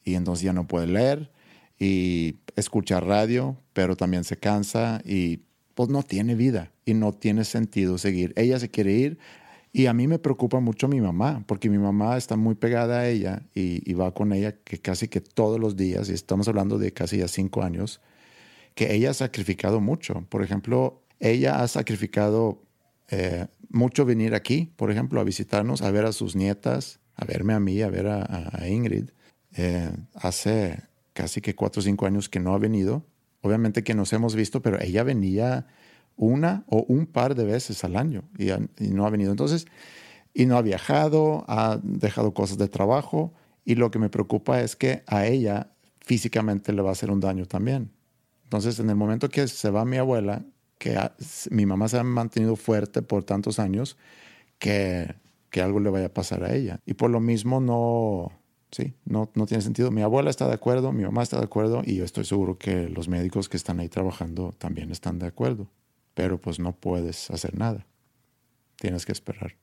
y 0.03 0.15
entonces 0.15 0.43
ya 0.43 0.53
no 0.53 0.67
puede 0.67 0.87
leer 0.87 1.31
y 1.79 2.35
escucha 2.55 2.99
radio, 2.99 3.57
pero 3.73 3.95
también 3.95 4.23
se 4.23 4.37
cansa 4.37 5.01
y 5.05 5.41
pues 5.75 5.89
no 5.89 6.03
tiene 6.03 6.35
vida 6.35 6.71
y 6.85 6.93
no 6.93 7.13
tiene 7.13 7.43
sentido 7.43 7.97
seguir. 7.97 8.33
Ella 8.35 8.59
se 8.59 8.69
quiere 8.69 8.93
ir 8.93 9.19
y 9.77 9.85
a 9.85 9.93
mí 9.93 10.07
me 10.07 10.17
preocupa 10.17 10.59
mucho 10.59 10.87
mi 10.87 10.99
mamá, 11.01 11.43
porque 11.45 11.69
mi 11.69 11.77
mamá 11.77 12.17
está 12.17 12.35
muy 12.35 12.55
pegada 12.55 13.01
a 13.01 13.07
ella 13.07 13.43
y, 13.53 13.93
va 13.93 14.11
con 14.11 14.33
ella 14.33 14.55
que 14.63 14.79
casi 14.79 15.07
que 15.07 15.21
todos 15.21 15.59
los 15.59 15.75
días, 15.75 16.09
y 16.09 16.13
estamos 16.13 16.47
hablando 16.47 16.79
de 16.79 16.93
casi 16.93 17.19
ya 17.19 17.27
cinco 17.27 17.61
años, 17.61 18.01
que 18.73 18.95
ella 18.95 19.11
ha 19.11 19.13
sacrificado 19.13 19.79
mucho. 19.79 20.25
Por 20.29 20.41
ejemplo, 20.41 21.03
ella 21.19 21.61
ha 21.61 21.67
sacrificado 21.67 22.63
eh, 23.09 23.45
mucho 23.69 24.03
venir 24.03 24.33
aquí, 24.33 24.73
por 24.77 24.89
ejemplo, 24.89 25.21
a 25.21 25.23
visitarnos, 25.23 25.83
a 25.83 25.91
ver 25.91 26.05
a 26.05 26.11
sus 26.11 26.35
nietas, 26.35 26.99
a 27.13 27.25
verme 27.25 27.53
a 27.53 27.59
mí, 27.59 27.79
a 27.83 27.89
ver 27.91 28.07
a, 28.07 28.67
Ingrid. 28.67 29.11
Eh, 29.57 29.91
hace 30.15 30.81
casi 31.13 31.39
que 31.39 31.53
cuatro 31.53 31.81
o 31.81 31.83
cinco 31.83 32.07
años 32.07 32.29
que 32.29 32.39
no 32.39 32.55
ha 32.55 32.57
venido. 32.57 33.05
Obviamente 33.41 33.83
que 33.83 33.93
nos 33.93 34.11
hemos 34.11 34.33
visto, 34.33 34.63
pero 34.63 34.81
ella 34.81 35.03
venía 35.03 35.67
una 36.17 36.65
o 36.67 36.83
un 36.89 37.05
par 37.05 37.35
de 37.35 37.45
veces 37.45 37.83
al 37.83 37.95
año 37.95 38.23
y, 38.37 38.49
no 38.89 39.05
ha 39.05 39.09
venido. 39.09 39.31
Entonces, 39.31 39.67
y 40.33 40.45
no 40.45 40.57
ha 40.57 40.61
viajado, 40.61 41.45
ha 41.47 41.79
dejado 41.81 42.33
cosas 42.33 42.57
de 42.57 42.67
trabajo 42.67 43.33
y 43.63 43.75
lo 43.75 43.91
que 43.91 43.99
me 43.99 44.09
preocupa 44.09 44.61
es 44.61 44.75
que 44.75 45.03
a 45.07 45.25
ella 45.25 45.71
físicamente 46.01 46.73
le 46.73 46.81
va 46.81 46.89
a 46.89 46.91
hacer 46.93 47.11
un 47.11 47.19
daño 47.19 47.45
también. 47.45 47.91
Entonces, 48.43 48.79
en 48.79 48.89
el 48.89 48.95
momento 48.95 49.29
que 49.29 49.47
se 49.47 49.69
va 49.69 49.85
mi 49.85 49.97
abuela, 49.97 50.43
que 50.77 50.97
mi 51.51 51.65
mamá 51.65 51.87
se 51.87 51.97
ha 51.99 52.03
mantenido 52.03 52.55
fuerte 52.55 53.01
por 53.01 53.23
tantos 53.23 53.59
años, 53.59 53.97
que, 54.57 55.15
que 55.49 55.61
algo 55.61 55.79
le 55.79 55.89
vaya 55.89 56.07
a 56.07 56.13
pasar 56.13 56.43
a 56.43 56.53
ella. 56.55 56.79
Y 56.85 56.93
por 56.93 57.09
lo 57.09 57.19
mismo 57.19 57.59
no, 57.59 58.31
sí, 58.71 58.93
no, 59.05 59.29
no 59.35 59.45
tiene 59.47 59.61
sentido. 59.61 59.91
Mi 59.91 60.01
abuela 60.01 60.29
está 60.29 60.47
de 60.47 60.53
acuerdo, 60.53 60.93
mi 60.93 61.03
mamá 61.03 61.23
está 61.23 61.37
de 61.39 61.45
acuerdo 61.45 61.81
y 61.85 61.95
yo 61.95 62.05
estoy 62.05 62.25
seguro 62.25 62.57
que 62.57 62.89
los 62.89 63.09
médicos 63.09 63.49
que 63.49 63.57
están 63.57 63.79
ahí 63.79 63.89
trabajando 63.89 64.55
también 64.57 64.91
están 64.91 65.19
de 65.19 65.27
acuerdo 65.27 65.67
pero 66.17 66.41
pues 66.41 66.57
no 66.57 66.75
puedes 66.75 67.29
hacer 67.29 67.55
nada. 67.55 67.85
Tienes 68.77 69.05
que 69.05 69.11
esperar. 69.11 69.55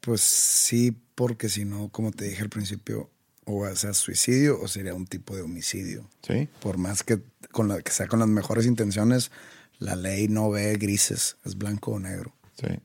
Pues 0.00 0.20
sí, 0.20 0.90
porque 1.14 1.48
si 1.48 1.64
no, 1.64 1.88
como 1.90 2.10
te 2.10 2.24
dije 2.24 2.42
al 2.42 2.48
principio, 2.48 3.10
o 3.44 3.64
sea 3.76 3.94
suicidio 3.94 4.60
o 4.60 4.66
sería 4.66 4.92
un 4.92 5.06
tipo 5.06 5.36
de 5.36 5.42
homicidio. 5.42 6.10
Sí. 6.26 6.48
Por 6.60 6.78
más 6.78 7.04
que, 7.04 7.22
con 7.52 7.68
la, 7.68 7.80
que 7.80 7.92
sea 7.92 8.08
con 8.08 8.18
las 8.18 8.28
mejores 8.28 8.66
intenciones, 8.66 9.30
la 9.78 9.94
ley 9.94 10.26
no 10.26 10.50
ve 10.50 10.76
grises, 10.78 11.36
es 11.44 11.56
blanco 11.56 11.92
o 11.92 12.00
negro. 12.00 12.34
Sí. 12.60 12.80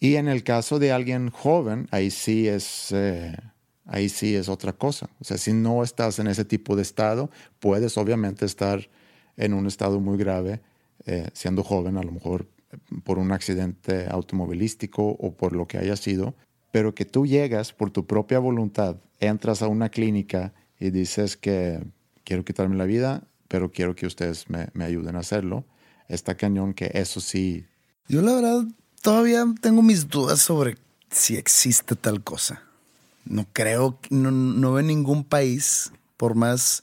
Y 0.00 0.16
en 0.16 0.26
el 0.26 0.42
caso 0.42 0.80
de 0.80 0.90
alguien 0.90 1.30
joven, 1.30 1.86
ahí 1.92 2.10
sí 2.10 2.48
es, 2.48 2.88
eh, 2.90 3.36
ahí 3.84 4.08
sí 4.08 4.34
es 4.34 4.48
otra 4.48 4.72
cosa. 4.72 5.08
O 5.20 5.24
sea, 5.24 5.38
si 5.38 5.52
no 5.52 5.84
estás 5.84 6.18
en 6.18 6.26
ese 6.26 6.44
tipo 6.44 6.74
de 6.74 6.82
estado, 6.82 7.30
puedes 7.60 7.96
obviamente 7.96 8.44
estar 8.44 8.90
en 9.36 9.54
un 9.54 9.68
estado 9.68 10.00
muy 10.00 10.18
grave 10.18 10.60
eh, 11.06 11.28
siendo 11.32 11.62
joven, 11.62 11.96
a 11.96 12.02
lo 12.02 12.12
mejor 12.12 12.46
por 13.04 13.18
un 13.18 13.32
accidente 13.32 14.06
automovilístico 14.10 15.08
o 15.08 15.34
por 15.34 15.54
lo 15.54 15.66
que 15.66 15.78
haya 15.78 15.96
sido, 15.96 16.34
pero 16.72 16.94
que 16.94 17.04
tú 17.04 17.26
llegas 17.26 17.72
por 17.72 17.90
tu 17.90 18.06
propia 18.06 18.38
voluntad, 18.38 18.96
entras 19.20 19.62
a 19.62 19.68
una 19.68 19.90
clínica 19.90 20.54
y 20.78 20.90
dices 20.90 21.36
que 21.36 21.84
quiero 22.24 22.44
quitarme 22.44 22.76
la 22.76 22.84
vida, 22.84 23.22
pero 23.48 23.70
quiero 23.70 23.94
que 23.94 24.06
ustedes 24.06 24.50
me, 24.50 24.68
me 24.72 24.84
ayuden 24.84 25.16
a 25.16 25.20
hacerlo. 25.20 25.64
Está 26.08 26.36
cañón 26.36 26.74
que 26.74 26.90
eso 26.94 27.20
sí. 27.20 27.66
Yo 28.08 28.22
la 28.22 28.34
verdad 28.34 28.64
todavía 29.02 29.44
tengo 29.60 29.82
mis 29.82 30.08
dudas 30.08 30.40
sobre 30.40 30.76
si 31.10 31.36
existe 31.36 31.94
tal 31.94 32.22
cosa. 32.22 32.62
No 33.24 33.46
creo, 33.52 33.98
no, 34.10 34.30
no 34.30 34.72
veo 34.72 34.82
ningún 34.82 35.24
país, 35.24 35.92
por 36.16 36.34
más 36.34 36.82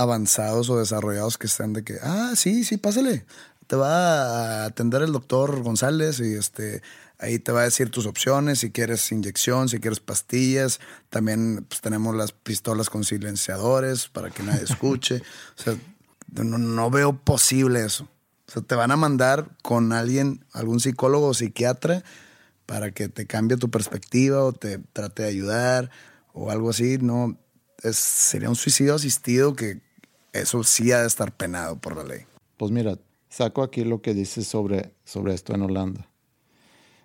avanzados 0.00 0.70
o 0.70 0.78
desarrollados 0.78 1.36
que 1.36 1.46
estén 1.46 1.74
de 1.74 1.84
que, 1.84 1.98
ah, 2.02 2.32
sí, 2.34 2.64
sí, 2.64 2.78
pásale. 2.78 3.26
Te 3.66 3.76
va 3.76 4.62
a 4.62 4.64
atender 4.64 5.02
el 5.02 5.12
doctor 5.12 5.62
González 5.62 6.20
y 6.20 6.34
este, 6.34 6.82
ahí 7.18 7.38
te 7.38 7.52
va 7.52 7.60
a 7.60 7.64
decir 7.64 7.90
tus 7.90 8.06
opciones, 8.06 8.60
si 8.60 8.70
quieres 8.70 9.12
inyección, 9.12 9.68
si 9.68 9.78
quieres 9.78 10.00
pastillas. 10.00 10.80
También 11.10 11.66
pues, 11.68 11.82
tenemos 11.82 12.16
las 12.16 12.32
pistolas 12.32 12.88
con 12.88 13.04
silenciadores 13.04 14.08
para 14.08 14.30
que 14.30 14.42
nadie 14.42 14.64
escuche. 14.64 15.22
o 15.58 15.62
sea, 15.62 15.76
no, 16.32 16.56
no 16.56 16.90
veo 16.90 17.12
posible 17.22 17.84
eso. 17.84 18.04
O 18.48 18.52
sea, 18.52 18.62
te 18.62 18.74
van 18.74 18.92
a 18.92 18.96
mandar 18.96 19.50
con 19.62 19.92
alguien, 19.92 20.46
algún 20.52 20.80
psicólogo 20.80 21.28
o 21.28 21.34
psiquiatra 21.34 22.02
para 22.64 22.90
que 22.90 23.10
te 23.10 23.26
cambie 23.26 23.58
tu 23.58 23.70
perspectiva 23.70 24.44
o 24.44 24.52
te 24.54 24.78
trate 24.78 25.24
de 25.24 25.28
ayudar 25.28 25.90
o 26.32 26.50
algo 26.50 26.70
así. 26.70 26.96
No, 26.98 27.38
es, 27.82 27.96
sería 27.96 28.48
un 28.48 28.56
suicidio 28.56 28.94
asistido 28.94 29.54
que 29.54 29.80
eso 30.32 30.62
sí 30.64 30.92
ha 30.92 31.00
de 31.00 31.06
estar 31.06 31.36
penado 31.36 31.80
por 31.80 31.96
la 31.96 32.04
ley. 32.04 32.24
Pues 32.56 32.70
mira, 32.70 32.98
saco 33.28 33.62
aquí 33.62 33.84
lo 33.84 34.02
que 34.02 34.14
dice 34.14 34.42
sobre, 34.42 34.92
sobre 35.04 35.34
esto 35.34 35.54
en 35.54 35.62
Holanda. 35.62 36.08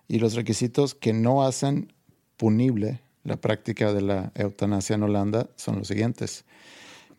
Y 0.08 0.20
los 0.20 0.36
requisitos 0.36 0.94
que 0.94 1.14
no 1.14 1.44
hacen 1.44 1.94
punible 2.38 3.02
la 3.24 3.38
práctica 3.38 3.92
de 3.92 4.02
la 4.02 4.32
eutanasia 4.36 4.96
en 4.96 5.04
Holanda 5.04 5.50
son 5.56 5.80
los 5.80 5.88
siguientes. 5.88 6.46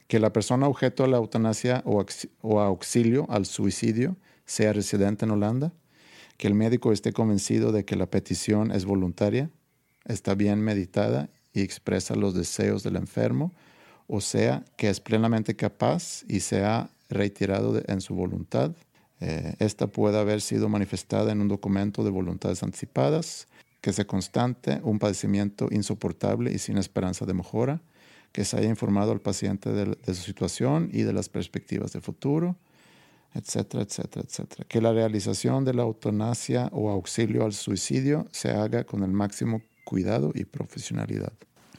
Que 0.06 0.20
la 0.20 0.32
persona 0.32 0.68
objeto 0.68 1.02
de 1.02 1.08
la 1.08 1.16
eutanasia 1.16 1.82
o, 1.84 2.04
o 2.42 2.60
auxilio 2.60 3.26
al 3.28 3.44
suicidio 3.44 4.16
sea 4.44 4.72
residente 4.72 5.24
en 5.24 5.32
Holanda. 5.32 5.72
Que 6.36 6.46
el 6.46 6.54
médico 6.54 6.92
esté 6.92 7.12
convencido 7.12 7.72
de 7.72 7.84
que 7.84 7.96
la 7.96 8.06
petición 8.06 8.70
es 8.70 8.84
voluntaria, 8.84 9.50
está 10.04 10.34
bien 10.34 10.60
meditada 10.60 11.30
y 11.52 11.62
expresa 11.62 12.14
los 12.14 12.34
deseos 12.34 12.84
del 12.84 12.96
enfermo 12.96 13.52
o 14.08 14.20
sea, 14.20 14.64
que 14.76 14.88
es 14.88 15.00
plenamente 15.00 15.56
capaz 15.56 16.24
y 16.28 16.40
se 16.40 16.64
ha 16.64 16.90
retirado 17.08 17.80
en 17.86 18.00
su 18.00 18.14
voluntad. 18.14 18.72
Eh, 19.20 19.54
esta 19.58 19.86
puede 19.86 20.18
haber 20.18 20.40
sido 20.40 20.68
manifestada 20.68 21.32
en 21.32 21.40
un 21.40 21.48
documento 21.48 22.04
de 22.04 22.10
voluntades 22.10 22.62
anticipadas, 22.62 23.48
que 23.80 23.92
se 23.92 24.06
constante 24.06 24.80
un 24.82 24.98
padecimiento 24.98 25.68
insoportable 25.70 26.52
y 26.52 26.58
sin 26.58 26.76
esperanza 26.76 27.24
de 27.24 27.34
mejora, 27.34 27.80
que 28.32 28.44
se 28.44 28.56
haya 28.56 28.68
informado 28.68 29.12
al 29.12 29.20
paciente 29.20 29.70
de, 29.70 29.86
de 29.86 30.14
su 30.14 30.22
situación 30.22 30.90
y 30.92 31.02
de 31.02 31.12
las 31.12 31.28
perspectivas 31.28 31.92
de 31.92 32.00
futuro, 32.00 32.56
etcétera, 33.34 33.82
etcétera, 33.84 34.24
etcétera. 34.26 34.64
Que 34.68 34.80
la 34.80 34.92
realización 34.92 35.64
de 35.64 35.74
la 35.74 35.82
eutanasia 35.82 36.68
o 36.72 36.90
auxilio 36.90 37.44
al 37.44 37.52
suicidio 37.52 38.26
se 38.32 38.50
haga 38.50 38.84
con 38.84 39.02
el 39.02 39.12
máximo 39.12 39.62
cuidado 39.84 40.32
y 40.34 40.44
profesionalidad. 40.44 41.32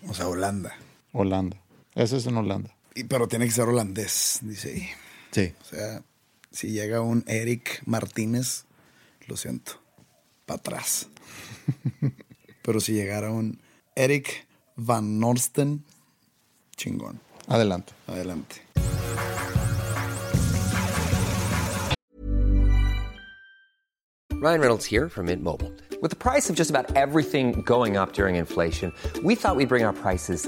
O 0.08 0.14
sea, 0.14 0.28
Holanda. 0.28 0.74
Holanda. 1.12 1.58
Eso 1.98 2.18
es 2.18 2.28
en 2.28 2.38
Holanda. 2.38 2.70
Y, 2.94 3.06
pero 3.06 3.28
tiene 3.28 3.46
que 3.46 3.52
ser 3.52 3.68
holandés, 3.68 4.40
dice 4.44 4.70
ahí. 4.70 4.88
Sí. 5.32 5.54
O 5.60 5.66
sea, 5.66 6.04
si 6.52 6.70
llega 6.70 7.02
un 7.02 7.24
Eric 7.26 7.82
Martínez, 7.88 8.66
lo 9.26 9.36
siento, 9.36 9.82
para 10.46 10.60
atrás. 10.60 11.10
pero 12.62 12.80
si 12.80 12.94
llegara 12.94 13.32
un 13.32 13.60
Eric 13.96 14.46
Van 14.76 15.20
Norsten, 15.20 15.84
chingón. 16.76 17.20
Adelante. 17.48 17.94
Adelante. 18.06 18.62
Ryan 24.40 24.62
Reynolds 24.62 24.86
here 24.86 25.10
from 25.10 25.26
Mint 25.26 25.42
Mobile. 25.42 25.74
With 26.00 26.12
the 26.12 26.16
price 26.16 26.48
of 26.48 26.56
just 26.56 26.70
about 26.70 26.96
everything 26.96 27.64
going 27.64 27.98
up 27.98 28.14
during 28.14 28.36
inflation, 28.36 28.94
we 29.24 29.34
thought 29.34 29.56
we'd 29.56 29.68
bring 29.68 29.84
our 29.84 29.94
prices 29.94 30.48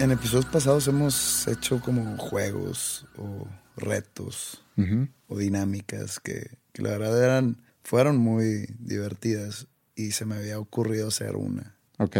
En 0.00 0.12
episodios 0.12 0.46
pasados 0.46 0.88
hemos 0.88 1.46
hecho 1.46 1.78
como 1.82 2.16
juegos 2.16 3.06
o 3.18 3.46
retos 3.76 4.64
o 5.28 5.36
dinámicas 5.36 6.18
que, 6.20 6.56
que 6.72 6.80
la 6.80 6.92
verdad 6.92 7.22
eran, 7.22 7.62
fueron 7.84 8.16
muy 8.16 8.64
divertidas 8.78 9.66
y 9.94 10.12
se 10.12 10.24
me 10.24 10.36
había 10.36 10.58
ocurrido 10.58 11.08
hacer 11.08 11.36
una. 11.36 11.76
Ok. 11.98 12.16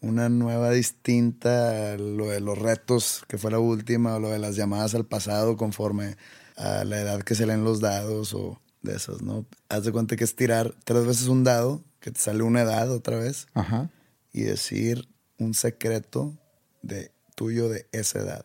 Una 0.00 0.30
nueva 0.30 0.70
distinta 0.70 1.92
a 1.92 1.98
lo 1.98 2.28
de 2.28 2.40
los 2.40 2.56
retos, 2.56 3.24
que 3.28 3.36
fue 3.36 3.50
la 3.50 3.58
última, 3.58 4.14
o 4.14 4.20
lo 4.20 4.30
de 4.30 4.38
las 4.38 4.56
llamadas 4.56 4.94
al 4.94 5.04
pasado 5.04 5.58
conforme 5.58 6.16
a 6.56 6.82
la 6.84 6.98
edad 6.98 7.20
que 7.20 7.34
se 7.34 7.44
leen 7.44 7.62
los 7.62 7.80
dados 7.80 8.32
o 8.32 8.58
de 8.80 8.96
esas, 8.96 9.20
¿no? 9.20 9.44
Haz 9.68 9.84
de 9.84 9.92
cuenta 9.92 10.16
que 10.16 10.24
es 10.24 10.34
tirar 10.34 10.74
tres 10.84 11.04
veces 11.04 11.28
un 11.28 11.44
dado, 11.44 11.84
que 12.00 12.10
te 12.10 12.20
sale 12.20 12.42
una 12.42 12.62
edad 12.62 12.90
otra 12.90 13.18
vez, 13.18 13.48
Ajá. 13.52 13.90
y 14.32 14.44
decir 14.44 15.10
un 15.36 15.52
secreto 15.52 16.38
de 16.80 17.12
tuyo 17.38 17.68
de 17.68 17.86
esa 17.92 18.18
edad. 18.18 18.44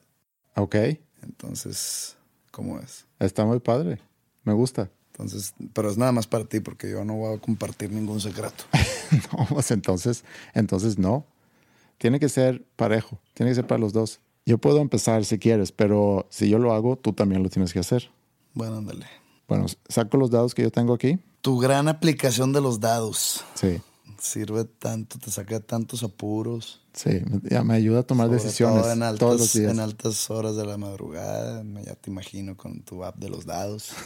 Ok. 0.55 0.75
Entonces, 1.23 2.15
¿cómo 2.51 2.79
es? 2.79 3.07
Está 3.17 3.43
muy 3.43 3.59
padre. 3.59 3.99
Me 4.43 4.53
gusta. 4.53 4.91
Entonces, 5.11 5.55
pero 5.73 5.89
es 5.89 5.97
nada 5.97 6.11
más 6.11 6.27
para 6.27 6.45
ti 6.45 6.59
porque 6.59 6.91
yo 6.91 7.03
no 7.03 7.15
voy 7.15 7.35
a 7.35 7.39
compartir 7.39 7.91
ningún 7.91 8.21
secreto. 8.21 8.65
no, 9.31 9.47
pues 9.47 9.71
entonces, 9.71 10.23
entonces 10.53 10.99
no. 10.99 11.25
Tiene 11.97 12.19
que 12.19 12.29
ser 12.29 12.63
parejo. 12.75 13.19
Tiene 13.33 13.51
que 13.51 13.55
ser 13.55 13.65
para 13.65 13.79
los 13.79 13.93
dos. 13.93 14.19
Yo 14.45 14.59
puedo 14.59 14.79
empezar 14.79 15.25
si 15.25 15.39
quieres, 15.39 15.71
pero 15.71 16.27
si 16.29 16.47
yo 16.47 16.59
lo 16.59 16.73
hago, 16.73 16.95
tú 16.95 17.13
también 17.13 17.41
lo 17.41 17.49
tienes 17.49 17.73
que 17.73 17.79
hacer. 17.79 18.11
Bueno, 18.53 18.77
ándale. 18.77 19.07
Bueno, 19.47 19.65
saco 19.89 20.17
los 20.17 20.29
dados 20.29 20.53
que 20.53 20.61
yo 20.61 20.71
tengo 20.71 20.93
aquí. 20.93 21.17
Tu 21.41 21.57
gran 21.57 21.87
aplicación 21.87 22.53
de 22.53 22.61
los 22.61 22.79
dados. 22.79 23.43
Sí. 23.55 23.81
Sirve 24.19 24.63
tanto, 24.65 25.17
te 25.19 25.31
saca 25.31 25.59
tantos 25.59 26.03
apuros. 26.03 26.81
Sí, 26.93 27.21
ya 27.49 27.63
me 27.63 27.73
ayuda 27.75 28.01
a 28.01 28.03
tomar 28.03 28.27
Sobre 28.27 28.43
decisiones 28.43 28.83
todo 28.83 28.91
en 28.93 29.03
altas, 29.03 29.19
todos 29.19 29.39
los 29.39 29.53
días. 29.53 29.71
En 29.71 29.79
altas 29.79 30.29
horas 30.29 30.55
de 30.55 30.65
la 30.65 30.77
madrugada. 30.77 31.63
Me- 31.63 31.83
Ya 31.83 31.95
te 31.95 32.09
imagino 32.11 32.55
con 32.55 32.81
tu 32.83 33.03
app 33.03 33.17
de 33.17 33.29
los 33.29 33.45
dados. 33.45 33.91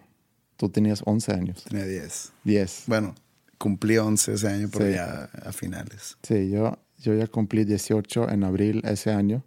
Tú 0.57 0.69
tenías 0.69 1.01
11 1.05 1.31
años. 1.33 1.63
Tenía 1.63 1.85
10. 1.85 2.33
10. 2.43 2.83
Bueno, 2.87 3.15
cumplí 3.57 3.97
11 3.97 4.33
ese 4.33 4.47
año, 4.47 4.69
pero 4.71 4.85
Sí. 4.85 4.91
ya 4.93 5.23
a 5.45 5.51
finales. 5.51 6.17
Sí, 6.21 6.49
yo, 6.51 6.77
yo 6.99 7.15
ya 7.15 7.25
cumplí 7.27 7.65
18 7.65 8.29
en 8.29 8.43
abril 8.43 8.81
ese 8.85 9.11
año. 9.11 9.43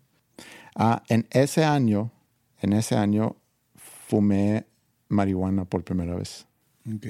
Ah, 0.74 1.04
en 1.08 1.26
ese 1.30 1.64
año, 1.64 2.10
en 2.60 2.72
ese 2.72 2.96
año 2.96 3.36
fumé 4.08 4.66
marihuana 5.08 5.64
por 5.64 5.84
primera 5.84 6.16
vez. 6.16 6.46
Ok. 6.92 7.06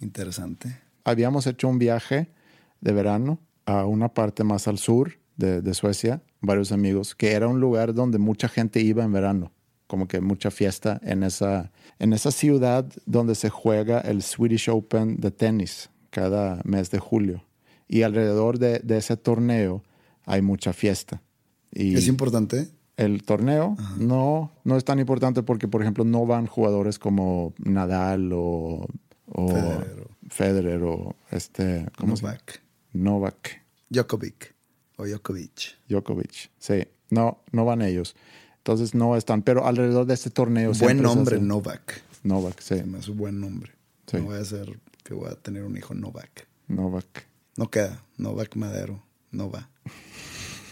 Interesante. 0.00 0.80
Habíamos 1.06 1.46
hecho 1.46 1.68
un 1.68 1.78
viaje 1.78 2.32
de 2.80 2.92
verano 2.92 3.38
a 3.64 3.86
una 3.86 4.12
parte 4.12 4.42
más 4.42 4.66
al 4.66 4.78
sur 4.78 5.12
de, 5.36 5.62
de 5.62 5.72
Suecia, 5.72 6.20
varios 6.40 6.72
amigos, 6.72 7.14
que 7.14 7.30
era 7.30 7.46
un 7.46 7.60
lugar 7.60 7.94
donde 7.94 8.18
mucha 8.18 8.48
gente 8.48 8.80
iba 8.80 9.04
en 9.04 9.12
verano, 9.12 9.52
como 9.86 10.08
que 10.08 10.20
mucha 10.20 10.50
fiesta 10.50 11.00
en 11.04 11.22
esa, 11.22 11.70
en 12.00 12.12
esa 12.12 12.32
ciudad 12.32 12.86
donde 13.06 13.36
se 13.36 13.50
juega 13.50 14.00
el 14.00 14.20
Swedish 14.20 14.68
Open 14.68 15.20
de 15.20 15.30
tenis 15.30 15.90
cada 16.10 16.60
mes 16.64 16.90
de 16.90 16.98
julio. 16.98 17.44
Y 17.86 18.02
alrededor 18.02 18.58
de, 18.58 18.80
de 18.80 18.98
ese 18.98 19.16
torneo 19.16 19.84
hay 20.24 20.42
mucha 20.42 20.72
fiesta. 20.72 21.22
Y 21.70 21.94
¿Es 21.94 22.08
importante? 22.08 22.68
el 22.96 23.22
torneo 23.24 23.76
no, 23.98 24.50
no 24.64 24.76
es 24.76 24.84
tan 24.84 24.98
importante 24.98 25.42
porque, 25.42 25.68
por 25.68 25.82
ejemplo, 25.82 26.04
no 26.04 26.26
van 26.26 26.46
jugadores 26.46 26.98
como 26.98 27.52
Nadal 27.58 28.32
o, 28.32 28.86
o 29.26 29.48
Federer 29.48 30.00
o- 30.00 30.10
Federer 30.28 30.82
o 30.82 31.16
este, 31.30 31.86
¿cómo 31.98 32.16
se? 32.16 32.22
Novak. 32.24 32.62
Novak 32.92 33.62
Djokovic. 33.90 34.54
O 34.96 35.06
Djokovic. 35.06 35.76
Djokovic. 35.88 36.50
Sí, 36.58 36.84
no, 37.10 37.42
no 37.52 37.64
van 37.64 37.82
ellos. 37.82 38.16
Entonces 38.58 38.94
no 38.94 39.16
están, 39.16 39.42
pero 39.42 39.66
alrededor 39.66 40.06
de 40.06 40.14
este 40.14 40.30
torneo 40.30 40.72
Buen 40.72 41.02
nombre, 41.02 41.38
Novak. 41.40 42.02
Novak, 42.24 42.58
sí, 42.60 42.76
Se 42.78 42.84
me 42.84 42.98
hace 42.98 43.10
un 43.12 43.16
buen 43.18 43.40
nombre. 43.40 43.72
Sí. 44.06 44.16
No 44.16 44.24
voy 44.24 44.38
a 44.38 44.40
hacer 44.40 44.80
que 45.04 45.14
voy 45.14 45.28
a 45.30 45.34
tener 45.36 45.62
un 45.64 45.76
hijo 45.76 45.94
Novak. 45.94 46.48
Novak. 46.66 47.26
No 47.56 47.70
queda. 47.70 48.02
Novak 48.16 48.56
Madero. 48.56 49.02
No 49.30 49.50
va. 49.50 49.68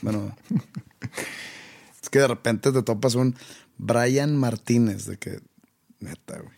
Bueno. 0.02 0.34
es 2.02 2.10
que 2.10 2.18
de 2.18 2.28
repente 2.28 2.72
te 2.72 2.82
topas 2.82 3.14
un 3.14 3.36
Brian 3.78 4.36
Martínez 4.36 5.06
de 5.06 5.16
que 5.18 5.40
neta, 6.00 6.40
güey. 6.40 6.56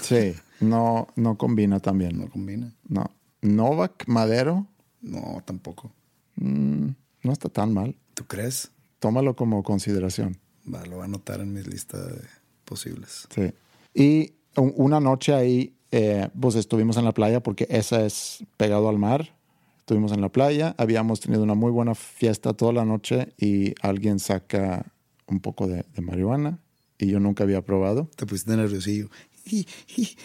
Sí, 0.00 0.34
no, 0.60 1.08
no 1.16 1.36
combina 1.36 1.80
también. 1.80 2.18
No 2.18 2.28
combina. 2.30 2.72
No. 2.88 3.10
Novak 3.42 4.04
Madero 4.08 4.66
No, 5.02 5.42
tampoco. 5.44 5.92
mm, 6.36 6.88
no 7.22 7.32
está 7.32 7.48
tan 7.48 7.72
mal. 7.74 7.96
¿Tú 8.14 8.24
crees? 8.24 8.70
Tómalo 8.98 9.36
como 9.36 9.62
consideración. 9.62 10.38
Va, 10.72 10.84
lo 10.86 10.96
voy 10.96 11.02
a 11.02 11.04
anotar 11.04 11.40
en 11.40 11.52
mi 11.52 11.62
lista 11.62 12.02
de 12.04 12.20
posibles. 12.64 13.28
Sí. 13.34 13.52
Y 13.94 14.32
un- 14.56 14.72
una 14.76 15.00
noche 15.00 15.34
ahí, 15.34 15.74
eh, 15.92 16.28
pues 16.40 16.54
estuvimos 16.56 16.96
en 16.96 17.04
la 17.04 17.12
playa 17.12 17.40
porque 17.42 17.66
esa 17.70 18.04
es 18.04 18.44
pegado 18.56 18.88
al 18.88 18.98
mar. 18.98 19.34
Estuvimos 19.80 20.10
en 20.12 20.20
la 20.20 20.30
playa, 20.30 20.74
habíamos 20.78 21.20
tenido 21.20 21.42
una 21.44 21.54
muy 21.54 21.70
buena 21.70 21.94
fiesta 21.94 22.54
toda 22.54 22.72
la 22.72 22.84
noche 22.84 23.32
y 23.38 23.74
alguien 23.82 24.18
saca 24.18 24.84
un 25.28 25.38
poco 25.40 25.68
de, 25.68 25.84
de 25.94 26.02
marihuana 26.02 26.58
y 26.98 27.06
yo 27.06 27.20
nunca 27.20 27.44
había 27.44 27.62
probado. 27.62 28.10
Te 28.16 28.26
pusiste 28.26 28.56
nerviosillo. 28.56 29.08
Y, 29.46 29.66
y, 29.96 30.16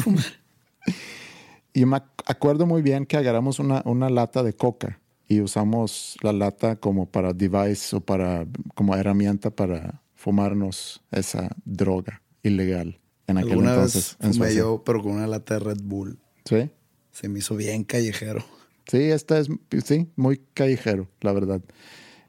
fumar. 0.00 0.24
Y 1.72 1.84
me 1.84 1.96
ac- 1.98 2.22
acuerdo 2.26 2.66
muy 2.66 2.82
bien 2.82 3.06
que 3.06 3.16
agarramos 3.16 3.58
una, 3.58 3.82
una 3.84 4.08
lata 4.10 4.42
de 4.42 4.54
coca 4.54 5.00
y 5.28 5.40
usamos 5.40 6.16
la 6.22 6.32
lata 6.32 6.76
como 6.76 7.06
para 7.06 7.32
device 7.32 7.94
o 7.94 8.00
para 8.00 8.46
como 8.74 8.96
herramienta 8.96 9.50
para 9.50 10.02
fumarnos 10.14 11.02
esa 11.10 11.54
droga 11.64 12.22
ilegal 12.42 12.98
en 13.26 13.36
aquel 13.38 13.50
Alguna 13.52 13.74
entonces. 13.74 14.16
vez 14.20 14.40
en 14.40 14.56
yo, 14.56 14.82
pero 14.84 15.02
con 15.02 15.12
una 15.12 15.26
lata 15.26 15.54
de 15.54 15.60
Red 15.60 15.80
Bull. 15.82 16.18
Sí. 16.44 16.70
Se 17.12 17.28
me 17.28 17.40
hizo 17.40 17.54
bien 17.56 17.84
callejero. 17.84 18.42
Sí, 18.90 19.02
este 19.02 19.38
es 19.38 19.48
sí, 19.84 20.08
muy 20.16 20.38
callejero, 20.54 21.08
la 21.20 21.32
verdad. 21.32 21.60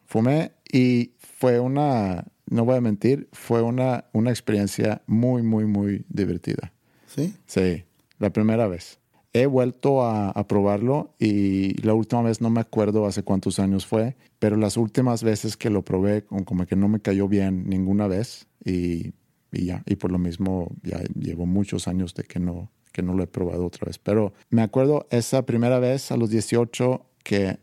Fumé 0.06 0.52
y 0.72 1.14
fue 1.18 1.60
una, 1.60 2.26
no 2.50 2.66
voy 2.66 2.78
a 2.78 2.82
mentir, 2.82 3.30
fue 3.32 3.62
una, 3.62 4.06
una 4.14 4.30
experiencia 4.30 5.02
muy, 5.08 5.42
muy, 5.42 5.66
muy 5.66 6.06
divertida. 6.10 6.74
¿Sí? 7.08 7.34
Sí, 7.46 7.84
la 8.18 8.32
primera 8.32 8.68
vez. 8.68 9.00
He 9.32 9.46
vuelto 9.46 10.04
a, 10.04 10.30
a 10.32 10.48
probarlo 10.48 11.14
y 11.20 11.80
la 11.84 11.94
última 11.94 12.24
vez 12.24 12.42
no 12.42 12.50
me 12.50 12.62
acuerdo 12.62 13.06
hace 13.06 13.24
cuántos 13.24 13.60
años 13.60 13.86
fue, 13.86 14.16
pero 14.40 14.58
las 14.58 14.76
últimas 14.76 15.24
veces 15.24 15.56
que 15.56 15.70
lo 15.70 15.84
probé 15.84 16.24
como, 16.24 16.46
como 16.46 16.66
que 16.66 16.76
no 16.76 16.88
me 16.88 17.00
cayó 17.00 17.28
bien 17.28 17.70
ninguna 17.70 18.08
vez 18.08 18.48
y, 18.66 19.14
y 19.52 19.66
ya, 19.66 19.84
y 19.86 19.96
por 19.96 20.12
lo 20.12 20.18
mismo 20.18 20.72
ya 20.82 21.02
llevo 21.14 21.46
muchos 21.46 21.88
años 21.88 22.16
de 22.16 22.24
que 22.24 22.40
no, 22.40 22.72
que 22.92 23.04
no 23.04 23.14
lo 23.14 23.24
he 23.24 23.28
probado 23.28 23.68
otra 23.68 23.86
vez. 23.86 24.00
Pero 24.00 24.34
me 24.50 24.64
acuerdo 24.64 25.08
esa 25.12 25.46
primera 25.46 25.80
vez 25.80 26.12
a 26.12 26.18
los 26.18 26.32
18 26.32 27.06
que 27.24 27.60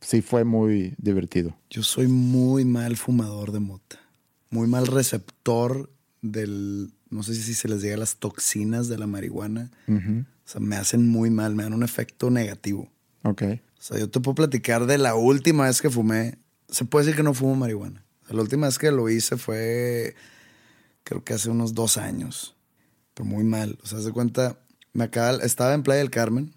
sí 0.00 0.20
fue 0.20 0.44
muy 0.44 0.94
divertido. 0.98 1.56
Yo 1.70 1.82
soy 1.82 2.08
muy 2.08 2.64
mal 2.64 2.96
fumador 2.96 3.52
de 3.52 3.60
mota. 3.60 4.03
Muy 4.54 4.68
mal 4.68 4.86
receptor 4.86 5.90
del. 6.22 6.92
No 7.10 7.22
sé 7.24 7.34
si 7.34 7.54
se 7.54 7.68
les 7.68 7.82
llega 7.82 7.96
las 7.96 8.16
toxinas 8.16 8.86
de 8.88 8.98
la 8.98 9.08
marihuana. 9.08 9.70
O 9.88 10.48
sea, 10.48 10.60
me 10.60 10.76
hacen 10.76 11.08
muy 11.08 11.28
mal, 11.30 11.56
me 11.56 11.64
dan 11.64 11.74
un 11.74 11.82
efecto 11.82 12.30
negativo. 12.30 12.88
Ok. 13.24 13.42
O 13.42 13.82
sea, 13.82 13.98
yo 13.98 14.08
te 14.08 14.20
puedo 14.20 14.36
platicar 14.36 14.86
de 14.86 14.96
la 14.98 15.16
última 15.16 15.64
vez 15.64 15.82
que 15.82 15.90
fumé. 15.90 16.38
Se 16.68 16.84
puede 16.84 17.04
decir 17.04 17.16
que 17.16 17.24
no 17.24 17.34
fumo 17.34 17.56
marihuana. 17.56 18.04
O 18.22 18.26
sea, 18.26 18.36
la 18.36 18.42
última 18.42 18.66
vez 18.66 18.78
que 18.78 18.92
lo 18.92 19.08
hice 19.10 19.36
fue, 19.36 20.14
creo 21.02 21.24
que 21.24 21.34
hace 21.34 21.50
unos 21.50 21.74
dos 21.74 21.96
años. 21.98 22.54
pero 23.14 23.28
muy 23.28 23.42
mal. 23.44 23.78
O 23.82 23.86
sea, 23.86 24.00
se 24.00 24.12
cuenta, 24.12 24.58
me 24.92 25.04
acaba, 25.04 25.38
estaba 25.38 25.74
en 25.74 25.82
Playa 25.82 25.98
del 25.98 26.10
Carmen, 26.10 26.52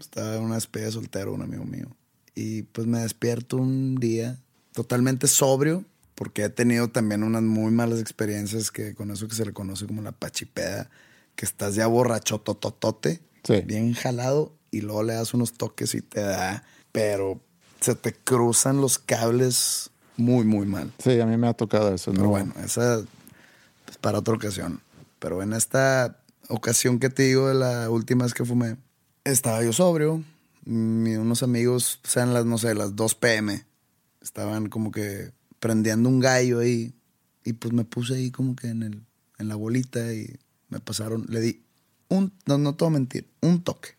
estaba 0.00 0.36
en 0.36 0.42
una 0.42 0.56
despedida 0.56 0.86
de 0.86 0.92
soltero, 0.92 1.32
un 1.32 1.42
amigo 1.42 1.64
mío. 1.64 1.96
Y 2.34 2.62
pues 2.62 2.88
me 2.88 2.98
despierto 3.00 3.56
un 3.56 3.96
día 3.96 4.38
totalmente 4.72 5.28
sobrio, 5.28 5.84
porque 6.20 6.44
he 6.44 6.50
tenido 6.50 6.88
también 6.88 7.22
unas 7.22 7.40
muy 7.40 7.72
malas 7.72 7.98
experiencias 7.98 8.70
que 8.70 8.94
con 8.94 9.10
eso 9.10 9.26
que 9.26 9.34
se 9.34 9.46
le 9.46 9.54
conoce 9.54 9.86
como 9.86 10.02
la 10.02 10.12
pachipeda, 10.12 10.90
que 11.34 11.46
estás 11.46 11.76
ya 11.76 11.86
borracho 11.86 12.42
tototote, 12.42 13.22
bien 13.64 13.94
jalado, 13.94 14.52
y 14.70 14.82
luego 14.82 15.02
le 15.02 15.14
das 15.14 15.32
unos 15.32 15.54
toques 15.54 15.94
y 15.94 16.02
te 16.02 16.20
da, 16.20 16.62
pero 16.92 17.40
se 17.80 17.94
te 17.94 18.12
cruzan 18.12 18.82
los 18.82 18.98
cables 18.98 19.88
muy, 20.18 20.44
muy 20.44 20.66
mal. 20.66 20.92
Sí, 21.02 21.18
a 21.18 21.24
mí 21.24 21.38
me 21.38 21.48
ha 21.48 21.54
tocado 21.54 21.94
eso. 21.94 22.12
Pero 22.12 22.28
bueno, 22.28 22.52
esa 22.62 22.98
es 22.98 23.96
para 24.02 24.18
otra 24.18 24.34
ocasión. 24.34 24.82
Pero 25.20 25.42
en 25.42 25.54
esta 25.54 26.18
ocasión 26.50 26.98
que 26.98 27.08
te 27.08 27.22
digo 27.22 27.48
de 27.48 27.54
la 27.54 27.88
última 27.88 28.24
vez 28.24 28.34
que 28.34 28.44
fumé, 28.44 28.76
estaba 29.24 29.64
yo 29.64 29.72
sobrio. 29.72 30.22
unos 30.66 31.42
amigos, 31.42 31.98
sean 32.04 32.34
las, 32.34 32.44
no 32.44 32.58
sé, 32.58 32.74
las 32.74 32.94
2 32.94 33.14
pm, 33.14 33.64
estaban 34.20 34.68
como 34.68 34.90
que 34.90 35.32
prendiendo 35.60 36.08
un 36.08 36.20
gallo 36.20 36.58
ahí. 36.58 36.94
Y 37.44 37.52
pues 37.54 37.72
me 37.72 37.84
puse 37.84 38.14
ahí 38.14 38.30
como 38.30 38.56
que 38.56 38.68
en, 38.68 38.82
el, 38.82 39.02
en 39.38 39.48
la 39.48 39.54
bolita 39.54 40.12
y 40.12 40.38
me 40.68 40.80
pasaron, 40.80 41.26
le 41.28 41.40
di 41.40 41.62
un, 42.08 42.32
no, 42.46 42.58
no 42.58 42.74
te 42.74 42.84
voy 42.84 42.92
a 42.92 42.98
mentir, 42.98 43.30
un 43.40 43.62
toque. 43.62 43.90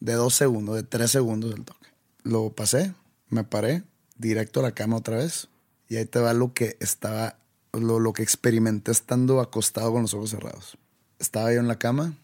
De 0.00 0.12
dos 0.14 0.34
segundos, 0.34 0.76
de 0.76 0.84
tres 0.84 1.10
segundos 1.10 1.52
el 1.54 1.64
toque. 1.64 1.88
Lo 2.22 2.50
pasé, 2.54 2.94
me 3.28 3.44
paré, 3.44 3.82
directo 4.16 4.60
a 4.60 4.62
la 4.62 4.72
cama 4.72 4.96
otra 4.96 5.16
vez. 5.16 5.48
Y 5.88 5.96
ahí 5.96 6.06
te 6.06 6.20
va 6.20 6.32
lo 6.32 6.54
que 6.54 6.76
estaba, 6.80 7.38
lo, 7.72 7.98
lo 7.98 8.12
que 8.12 8.22
experimenté 8.22 8.92
estando 8.92 9.40
acostado 9.40 9.92
con 9.92 10.02
los 10.02 10.14
ojos 10.14 10.30
cerrados. 10.30 10.78
Estaba 11.18 11.52
yo 11.52 11.60
en 11.60 11.68
la 11.68 11.78
cama, 11.78 12.14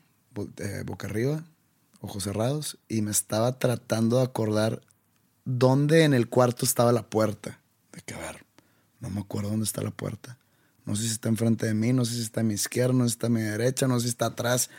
eh, 0.58 0.82
boca 0.86 1.08
arriba, 1.08 1.44
ojos 2.00 2.24
cerrados, 2.24 2.78
y 2.88 3.02
me 3.02 3.10
estaba 3.10 3.58
tratando 3.58 4.18
de 4.18 4.24
acordar 4.24 4.80
dónde 5.44 6.04
en 6.04 6.14
el 6.14 6.28
cuarto 6.28 6.64
estaba 6.64 6.92
la 6.92 7.08
puerta. 7.10 7.60
De 7.92 8.00
que, 8.02 8.14
a 8.14 8.18
ver, 8.18 8.44
no 9.00 9.10
me 9.10 9.20
acuerdo 9.20 9.50
dónde 9.50 9.64
está 9.64 9.82
la 9.82 9.90
puerta. 9.90 10.38
No 10.84 10.96
sé 10.96 11.02
si 11.02 11.10
está 11.10 11.28
enfrente 11.28 11.66
de 11.66 11.74
mí, 11.74 11.92
no 11.92 12.04
sé 12.04 12.14
si 12.14 12.22
está 12.22 12.40
a 12.40 12.44
mi 12.44 12.54
izquierda, 12.54 12.94
no 12.94 13.04
sé 13.04 13.10
si 13.10 13.12
está 13.14 13.26
a 13.26 13.30
mi 13.30 13.42
derecha, 13.42 13.86
no 13.86 13.98
sé 13.98 14.04
si 14.04 14.08
está 14.08 14.26
atrás. 14.26 14.70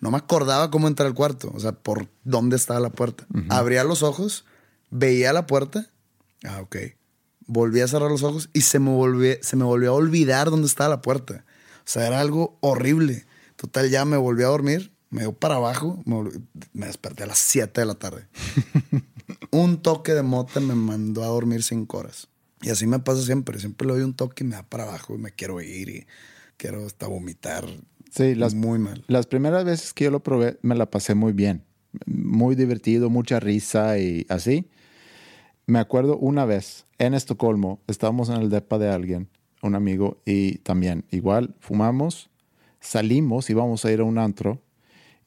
No 0.00 0.10
me 0.10 0.18
acordaba 0.18 0.70
cómo 0.70 0.86
entrar 0.86 1.08
al 1.08 1.14
cuarto, 1.14 1.50
o 1.52 1.58
sea, 1.58 1.72
por 1.72 2.08
dónde 2.22 2.56
estaba 2.56 2.78
la 2.78 2.90
puerta. 2.90 3.26
Abría 3.48 3.82
los 3.82 4.02
ojos, 4.02 4.44
veía 4.90 5.32
la 5.32 5.46
puerta. 5.46 5.90
Ah, 6.44 6.60
ok. 6.60 6.76
Volví 7.46 7.80
a 7.80 7.88
cerrar 7.88 8.10
los 8.10 8.22
ojos 8.22 8.50
y 8.52 8.60
se 8.60 8.78
me, 8.78 8.90
volvió, 8.90 9.34
se 9.40 9.56
me 9.56 9.64
volvió 9.64 9.90
a 9.90 9.94
olvidar 9.94 10.50
dónde 10.50 10.68
estaba 10.68 10.90
la 10.90 11.02
puerta. 11.02 11.44
O 11.78 11.90
sea, 11.90 12.06
era 12.06 12.20
algo 12.20 12.58
horrible. 12.60 13.26
Total, 13.56 13.90
ya 13.90 14.04
me 14.04 14.16
volví 14.16 14.44
a 14.44 14.48
dormir, 14.48 14.92
me 15.10 15.22
dio 15.22 15.32
para 15.32 15.56
abajo, 15.56 16.00
me, 16.04 16.86
desperté 16.86 17.24
a 17.24 17.26
las 17.26 17.38
7 17.38 17.80
de 17.80 17.86
la 17.86 17.94
tarde. 17.94 18.28
un 19.50 19.82
toque 19.82 20.14
de 20.14 20.22
mota 20.22 20.60
me 20.60 20.76
mandó 20.76 21.24
a 21.24 21.28
dormir 21.28 21.64
5 21.64 21.98
horas. 21.98 22.27
Y 22.62 22.70
así 22.70 22.86
me 22.86 22.98
pasa 22.98 23.22
siempre. 23.22 23.58
Siempre 23.58 23.86
le 23.86 23.94
doy 23.94 24.02
un 24.02 24.14
toque 24.14 24.44
y 24.44 24.46
me 24.46 24.56
da 24.56 24.62
para 24.62 24.84
abajo 24.84 25.14
y 25.14 25.18
me 25.18 25.30
quiero 25.30 25.60
ir 25.60 25.88
y 25.88 26.06
quiero 26.56 26.84
hasta 26.84 27.06
vomitar. 27.06 27.64
Sí, 28.10 28.34
las, 28.34 28.54
muy 28.54 28.78
mal. 28.78 29.04
Las 29.06 29.26
primeras 29.26 29.64
veces 29.64 29.92
que 29.92 30.04
yo 30.04 30.10
lo 30.10 30.22
probé 30.22 30.58
me 30.62 30.74
la 30.74 30.90
pasé 30.90 31.14
muy 31.14 31.32
bien. 31.32 31.64
Muy 32.06 32.54
divertido, 32.54 33.10
mucha 33.10 33.40
risa 33.40 33.98
y 33.98 34.26
así. 34.28 34.68
Me 35.66 35.78
acuerdo 35.78 36.16
una 36.16 36.44
vez 36.44 36.86
en 36.98 37.14
Estocolmo, 37.14 37.80
estábamos 37.86 38.30
en 38.30 38.36
el 38.36 38.48
depa 38.48 38.78
de 38.78 38.88
alguien, 38.88 39.28
un 39.62 39.74
amigo, 39.74 40.22
y 40.24 40.58
también 40.58 41.04
igual 41.10 41.54
fumamos, 41.60 42.30
salimos, 42.80 43.50
íbamos 43.50 43.84
a 43.84 43.92
ir 43.92 44.00
a 44.00 44.04
un 44.04 44.18
antro 44.18 44.62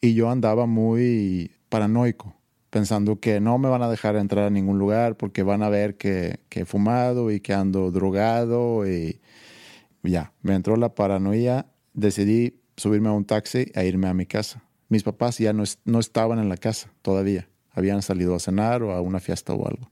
y 0.01 0.15
yo 0.15 0.31
andaba 0.31 0.65
muy 0.65 1.51
paranoico 1.69 2.35
pensando 2.71 3.19
que 3.19 3.39
no 3.39 3.59
me 3.59 3.69
van 3.69 3.83
a 3.83 3.89
dejar 3.89 4.15
entrar 4.15 4.45
a 4.45 4.49
ningún 4.49 4.79
lugar 4.79 5.15
porque 5.17 5.43
van 5.43 5.61
a 5.61 5.69
ver 5.69 5.97
que, 5.97 6.39
he 6.49 6.65
fumado 6.65 7.29
y 7.29 7.39
que 7.39 7.53
ando 7.53 7.91
drogado 7.91 8.89
y 8.89 9.21
ya, 10.01 10.33
me 10.41 10.55
entró 10.55 10.75
la 10.77 10.95
paranoia, 10.95 11.67
decidí 11.93 12.59
subirme 12.75 13.09
a 13.09 13.11
un 13.11 13.25
taxi 13.25 13.71
e 13.75 13.85
irme 13.85 14.07
a 14.07 14.15
mi 14.15 14.25
casa. 14.25 14.63
Mis 14.89 15.03
papás 15.03 15.37
ya 15.37 15.53
no, 15.53 15.63
no 15.85 15.99
estaban 15.99 16.39
en 16.39 16.49
la 16.49 16.57
casa 16.57 16.91
todavía, 17.03 17.47
habían 17.69 18.01
salido 18.01 18.33
a 18.33 18.39
cenar 18.39 18.81
o 18.81 18.93
a 18.93 19.01
una 19.01 19.19
fiesta 19.19 19.53
o 19.53 19.67
algo. 19.67 19.91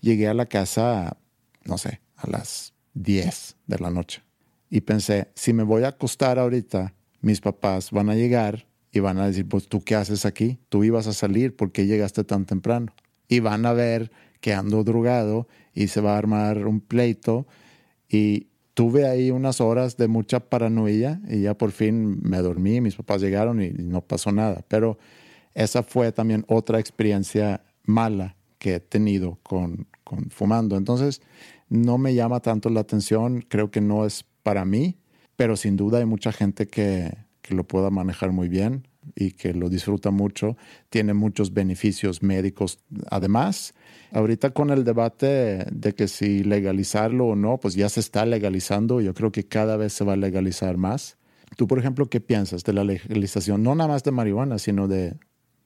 Llegué 0.00 0.28
a 0.28 0.34
la 0.34 0.46
casa, 0.46 1.18
no 1.64 1.76
sé, 1.76 2.00
a 2.16 2.30
las 2.30 2.72
10 2.94 3.56
de 3.66 3.78
la 3.78 3.90
noche 3.90 4.22
y 4.70 4.82
pensé, 4.82 5.28
si 5.34 5.52
me 5.52 5.62
voy 5.62 5.84
a 5.84 5.88
acostar 5.88 6.38
ahorita, 6.38 6.94
mis 7.20 7.40
papás 7.40 7.90
van 7.90 8.10
a 8.10 8.14
llegar 8.14 8.67
y 8.92 9.00
van 9.00 9.18
a 9.18 9.26
decir, 9.26 9.46
pues 9.48 9.68
tú 9.68 9.82
qué 9.82 9.94
haces 9.94 10.24
aquí, 10.24 10.58
tú 10.68 10.84
ibas 10.84 11.06
a 11.06 11.12
salir, 11.12 11.54
¿por 11.54 11.72
qué 11.72 11.86
llegaste 11.86 12.24
tan 12.24 12.46
temprano? 12.46 12.94
Y 13.28 13.40
van 13.40 13.66
a 13.66 13.72
ver 13.72 14.10
que 14.40 14.54
ando 14.54 14.84
drogado 14.84 15.48
y 15.74 15.88
se 15.88 16.00
va 16.00 16.14
a 16.14 16.18
armar 16.18 16.66
un 16.66 16.80
pleito 16.80 17.46
y 18.08 18.48
tuve 18.74 19.06
ahí 19.06 19.30
unas 19.30 19.60
horas 19.60 19.96
de 19.96 20.08
mucha 20.08 20.40
paranoia 20.40 21.20
y 21.28 21.42
ya 21.42 21.54
por 21.54 21.72
fin 21.72 22.20
me 22.22 22.38
dormí, 22.38 22.80
mis 22.80 22.94
papás 22.94 23.20
llegaron 23.20 23.60
y 23.60 23.70
no 23.70 24.00
pasó 24.00 24.32
nada, 24.32 24.64
pero 24.68 24.98
esa 25.54 25.82
fue 25.82 26.12
también 26.12 26.44
otra 26.48 26.78
experiencia 26.78 27.62
mala 27.84 28.36
que 28.58 28.76
he 28.76 28.80
tenido 28.80 29.38
con, 29.42 29.88
con 30.04 30.30
fumando. 30.30 30.76
Entonces, 30.76 31.20
no 31.68 31.98
me 31.98 32.14
llama 32.14 32.40
tanto 32.40 32.70
la 32.70 32.80
atención, 32.80 33.44
creo 33.48 33.70
que 33.70 33.80
no 33.80 34.06
es 34.06 34.24
para 34.42 34.64
mí, 34.64 34.96
pero 35.36 35.56
sin 35.56 35.76
duda 35.76 35.98
hay 35.98 36.04
mucha 36.04 36.32
gente 36.32 36.66
que, 36.66 37.12
que 37.48 37.54
lo 37.54 37.64
pueda 37.64 37.88
manejar 37.88 38.30
muy 38.30 38.48
bien 38.48 38.86
y 39.16 39.30
que 39.30 39.54
lo 39.54 39.70
disfruta 39.70 40.10
mucho. 40.10 40.58
Tiene 40.90 41.14
muchos 41.14 41.54
beneficios 41.54 42.22
médicos. 42.22 42.84
Además, 43.10 43.72
ahorita 44.12 44.50
con 44.50 44.68
el 44.68 44.84
debate 44.84 45.64
de 45.72 45.94
que 45.94 46.08
si 46.08 46.44
legalizarlo 46.44 47.28
o 47.28 47.36
no, 47.36 47.58
pues 47.58 47.74
ya 47.74 47.88
se 47.88 48.00
está 48.00 48.26
legalizando. 48.26 49.00
Yo 49.00 49.14
creo 49.14 49.32
que 49.32 49.48
cada 49.48 49.78
vez 49.78 49.94
se 49.94 50.04
va 50.04 50.12
a 50.12 50.16
legalizar 50.16 50.76
más. 50.76 51.16
Tú, 51.56 51.66
por 51.66 51.78
ejemplo, 51.78 52.10
¿qué 52.10 52.20
piensas 52.20 52.64
de 52.64 52.74
la 52.74 52.84
legalización? 52.84 53.62
No 53.62 53.74
nada 53.74 53.88
más 53.88 54.04
de 54.04 54.10
marihuana, 54.10 54.58
sino 54.58 54.86
de, 54.86 55.16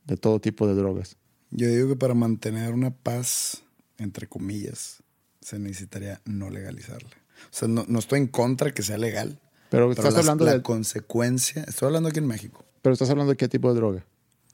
de 0.07 0.17
todo 0.17 0.41
tipo 0.41 0.69
de 0.69 0.75
drogas. 0.75 1.17
Yo 1.51 1.67
digo 1.67 1.89
que 1.89 1.97
para 1.97 2.15
mantener 2.15 2.73
una 2.73 2.93
paz, 2.93 3.65
entre 3.99 4.29
comillas, 4.29 5.03
se 5.41 5.59
necesitaría 5.59 6.21
no 6.25 6.49
legalizarla. 6.49 7.11
O 7.11 7.51
sea, 7.51 7.67
no, 7.67 7.85
no 7.89 7.99
estoy 7.99 8.21
en 8.21 8.29
contra 8.29 8.71
que 8.71 8.83
sea 8.83 8.99
legal, 8.99 9.41
pero, 9.73 9.91
estás 9.91 10.15
hablando 10.17 10.45
la 10.45 10.53
de. 10.53 10.63
consecuencia. 10.63 11.65
Estoy 11.67 11.87
hablando 11.87 12.11
aquí 12.11 12.19
en 12.19 12.27
México. 12.27 12.65
Pero 12.83 12.93
estás 12.93 13.09
hablando 13.11 13.31
de 13.33 13.37
qué 13.37 13.49
tipo 13.49 13.73
de 13.73 13.77
droga? 13.77 14.07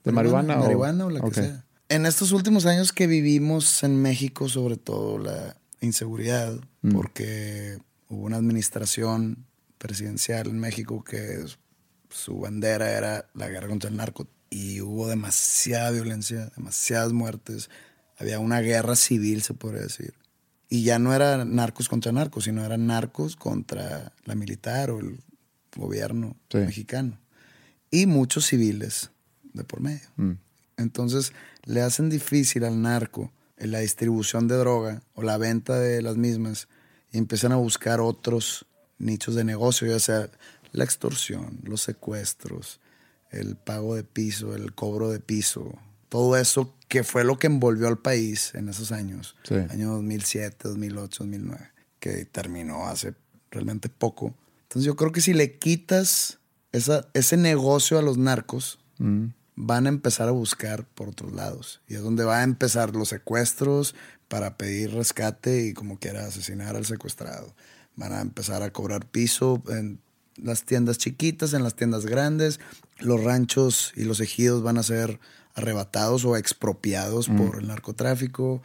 ¿De 0.03 0.11
marihuana, 0.11 0.59
o.? 0.59 0.63
Marihuana 0.63 1.05
o 1.05 1.09
la 1.09 1.21
que 1.21 1.33
sea. 1.33 1.65
En 1.89 2.05
estos 2.05 2.31
últimos 2.31 2.65
años 2.65 2.93
que 2.93 3.05
vivimos 3.07 3.83
en 3.83 4.01
México, 4.01 4.47
sobre 4.47 4.77
todo 4.77 5.17
la 5.17 5.57
inseguridad, 5.81 6.53
mm. 6.81 6.91
porque 6.91 7.79
hubo 8.07 8.25
una 8.25 8.37
administración 8.37 9.45
presidencial 9.77 10.47
en 10.47 10.59
México 10.59 11.03
que 11.03 11.43
su 12.09 12.39
bandera 12.39 12.91
era 12.91 13.29
la 13.33 13.49
guerra 13.49 13.67
contra 13.67 13.89
el 13.89 13.97
narco 13.97 14.27
y 14.49 14.81
hubo 14.81 15.07
demasiada 15.07 15.91
violencia, 15.91 16.51
demasiadas 16.55 17.11
muertes. 17.11 17.69
Había 18.17 18.39
una 18.39 18.61
guerra 18.61 18.95
civil, 18.95 19.41
se 19.43 19.53
podría 19.53 19.81
decir. 19.81 20.13
Y 20.69 20.83
ya 20.83 20.99
no 20.99 21.13
era 21.13 21.43
narcos 21.45 21.89
contra 21.89 22.11
narcos, 22.11 22.43
sino 22.43 22.63
eran 22.63 22.85
narcos 22.85 23.35
contra 23.35 24.13
la 24.25 24.35
militar 24.35 24.91
o 24.91 24.99
el 24.99 25.19
gobierno 25.75 26.35
mexicano. 26.53 27.19
Y 27.89 28.05
muchos 28.05 28.45
civiles 28.45 29.09
de 29.53 29.63
por 29.63 29.81
medio. 29.81 30.07
Mm. 30.15 30.33
Entonces 30.77 31.33
le 31.65 31.81
hacen 31.81 32.09
difícil 32.09 32.63
al 32.63 32.81
narco 32.81 33.31
la 33.57 33.79
distribución 33.79 34.47
de 34.47 34.55
droga 34.55 35.01
o 35.13 35.23
la 35.23 35.37
venta 35.37 35.77
de 35.79 36.01
las 36.01 36.17
mismas 36.17 36.67
y 37.11 37.17
empiezan 37.17 37.51
a 37.51 37.57
buscar 37.57 37.99
otros 37.99 38.65
nichos 38.97 39.35
de 39.35 39.43
negocio, 39.43 39.87
ya 39.87 39.99
sea 39.99 40.29
la 40.71 40.83
extorsión, 40.83 41.59
los 41.63 41.81
secuestros, 41.81 42.79
el 43.31 43.55
pago 43.55 43.95
de 43.95 44.03
piso, 44.03 44.55
el 44.55 44.73
cobro 44.73 45.09
de 45.09 45.19
piso, 45.19 45.77
todo 46.09 46.35
eso 46.37 46.75
que 46.87 47.03
fue 47.03 47.23
lo 47.23 47.37
que 47.37 47.47
envolvió 47.47 47.87
al 47.87 47.99
país 47.99 48.53
en 48.55 48.67
esos 48.67 48.91
años, 48.91 49.35
año 49.69 49.91
2007, 49.93 50.57
2008, 50.69 51.23
2009, 51.23 51.71
que 51.99 52.25
terminó 52.25 52.87
hace 52.87 53.13
realmente 53.51 53.89
poco. 53.89 54.33
Entonces 54.63 54.85
yo 54.85 54.95
creo 54.95 55.11
que 55.11 55.21
si 55.21 55.33
le 55.33 55.57
quitas 55.57 56.39
esa, 56.71 57.07
ese 57.13 57.37
negocio 57.37 57.99
a 57.99 58.01
los 58.01 58.17
narcos, 58.17 58.79
mm. 58.97 59.25
van 59.55 59.85
a 59.85 59.89
empezar 59.89 60.27
a 60.27 60.31
buscar 60.31 60.85
por 60.85 61.09
otros 61.09 61.31
lados. 61.33 61.81
Y 61.87 61.95
es 61.95 62.01
donde 62.01 62.23
van 62.23 62.39
a 62.39 62.43
empezar 62.43 62.95
los 62.95 63.09
secuestros 63.09 63.95
para 64.27 64.57
pedir 64.57 64.93
rescate 64.93 65.67
y 65.67 65.73
como 65.73 65.99
quiera 65.99 66.25
asesinar 66.25 66.75
al 66.75 66.85
secuestrado. 66.85 67.55
Van 67.95 68.13
a 68.13 68.21
empezar 68.21 68.63
a 68.63 68.71
cobrar 68.71 69.05
piso 69.05 69.61
en 69.69 69.99
las 70.37 70.63
tiendas 70.63 70.97
chiquitas, 70.97 71.53
en 71.53 71.63
las 71.63 71.75
tiendas 71.75 72.05
grandes. 72.05 72.59
Los 72.99 73.23
ranchos 73.23 73.91
y 73.95 74.05
los 74.05 74.19
ejidos 74.19 74.63
van 74.63 74.77
a 74.77 74.83
ser 74.83 75.19
arrebatados 75.59 76.25
o 76.25 76.35
expropiados 76.35 77.29
mm. 77.29 77.37
por 77.37 77.59
el 77.61 77.67
narcotráfico, 77.67 78.61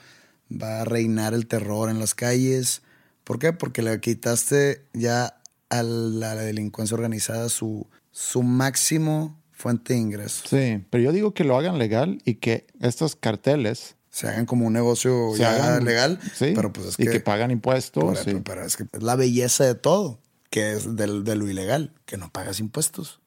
va 0.51 0.81
a 0.81 0.85
reinar 0.85 1.35
el 1.35 1.47
terror 1.47 1.91
en 1.91 1.99
las 1.99 2.15
calles. 2.15 2.83
¿Por 3.25 3.39
qué? 3.39 3.53
Porque 3.53 3.83
le 3.83 4.01
quitaste 4.01 4.85
ya 4.93 5.41
a 5.71 5.83
la 5.83 6.35
delincuencia 6.35 6.95
organizada 6.95 7.49
su, 7.49 7.87
su 8.11 8.43
máximo 8.43 9.41
fuente 9.53 9.95
de 9.95 10.01
ingresos. 10.01 10.49
Sí, 10.49 10.85
pero 10.91 11.05
yo 11.05 11.13
digo 11.13 11.33
que 11.35 11.45
lo 11.45 11.57
hagan 11.57 11.79
legal 11.79 12.21
y 12.25 12.35
que 12.35 12.67
estos 12.81 13.17
carteles 13.17 13.97
se 14.11 14.29
hagan 14.29 14.47
como 14.47 14.67
un 14.67 14.73
negocio 14.73 15.31
se 15.33 15.39
ya 15.41 15.55
hagan- 15.57 15.85
legal, 15.85 16.21
sí, 16.35 16.53
pero 16.55 16.73
pues 16.73 16.89
es 16.89 16.95
y 17.01 17.05
que, 17.05 17.11
que 17.13 17.21
pagan 17.21 17.51
impuestos. 17.51 18.21
Sí. 18.21 18.41
pero 18.45 18.65
es 18.65 18.77
que 18.77 18.85
es 18.93 19.03
la 19.03 19.17
belleza 19.17 19.65
de 19.65 19.75
todo, 19.75 20.21
que 20.51 20.73
es 20.75 20.95
del- 20.97 21.25
de 21.25 21.35
lo 21.35 21.49
ilegal, 21.49 21.93
que 22.05 22.17
no 22.17 22.31
pagas 22.31 22.61
impuestos. 22.61 23.21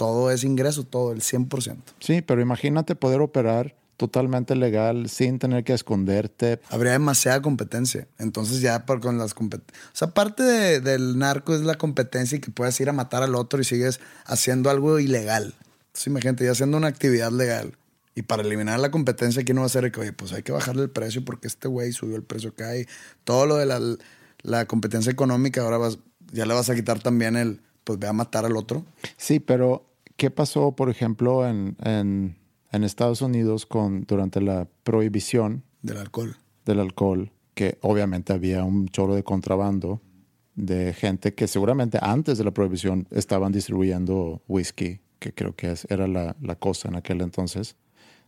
Todo 0.00 0.30
es 0.30 0.44
ingreso, 0.44 0.84
todo, 0.84 1.12
el 1.12 1.20
100%. 1.20 1.76
Sí, 2.00 2.22
pero 2.22 2.40
imagínate 2.40 2.94
poder 2.94 3.20
operar 3.20 3.76
totalmente 3.98 4.56
legal 4.56 5.10
sin 5.10 5.38
tener 5.38 5.62
que 5.62 5.74
esconderte. 5.74 6.58
Habría 6.70 6.92
demasiada 6.92 7.42
competencia. 7.42 8.08
Entonces 8.18 8.62
ya 8.62 8.86
por, 8.86 9.02
con 9.02 9.18
las 9.18 9.34
competencias... 9.34 9.78
O 9.92 9.96
sea, 9.96 10.08
parte 10.14 10.42
de- 10.42 10.80
del 10.80 11.18
narco 11.18 11.54
es 11.54 11.60
la 11.60 11.74
competencia 11.76 12.36
y 12.38 12.40
que 12.40 12.50
puedes 12.50 12.80
ir 12.80 12.88
a 12.88 12.94
matar 12.94 13.22
al 13.22 13.34
otro 13.34 13.60
y 13.60 13.64
sigues 13.64 14.00
haciendo 14.24 14.70
algo 14.70 14.98
ilegal. 15.00 15.54
Entonces 15.88 16.06
imagínate, 16.06 16.46
ya 16.46 16.52
haciendo 16.52 16.78
una 16.78 16.86
actividad 16.86 17.30
legal. 17.30 17.76
Y 18.14 18.22
para 18.22 18.42
eliminar 18.42 18.80
la 18.80 18.90
competencia, 18.90 19.42
aquí 19.42 19.52
no 19.52 19.60
va 19.60 19.66
a 19.66 19.68
ser 19.68 19.84
de 19.84 19.92
que, 19.92 20.00
oye, 20.00 20.14
pues 20.14 20.32
hay 20.32 20.42
que 20.42 20.52
bajarle 20.52 20.84
el 20.84 20.90
precio 20.90 21.22
porque 21.26 21.46
este 21.46 21.68
güey 21.68 21.92
subió 21.92 22.16
el 22.16 22.22
precio 22.22 22.50
acá 22.50 22.74
y 22.74 22.86
todo 23.24 23.44
lo 23.44 23.56
de 23.56 23.66
la, 23.66 23.78
la 24.40 24.64
competencia 24.64 25.12
económica, 25.12 25.60
ahora 25.60 25.76
vas, 25.76 25.98
ya 26.32 26.46
le 26.46 26.54
vas 26.54 26.70
a 26.70 26.74
quitar 26.74 27.00
también 27.02 27.36
el, 27.36 27.60
pues 27.84 27.98
ve 27.98 28.08
a 28.08 28.14
matar 28.14 28.46
al 28.46 28.56
otro. 28.56 28.86
Sí, 29.18 29.40
pero 29.40 29.84
¿qué 30.20 30.30
pasó, 30.30 30.72
por 30.76 30.90
ejemplo, 30.90 31.48
en, 31.48 31.78
en, 31.82 32.36
en 32.72 32.84
Estados 32.84 33.22
Unidos 33.22 33.64
con, 33.64 34.02
durante 34.02 34.42
la 34.42 34.68
prohibición 34.82 35.64
Del 35.80 35.96
alcohol. 35.96 36.36
del 36.66 36.80
alcohol? 36.80 37.32
Que 37.54 37.78
obviamente 37.80 38.34
había 38.34 38.62
un 38.64 38.86
chorro 38.90 39.14
de 39.14 39.24
contrabando 39.24 40.02
de 40.56 40.92
gente 40.92 41.32
que 41.32 41.48
seguramente 41.48 41.98
antes 42.02 42.36
de 42.36 42.44
la 42.44 42.50
prohibición 42.50 43.08
estaban 43.10 43.50
distribuyendo 43.50 44.42
whisky, 44.46 45.00
que 45.18 45.32
creo 45.32 45.56
que 45.56 45.74
era 45.88 46.06
la, 46.06 46.36
la 46.42 46.56
cosa 46.56 46.88
en 46.88 46.96
aquel 46.96 47.22
entonces. 47.22 47.76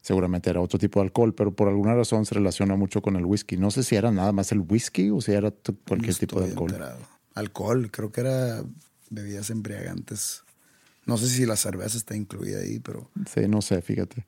Seguramente 0.00 0.48
era 0.48 0.62
otro 0.62 0.78
tipo 0.78 0.98
de 1.00 1.04
alcohol, 1.08 1.34
pero 1.34 1.54
por 1.54 1.68
alguna 1.68 1.94
razón 1.94 2.24
se 2.24 2.34
relaciona 2.34 2.74
mucho 2.74 3.02
con 3.02 3.16
el 3.16 3.26
whisky. 3.26 3.58
No 3.58 3.70
sé 3.70 3.82
si 3.82 3.96
era 3.96 4.10
nada 4.10 4.32
más 4.32 4.50
el 4.50 4.60
whisky 4.60 5.10
o 5.10 5.20
si 5.20 5.32
era 5.32 5.52
cualquier 5.86 6.14
No 6.14 6.18
tipo 6.20 6.40
de 6.40 6.46
alcohol. 6.48 6.70
enterado. 6.70 7.00
Alcohol, 7.34 7.90
creo 7.90 8.10
que 8.10 8.22
era 8.22 8.64
bebidas 9.10 9.50
embriagantes. 9.50 10.42
No 11.06 11.16
sé 11.18 11.28
si 11.28 11.46
la 11.46 11.56
cerveza 11.56 11.96
está 11.96 12.16
incluida 12.16 12.60
ahí, 12.60 12.78
pero 12.78 13.10
Sí, 13.32 13.48
no 13.48 13.60
sé, 13.62 13.82
fíjate. 13.82 14.26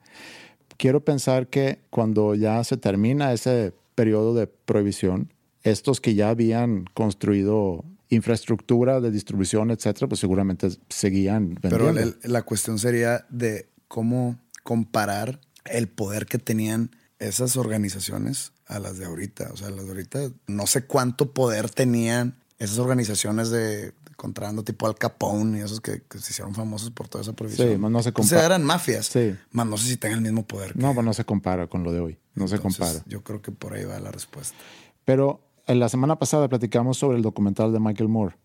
Quiero 0.76 1.04
pensar 1.04 1.48
que 1.48 1.78
cuando 1.90 2.34
ya 2.34 2.62
se 2.64 2.76
termina 2.76 3.32
ese 3.32 3.72
periodo 3.94 4.34
de 4.34 4.46
prohibición, 4.48 5.32
estos 5.62 6.00
que 6.00 6.14
ya 6.14 6.30
habían 6.30 6.84
construido 6.94 7.84
infraestructura 8.08 9.00
de 9.00 9.10
distribución, 9.10 9.70
etcétera, 9.70 10.08
pues 10.08 10.20
seguramente 10.20 10.68
seguían 10.88 11.56
Pero 11.62 11.86
vendiendo. 11.86 12.16
el- 12.22 12.32
la 12.32 12.42
cuestión 12.42 12.78
sería 12.78 13.24
de 13.30 13.68
cómo 13.88 14.38
comparar 14.62 15.40
el 15.64 15.88
poder 15.88 16.26
que 16.26 16.38
tenían 16.38 16.90
esas 17.18 17.56
organizaciones 17.56 18.52
a 18.66 18.78
las 18.78 18.98
de 18.98 19.04
ahorita. 19.06 19.50
O 19.52 19.56
sea, 19.56 19.70
las 19.70 19.84
de 19.84 19.90
ahorita, 19.90 20.30
no 20.48 20.66
sé 20.66 20.84
cuánto 20.84 21.32
poder 21.32 21.70
tenían 21.70 22.34
esas 22.58 22.78
organizaciones 22.78 23.50
de, 23.50 23.92
de 24.24 24.26
contrabando 24.26 24.64
tipo 24.64 24.86
Al 24.86 24.94
Capone 24.94 25.58
y 25.58 25.62
esos 25.62 25.80
que, 25.80 26.02
que 26.08 26.18
se 26.18 26.32
hicieron 26.32 26.54
famosos 26.54 26.90
por 26.90 27.08
toda 27.08 27.22
esa 27.22 27.32
prohibición. 27.34 27.68
Sí, 27.72 27.76
más 27.78 27.90
no 27.90 28.02
se 28.02 28.08
O 28.08 28.12
sea, 28.12 28.12
compara. 28.12 28.46
eran 28.46 28.64
mafias. 28.64 29.06
Sí. 29.06 29.34
Más 29.52 29.66
no 29.66 29.76
sé 29.76 29.88
si 29.88 29.96
tengan 29.96 30.18
el 30.18 30.24
mismo 30.32 30.46
poder. 30.46 30.72
que- 30.72 30.78
No, 30.78 30.94
pues 30.94 31.04
no 31.04 31.12
se 31.14 31.24
compara 31.24 31.66
con 31.66 31.82
lo 31.84 31.92
de 31.92 32.00
hoy. 32.00 32.18
No 32.34 32.48
se 32.48 32.56
Entonces, 32.56 32.78
compara. 32.80 33.04
Yo 33.06 33.22
creo 33.22 33.42
que 33.42 33.52
por 33.52 33.74
ahí 33.74 33.84
va 33.84 34.00
la 34.00 34.10
respuesta. 34.10 34.56
Pero 35.04 35.40
en 35.66 35.78
la 35.80 35.88
semana 35.88 36.18
pasada 36.18 36.48
platicamos 36.48 36.96
sobre 36.98 37.16
el 37.18 37.22
documental 37.22 37.72
de 37.72 37.80
Michael 37.80 38.08
Moore. 38.08 38.36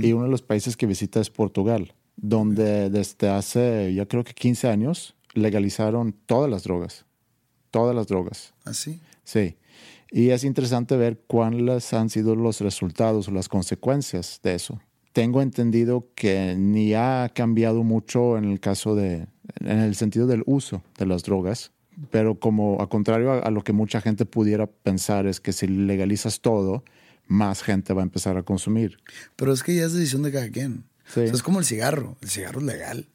Y 0.00 0.12
uno 0.12 0.24
de 0.24 0.30
los 0.30 0.42
países 0.42 0.76
que 0.76 0.86
visita 0.86 1.18
es 1.20 1.30
Portugal, 1.30 1.94
donde 2.16 2.90
desde 2.90 3.28
hace, 3.30 3.94
ya 3.94 4.06
creo 4.06 4.22
que 4.24 4.34
15 4.34 4.68
años, 4.68 5.14
legalizaron 5.34 6.12
todas 6.26 6.50
las 6.50 6.64
drogas. 6.64 7.06
Todas 7.70 7.94
las 7.94 8.06
drogas. 8.06 8.52
¿Así? 8.64 9.00
Sí. 9.24 9.56
Y 10.10 10.30
es 10.30 10.42
interesante 10.44 10.96
ver 10.96 11.20
cuáles 11.26 11.92
han 11.92 12.08
sido 12.10 12.34
los 12.34 12.60
resultados 12.60 13.28
o 13.28 13.30
las 13.30 13.48
consecuencias 13.48 14.40
de 14.42 14.54
eso. 14.54 14.80
Tengo 15.12 15.42
entendido 15.42 16.08
que 16.14 16.54
ni 16.56 16.94
ha 16.94 17.30
cambiado 17.34 17.82
mucho 17.82 18.38
en 18.38 18.44
el 18.44 18.60
caso 18.60 18.94
de, 18.94 19.26
en 19.60 19.78
el 19.78 19.94
sentido 19.94 20.26
del 20.26 20.42
uso 20.46 20.82
de 20.98 21.06
las 21.06 21.22
drogas, 21.22 21.72
pero 22.10 22.38
como 22.38 22.80
a 22.80 22.88
contrario 22.88 23.32
a, 23.32 23.38
a 23.40 23.50
lo 23.50 23.62
que 23.64 23.72
mucha 23.72 24.00
gente 24.00 24.26
pudiera 24.26 24.66
pensar 24.66 25.26
es 25.26 25.40
que 25.40 25.52
si 25.52 25.66
legalizas 25.66 26.40
todo, 26.40 26.84
más 27.26 27.62
gente 27.62 27.92
va 27.92 28.02
a 28.02 28.04
empezar 28.04 28.36
a 28.36 28.42
consumir. 28.42 28.98
Pero 29.36 29.52
es 29.52 29.62
que 29.62 29.74
ya 29.74 29.84
es 29.84 29.92
decisión 29.92 30.22
de 30.22 30.32
cada 30.32 30.48
quien. 30.50 30.84
Sí. 31.12 31.20
O 31.20 31.26
sea, 31.26 31.34
es 31.34 31.42
como 31.42 31.58
el 31.58 31.64
cigarro. 31.64 32.16
El 32.20 32.28
cigarro 32.28 32.60
es 32.60 32.66
legal 32.66 33.08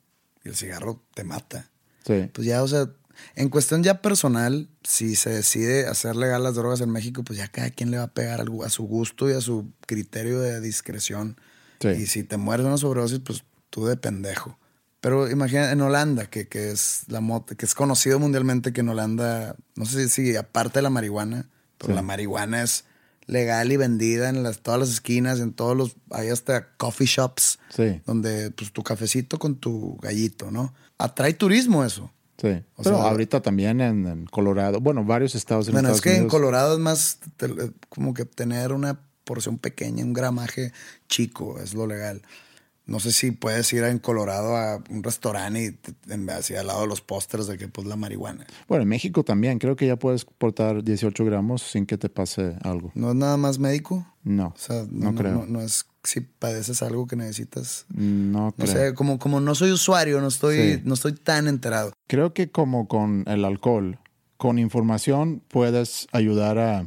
y 0.44 0.50
el 0.50 0.56
cigarro 0.56 1.04
te 1.14 1.24
mata. 1.24 1.70
Sí. 2.06 2.30
Pues 2.34 2.48
ya, 2.48 2.64
o 2.64 2.68
sea, 2.68 2.89
en 3.36 3.50
cuestión 3.50 3.84
ya 3.84 4.02
personal, 4.02 4.70
si 4.84 5.16
se 5.16 5.30
decide 5.30 5.88
hacer 5.88 6.16
legal 6.16 6.44
las 6.44 6.56
drogas 6.56 6.82
en 6.82 6.89
México, 6.89 7.24
pues 7.24 7.38
ya 7.38 7.48
cada 7.48 7.70
quien 7.70 7.91
le 7.91 7.98
va 7.98 8.04
a 8.04 8.14
pegar 8.14 8.41
a 8.41 8.70
su 8.70 8.84
gusto 8.84 9.30
y 9.30 9.34
a 9.34 9.41
su 9.41 9.72
criterio 9.86 10.39
de 10.39 10.62
discreción. 10.62 11.38
Sí. 11.84 12.02
Y 12.04 12.08
si 12.08 12.24
te 12.24 12.38
mueres 12.38 12.64
de 12.64 12.70
una 12.70 12.78
sobredosis, 12.78 13.20
pues 13.20 13.44
tú 13.70 13.86
de 13.86 13.96
pendejo. 13.98 14.58
Pero 15.02 15.30
imagina 15.30 15.72
en 15.72 15.82
Holanda, 15.82 16.28
que, 16.28 16.48
que 16.48 16.72
es 16.72 17.02
la 17.08 17.20
mota, 17.20 17.56
que 17.56 17.66
es 17.66 17.76
conocido 17.76 18.20
mundialmente 18.20 18.72
que 18.72 18.82
en 18.82 18.90
Holanda, 18.90 19.56
no 19.76 19.86
sé 19.86 20.08
si 20.10 20.36
aparte 20.38 20.80
de 20.80 20.84
la 20.84 20.90
marihuana, 20.90 21.50
pero 21.78 21.92
Sí. 21.92 21.96
la 21.96 22.02
marihuana 22.02 22.64
es 22.64 22.86
legal 23.26 23.72
y 23.72 23.78
vendida 23.78 24.30
en 24.30 24.44
las, 24.44 24.60
todas 24.60 24.80
las 24.80 24.90
esquinas, 24.90 25.40
en 25.42 25.52
todos 25.54 25.76
los, 25.76 25.96
hay 26.12 26.30
hasta 26.30 26.70
coffee 26.78 27.08
shops, 27.08 27.60
Sí. 27.70 28.02
donde 28.06 28.52
pues 28.52 28.72
tu 28.72 28.82
cafecito 28.84 29.40
con 29.40 29.56
tu 29.56 29.98
gallito, 30.02 30.52
¿no? 30.52 30.74
Atrae 30.98 31.34
turismo 31.34 31.84
eso. 31.84 32.12
Sí. 32.38 32.62
O 32.76 32.84
Pero 32.84 32.98
sea- 32.98 33.10
ahorita 33.10 33.42
también 33.42 33.80
en, 33.82 34.08
en 34.08 34.26
Colorado, 34.26 34.80
bueno, 34.82 35.04
varios 35.06 35.36
estados 35.36 35.68
en 35.68 35.74
Bueno, 35.74 35.90
es 35.90 36.00
que 36.02 36.12
en 36.12 36.16
Unidos. 36.22 36.32
Colorado 36.32 36.74
es 36.76 36.80
más 36.80 37.20
te- 37.38 37.72
como 37.90 38.14
que 38.14 38.24
tener 38.26 38.72
una 38.74 39.00
porción 39.24 39.57
pequeña, 39.57 40.03
un 40.03 40.13
gramaje 40.13 40.71
chico, 41.07 41.59
es 41.59 41.74
lo 41.74 41.88
legal. 41.88 42.21
No 42.86 42.99
sé 42.99 43.13
si 43.13 43.32
puedes 43.32 43.71
ir 43.71 43.86
en 43.86 43.97
Colorado 43.97 44.57
a 44.57 44.84
un 44.89 45.03
restaurante 45.03 45.63
y 45.63 45.71
te- 45.71 46.57
al 46.57 46.67
lado 46.67 46.82
de 46.82 46.88
los 46.88 46.99
pósters 46.99 47.47
de 47.47 47.57
que 47.57 47.69
pues 47.69 47.88
la 47.88 47.95
marihuana. 47.95 48.45
Bueno, 48.67 48.84
en 48.84 48.89
México 48.89 49.24
también, 49.24 49.57
creo 49.57 49.78
que 49.78 49.88
ya 49.88 49.95
puedes 49.95 50.26
portar 50.26 50.84
18 50.84 51.24
gramos 51.24 51.61
sin 51.61 51.86
que 51.86 51.97
te 51.97 52.09
pase 52.09 52.57
algo. 52.61 52.91
¿No 52.93 53.11
es 53.11 53.15
nada 53.15 53.38
más 53.38 53.57
médico? 53.57 54.05
No, 54.26 54.47
O 54.47 54.57
sea, 54.57 54.86
no, 54.91 55.11
no, 55.13 55.15
creo. 55.17 55.32
No, 55.34 55.45
no 55.45 55.61
es 55.61 55.86
si 56.03 56.19
padeces 56.19 56.84
algo 56.84 57.07
que 57.07 57.15
necesitas. 57.15 57.86
No 57.95 58.47
No 58.47 58.51
creo. 58.57 58.67
sé, 58.67 58.93
como, 58.93 59.17
como 59.17 59.39
no 59.39 59.55
soy 59.55 59.71
usuario, 59.71 60.19
no 60.19 60.28
estoy, 60.28 60.74
Sí. 60.76 60.82
no 60.84 60.95
estoy 60.95 61.13
tan 61.13 61.47
enterado. 61.47 61.93
Creo 62.07 62.34
que 62.34 62.51
como 62.51 62.89
con 62.89 63.24
el 63.28 63.45
alcohol, 63.45 63.97
con 64.36 64.59
información 64.59 65.41
puedes 65.47 66.07
ayudar 66.11 66.57
a, 66.57 66.80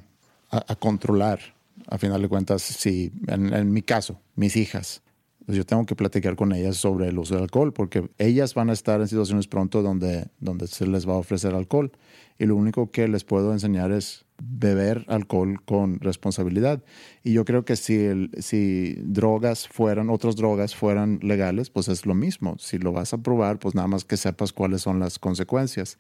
a- 0.51 0.65
a 0.69 0.77
controlar, 0.77 1.41
a 1.87 1.99
final 1.99 2.23
de 2.23 2.29
cuentas, 2.29 2.63
si 2.63 3.13
en, 3.29 3.73
mi 3.73 3.83
caso, 3.83 4.21
mis 4.35 4.57
hijas, 4.57 5.03
yo 5.47 5.65
tengo 5.65 5.87
que 5.87 5.95
platicar 5.95 6.35
con 6.35 6.53
ellas 6.53 6.77
sobre 6.77 7.09
el 7.09 7.19
uso 7.19 7.35
del 7.35 7.45
alcohol, 7.45 7.73
porque 7.73 8.11
ellas 8.19 8.55
van 8.55 8.71
a 8.71 8.73
estar 8.73 9.01
en 9.01 9.07
situaciones 9.07 9.47
pronto 9.47 9.83
donde, 9.83 10.29
donde 10.41 10.67
se 10.67 10.87
les 10.87 11.09
va 11.09 11.15
a 11.15 11.19
ofrecer 11.19 11.55
alcohol. 11.55 11.93
Y 12.39 12.47
lo 12.47 12.57
único 12.57 12.91
que 12.91 13.09
les 13.09 13.25
puedo 13.25 13.53
enseñar 13.53 13.93
es 13.93 14.27
beber 14.43 15.05
alcohol 15.09 15.63
con 15.65 16.01
responsabilidad. 16.01 16.83
Y 17.23 17.33
yo 17.33 17.45
creo 17.45 17.65
que 17.65 17.77
si, 17.77 18.29
si 18.39 18.95
drogas 19.01 19.69
fueran, 19.69 20.11
otras 20.11 20.37
drogas 20.37 20.75
fueran 20.75 21.21
legales, 21.23 21.71
pues 21.71 21.89
es 21.89 22.05
lo 22.05 22.15
mismo. 22.15 22.57
Si 22.59 22.79
lo 22.79 22.93
vas 22.93 23.15
a 23.15 23.19
probar, 23.19 23.59
pues 23.59 23.75
nada 23.75 23.89
más 23.89 24.05
que 24.05 24.17
sepas 24.17 24.53
cuáles 24.53 24.83
son 24.83 24.99
las 24.99 25.19
consecuencias. 25.19 25.99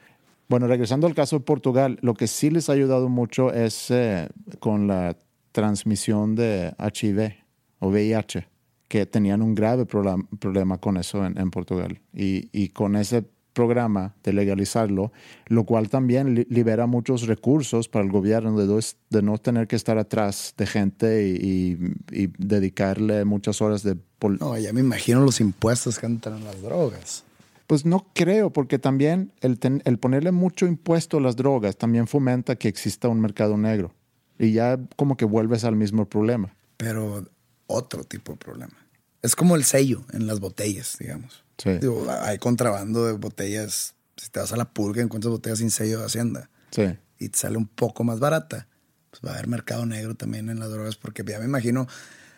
Bueno, 0.48 0.66
regresando 0.66 1.06
al 1.06 1.14
caso 1.14 1.38
de 1.38 1.44
Portugal, 1.44 1.98
lo 2.02 2.14
que 2.14 2.26
sí 2.26 2.50
les 2.50 2.68
ha 2.68 2.72
ayudado 2.72 3.08
mucho 3.08 3.52
es 3.52 3.90
eh, 3.90 4.28
con 4.60 4.86
la 4.86 5.16
transmisión 5.60 6.34
de 6.34 6.74
HIV 6.78 7.32
o 7.78 7.88
VIH, 7.88 8.46
que 8.88 9.06
tenían 9.06 9.40
un 9.40 9.54
grave 9.54 9.86
problema 9.86 10.76
con 10.78 10.98
eso 10.98 11.24
en, 11.24 11.38
en 11.38 11.50
Portugal. 11.50 11.98
Y, 12.12 12.50
y 12.52 12.68
con 12.68 12.94
ese 12.94 13.24
programa 13.54 14.14
de 14.22 14.34
legalizarlo, 14.34 15.12
lo 15.46 15.64
cual 15.64 15.88
también 15.88 16.34
li- 16.34 16.46
libera 16.50 16.86
muchos 16.86 17.26
recursos 17.26 17.88
para 17.88 18.04
el 18.04 18.10
gobierno 18.12 18.54
de, 18.58 18.66
dos- 18.66 18.96
de 19.08 19.22
no 19.22 19.38
tener 19.38 19.66
que 19.66 19.76
estar 19.76 19.96
atrás 19.96 20.52
de 20.58 20.66
gente 20.66 21.26
y, 21.26 21.32
y- 22.12 22.24
y 22.24 22.26
dedicarle 22.38 23.24
muchas 23.24 23.62
horas 23.62 23.82
de... 23.82 23.96
No, 24.40 24.58
ya 24.58 24.74
me 24.74 24.80
imagino 24.80 25.20
los 25.22 25.40
impuestos 25.40 25.98
que 25.98 26.04
entran 26.04 26.36
en 26.36 26.44
las 26.44 26.60
drogas. 26.60 27.24
Pues 27.66 27.86
no 27.86 28.06
creo, 28.14 28.50
porque 28.50 28.78
también 28.78 29.32
el, 29.40 29.58
ten- 29.58 29.80
el 29.86 29.98
ponerle 29.98 30.32
mucho 30.32 30.66
impuesto 30.66 31.16
a 31.16 31.20
las 31.22 31.34
drogas 31.34 31.78
también 31.78 32.06
fomenta 32.06 32.56
que 32.56 32.68
exista 32.68 33.08
un 33.08 33.20
mercado 33.20 33.56
negro. 33.56 33.94
Y 34.38 34.52
ya 34.52 34.78
como 34.96 35.16
que 35.16 35.24
vuelves 35.24 35.64
al 35.64 35.76
mismo 35.76 36.08
problema. 36.08 36.54
pero 36.76 37.24
otro 37.68 38.04
tipo 38.04 38.32
de 38.32 38.38
problema. 38.38 38.74
Es 39.22 39.34
como 39.34 39.56
el 39.56 39.64
sello 39.64 40.04
en 40.12 40.26
las 40.28 40.38
botellas, 40.40 40.96
digamos. 41.00 41.42
Sí. 41.58 41.70
Digo, 41.78 42.06
hay 42.22 42.38
contrabando 42.38 43.06
de 43.06 43.12
botellas. 43.14 43.94
Si 44.16 44.28
te 44.30 44.38
vas 44.40 44.52
a 44.52 44.56
la 44.56 44.66
pulga, 44.66 45.02
encuentras 45.02 45.32
botellas 45.32 45.58
sin 45.58 45.70
sello 45.70 45.98
de 45.98 46.04
Hacienda 46.06 46.48
Sí. 46.70 46.84
y 47.18 47.28
te 47.30 47.38
sale 47.38 47.56
un 47.56 47.66
poco 47.66 48.04
más 48.04 48.20
barata. 48.20 48.68
Pues 49.10 49.20
va 49.24 49.30
a 49.30 49.32
haber 49.34 49.48
mercado 49.48 49.84
negro 49.86 50.14
también 50.14 50.48
en 50.48 50.60
las 50.60 50.70
drogas, 50.70 50.96
porque 50.96 51.24
ya 51.26 51.38
me 51.40 51.46
imagino 51.46 51.88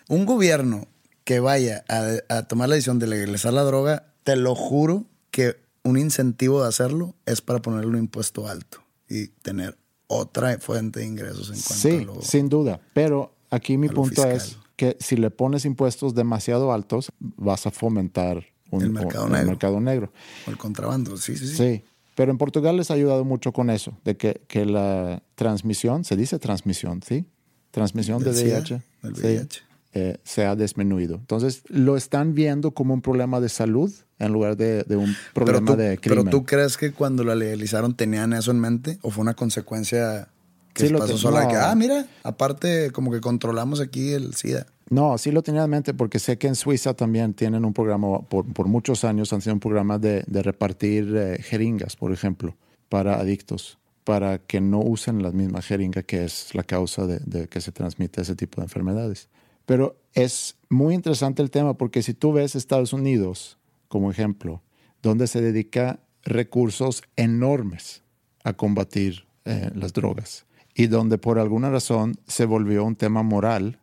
un 0.09 0.24
gobierno 0.24 0.88
que 1.24 1.40
vaya 1.40 1.84
a, 1.88 2.07
a 2.34 2.42
tomar 2.44 2.68
la 2.70 2.76
decisión 2.76 2.99
de 2.99 3.07
legalizar 3.09 3.53
la 3.53 3.64
droga 3.64 4.07
te 4.24 4.36
lo 4.36 4.55
juro 4.55 5.05
que 5.30 5.57
un 5.82 5.99
incentivo 5.99 6.62
de 6.62 6.68
hacerlo 6.68 7.14
es 7.26 7.40
para 7.42 7.61
ponerle 7.61 7.88
un 7.90 7.99
impuesto 7.99 8.49
alto 8.49 8.82
y 9.09 9.26
tener 9.28 9.76
otra 10.09 10.59
fuente 10.59 11.01
de 11.01 11.07
ingresos 11.07 11.49
en 11.51 11.61
cuanto 11.61 11.75
Sí, 11.75 11.97
a 11.97 12.01
lo... 12.17 12.23
sin 12.23 12.49
duda. 12.49 12.81
Pero 12.93 13.33
aquí 13.51 13.79
mi 13.79 13.89
punto 13.89 14.27
es 14.27 14.59
que 14.77 14.97
si 15.01 15.17
le 15.17 15.31
pones 15.31 15.65
impuestos 15.65 16.15
demasiado 16.15 16.73
altos, 16.73 17.13
vas 17.21 17.67
a 17.67 17.71
fomentar 17.71 18.45
un, 18.71 18.83
El 18.83 18.91
mercado 18.91 19.29
negro. 19.29 19.47
mercado 19.47 19.81
negro. 19.81 20.13
o 20.47 20.51
el 20.51 20.57
contrabando. 20.59 21.17
Sí, 21.17 21.37
sí, 21.37 21.47
sí. 21.47 21.57
Sí. 21.57 21.85
Pero 22.15 22.33
en 22.33 22.39
Portugal 22.39 22.77
les 22.77 22.91
ha 22.91 22.95
ayudado 22.95 23.25
mucho 23.25 23.53
con 23.53 23.71
eso, 23.71 23.97
de 24.05 24.17
que, 24.17 24.43
que 24.49 24.65
la 24.67 25.23
transmisión, 25.37 26.05
se 26.05 26.17
dice 26.17 26.39
transmisión, 26.41 27.01
¿sí? 27.03 27.25
Transmisión 27.71 28.19
de 28.25 28.33
Del 28.33 28.35
SIDA, 28.35 28.59
VIH, 28.59 28.83
del 29.03 29.15
sí, 29.17 29.23
VIH. 29.23 29.61
Eh, 29.99 30.20
se 30.24 30.44
ha 30.46 30.55
disminuido. 30.57 31.16
Entonces, 31.16 31.62
lo 31.68 31.96
están 31.96 32.34
viendo 32.34 32.72
como 32.72 32.94
un 32.94 33.03
problema 33.03 33.40
de 33.40 33.49
salud 33.49 33.92
en 34.18 34.32
lugar 34.32 34.57
de, 34.57 34.82
de 34.84 34.96
un 34.96 35.14
problema 35.34 35.72
tú, 35.72 35.76
de 35.76 35.99
crimen. 35.99 36.24
pero 36.24 36.30
tú 36.30 36.44
crees 36.44 36.76
que 36.76 36.92
cuando 36.92 37.24
la 37.24 37.34
legalizaron 37.34 37.94
tenían 37.94 38.32
eso 38.32 38.51
en 38.51 38.59
mente 38.61 38.99
o 39.03 39.11
fue 39.11 39.22
una 39.22 39.34
consecuencia 39.34 40.28
que 40.74 40.86
Sí, 40.86 40.88
lo 40.92 40.99
pasó 40.99 41.16
sola 41.18 41.44
no. 41.44 41.49
que, 41.51 41.57
ah, 41.57 41.74
mira, 41.74 42.07
aparte 42.22 42.90
como 42.92 43.11
que 43.11 43.20
controlamos 43.20 43.80
aquí 43.80 44.12
el 44.12 44.34
SIDA. 44.34 44.66
No, 44.90 45.18
sí 45.18 45.30
lo 45.32 45.42
tenía 45.42 45.64
en 45.64 45.70
mente 45.70 45.92
porque 45.94 46.18
sé 46.18 46.38
que 46.38 46.46
en 46.46 46.55
Suiza 46.55 46.94
también 46.94 47.34
tienen 47.34 47.64
un 47.64 47.74
programa, 47.74 48.20
por, 48.22 48.46
por 48.53 48.68
muchos 48.68 49.05
años 49.05 49.32
han 49.32 49.40
sido 49.40 49.55
un 49.55 49.61
programa 49.61 49.99
de, 49.99 50.24
de 50.26 50.42
repartir 50.42 51.14
eh, 51.16 51.38
jeringas, 51.42 51.94
por 51.96 52.11
ejemplo, 52.12 52.57
para 52.88 53.20
adictos, 53.20 53.78
para 54.05 54.38
que 54.38 54.61
no 54.62 54.80
usen 54.80 55.22
la 55.22 55.30
misma 55.30 55.61
jeringa 55.61 56.03
que 56.03 56.24
es 56.24 56.55
la 56.55 56.62
causa 56.62 57.07
de, 57.07 57.18
de 57.20 57.49
que 57.49 57.61
se 57.61 57.70
transmite 57.72 58.22
ese 58.22 58.34
tipo 58.34 58.61
de 58.61 58.64
enfermedades. 58.64 59.28
Pero 59.69 60.01
es 60.14 60.57
muy 60.71 60.95
interesante 60.95 61.43
el 61.43 61.51
tema 61.51 61.75
porque 61.75 62.03
si 62.03 62.14
tú 62.14 62.33
ves 62.33 62.55
Estados 62.55 62.95
Unidos 62.95 63.59
como 63.89 64.11
ejemplo, 64.11 64.62
donde 65.03 65.27
se 65.27 65.43
dedica 65.43 66.01
recursos 66.23 67.03
enormes 67.16 68.03
a 68.45 68.55
combatir 68.55 69.27
eh, 69.45 69.71
las 69.75 69.93
drogas 69.93 70.47
y 70.75 70.87
donde 70.87 71.19
por 71.19 71.39
alguna 71.39 71.69
razón 71.69 72.14
se 72.27 72.47
volvió 72.47 72.83
un 72.83 72.97
tema 72.97 73.23
moral 73.23 73.79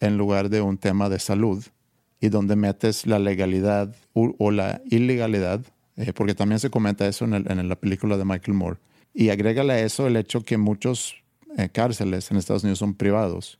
en 0.00 0.16
lugar 0.16 0.48
de 0.48 0.62
un 0.62 0.78
tema 0.78 1.10
de 1.10 1.18
salud 1.18 1.62
y 2.20 2.30
donde 2.30 2.56
metes 2.56 3.06
la 3.06 3.18
legalidad 3.18 3.94
o 4.14 4.50
la 4.50 4.80
ilegalidad, 4.86 5.60
eh, 5.96 6.14
porque 6.14 6.34
también 6.34 6.58
se 6.58 6.70
comenta 6.70 7.06
eso 7.06 7.26
en 7.26 7.68
la 7.68 7.76
película 7.76 8.16
de 8.16 8.24
Michael 8.24 8.56
Moore, 8.56 8.78
y 9.12 9.28
agrégale 9.28 9.74
a 9.74 9.80
eso 9.80 10.06
el 10.06 10.16
hecho 10.16 10.40
que 10.40 10.56
muchos 10.56 11.16
eh, 11.58 11.68
cárceles 11.68 12.30
en 12.30 12.38
Estados 12.38 12.64
Unidos 12.64 12.78
son 12.78 12.94
privados 12.94 13.58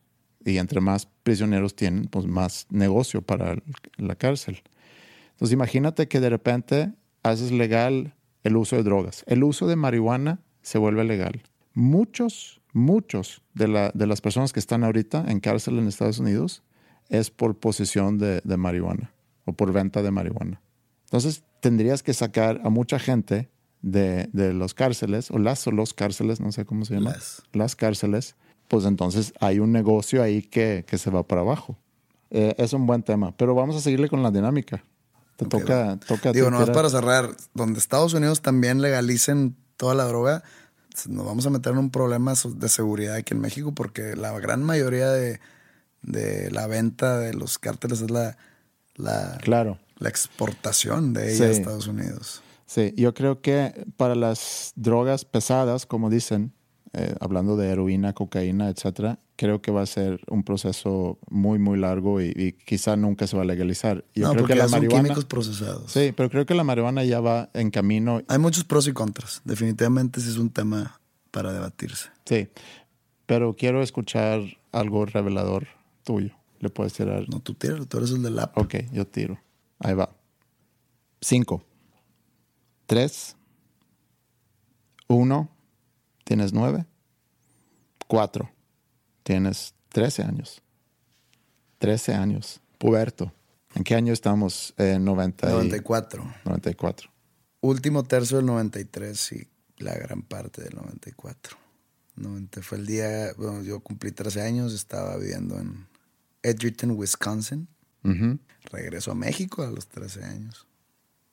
y 0.51 0.59
entre 0.59 0.81
más 0.81 1.07
prisioneros 1.23 1.75
tienen, 1.77 2.07
pues 2.07 2.27
más 2.27 2.67
negocio 2.71 3.23
para 3.23 3.57
la 3.97 4.15
cárcel. 4.17 4.63
Entonces 5.33 5.53
imagínate 5.53 6.09
que 6.09 6.21
de 6.21 6.31
repente 6.31 6.93
haces 7.23 7.53
legal 7.53 8.15
el 8.45 8.57
uso 8.57 8.77
de 8.77 8.83
drogas. 8.83 9.25
El 9.27 9.45
uso 9.45 9.67
de 9.67 9.77
marihuana 9.77 10.41
se 10.63 10.79
vuelve 10.79 11.05
legal. 11.05 11.43
Muchos, 11.75 12.61
muchos 12.73 13.43
de, 13.55 13.69
la- 13.69 13.91
de 13.95 14.07
las 14.07 14.21
personas 14.21 14.53
que 14.53 14.61
están 14.61 14.85
ahorita 14.85 15.25
en 15.29 15.41
cárcel 15.41 15.79
en 15.79 15.87
Estados 15.87 16.19
Unidos 16.19 16.63
es 17.09 17.31
por 17.31 17.57
posesión 17.59 18.19
de, 18.19 18.41
de 18.45 18.57
marihuana 18.57 19.13
o 19.45 19.53
por 19.53 19.73
venta 19.73 20.03
de 20.03 20.11
marihuana. 20.11 20.61
Entonces 21.05 21.45
tendrías 21.61 22.03
que 22.03 22.13
sacar 22.15 22.61
a 22.65 22.69
mucha 22.69 22.99
gente 22.99 23.49
de, 23.81 24.29
de 24.33 24.53
los 24.53 24.75
cárceles 24.75 25.31
o 25.31 25.39
las 25.39 25.67
o 25.67 25.71
los 25.71 25.95
cárceles, 25.95 26.41
no 26.41 26.51
sé 26.53 26.65
cómo 26.65 26.85
se 26.85 26.95
llama. 26.95 27.13
Las. 27.13 27.43
Las 27.53 27.77
cárceles. 27.77 28.35
Pues 28.69 28.85
entonces 28.85 29.33
hay 29.41 29.59
un 29.59 29.73
negocio 29.73 30.23
ahí 30.23 30.43
que, 30.43 30.85
que 30.87 30.99
se 30.99 31.11
va 31.11 31.23
para 31.23 31.41
abajo. 31.41 31.77
Eh, 32.31 32.55
es 32.59 32.73
un 32.75 32.87
buen 32.87 33.03
tema, 33.03 33.35
pero 33.37 33.55
vamos 33.55 33.77
a 33.77 33.81
seguirle 33.81 34.09
con 34.09 34.23
la 34.23 34.31
dinámica. 34.31 34.85
Te 35.37 35.47
toca, 35.47 35.87
va. 35.87 35.97
toca 35.97 36.33
Digo, 36.33 36.51
nomás 36.51 36.71
para 36.71 36.91
cerrar, 36.91 37.31
donde 37.55 37.79
Estados 37.79 38.13
Unidos 38.13 38.43
también 38.43 38.83
legalicen 38.83 39.57
toda 39.77 39.95
la 39.95 40.05
droga, 40.05 40.43
nos 41.09 41.25
vamos 41.25 41.47
a 41.47 41.51
meter 41.51 41.73
en 41.73 41.79
un 41.79 41.91
problema 41.91 42.35
de 42.35 42.69
seguridad 42.69 43.15
aquí 43.15 43.33
en 43.33 43.41
México 43.41 43.73
porque 43.73 44.17
la 44.17 44.37
gran 44.41 44.63
mayoría 44.65 45.09
de, 45.11 45.41
de 46.03 46.51
la 46.51 46.67
venta 46.67 47.19
de 47.19 47.35
los 47.35 47.59
cárteles 47.59 48.01
es 48.03 48.11
la, 48.11 48.37
la, 48.97 49.39
Claro. 49.41 49.79
la 49.99 50.09
exportación 50.09 51.15
de 51.15 51.33
ella 51.35 51.47
a. 51.47 51.53
Estados 51.53 51.87
Unidos. 51.87 52.43
Sí, 52.67 52.93
yo 52.97 53.15
creo 53.15 53.41
que 53.41 53.87
para 53.97 54.15
las 54.15 54.73
drogas 54.77 55.25
pesadas, 55.25 55.87
como 55.87 56.11
dicen, 56.11 56.53
eh, 56.93 57.15
hablando 57.21 57.57
de 57.57 57.69
heroína, 57.69 58.13
cocaína, 58.15 58.69
etcétera, 58.69 59.19
creo 59.37 59.61
que 59.61 59.71
va 59.71 59.83
a 59.83 59.87
ser 59.87 60.21
un 60.29 60.43
proceso 60.43 61.19
muy, 61.29 61.59
muy 61.59 61.79
largo 61.79 62.21
y, 62.21 62.33
y 62.35 62.53
quizá 62.53 62.97
nunca 62.97 63.27
se 63.27 63.37
va 63.37 63.43
a 63.43 63.47
legalizar. 63.47 64.05
Yo 64.15 64.27
no, 64.27 64.33
creo 64.33 64.43
porque 64.43 64.55
que 64.55 64.59
la 64.59 64.65
ya 64.65 64.69
son 64.69 64.79
marihuana. 64.81 65.03
químicos 65.05 65.25
procesados. 65.27 65.93
Sí, 65.93 66.13
pero 66.17 66.31
creo 66.31 66.47
que 66.47 66.55
la 66.55 66.65
marihuana 66.65 67.05
ya 67.05 67.21
va 67.21 67.51
en 67.55 67.71
camino. 67.71 68.23
Hay 68.29 68.39
muchos 68.39 68.65
pros 68.65 68.89
y 68.89 68.93
contras. 68.93 69.43
Definitivamente 69.45 70.21
sí 70.21 70.29
es 70.31 70.39
un 70.39 70.51
tema 70.51 71.01
para 71.31 71.53
debatirse. 71.53 72.09
Sí, 72.25 72.49
pero 73.27 73.55
quiero 73.55 73.83
escuchar 73.83 74.41
algo 74.73 75.05
revelador 75.07 75.67
tuyo. 76.05 76.35
Le 76.61 76.71
puedes 76.71 76.93
tirar. 76.95 77.29
No, 77.29 77.41
tú 77.41 77.55
tíralo, 77.55 77.87
tú 77.87 77.99
eres 77.99 78.11
el 78.11 78.23
del 78.23 78.39
app. 78.39 78.57
Ok, 78.59 78.77
yo 78.93 79.07
tiro. 79.07 79.39
Ahí 79.79 79.95
va. 79.95 80.11
Cinco. 81.21 81.63
Tres. 82.87 83.37
Uno. 85.07 85.51
Tienes 86.29 86.53
nueve. 86.53 86.85
Cuatro. 88.07 88.51
Tienes 89.23 89.73
trece 89.89 90.23
años. 90.23 90.61
Trece 91.79 92.13
años. 92.13 92.61
Puberto. 92.77 93.33
¿En 93.75 93.83
qué 93.83 93.95
año 93.95 94.13
estamos? 94.13 94.75
En 94.77 95.07
90 95.07 95.49
y- 95.49 95.53
94. 95.53 96.35
94. 96.45 97.11
Último 97.63 98.03
tercio 98.05 98.37
del 98.37 98.45
93 98.45 99.33
y 99.33 99.49
la 99.79 99.95
gran 99.95 100.21
parte 100.21 100.61
del 100.63 100.75
94. 100.77 101.57
90 102.17 102.61
fue 102.61 102.77
el 102.77 102.85
día, 102.87 103.33
bueno, 103.39 103.63
yo 103.63 103.81
cumplí 103.81 104.13
13 104.13 104.43
años, 104.43 104.75
estaba 104.75 105.17
viviendo 105.17 105.59
en 105.59 105.87
Edgerton, 106.43 106.91
Wisconsin. 106.91 107.69
Ujú. 108.05 108.39
Regreso 108.71 109.13
a 109.13 109.15
México 109.15 109.63
a 109.63 109.71
los 109.71 109.87
13 109.89 110.25
años. 110.25 110.67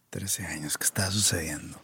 13 0.09 0.45
años, 0.45 0.77
¿qué 0.77 0.85
estaba 0.85 1.11
sucediendo? 1.11 1.81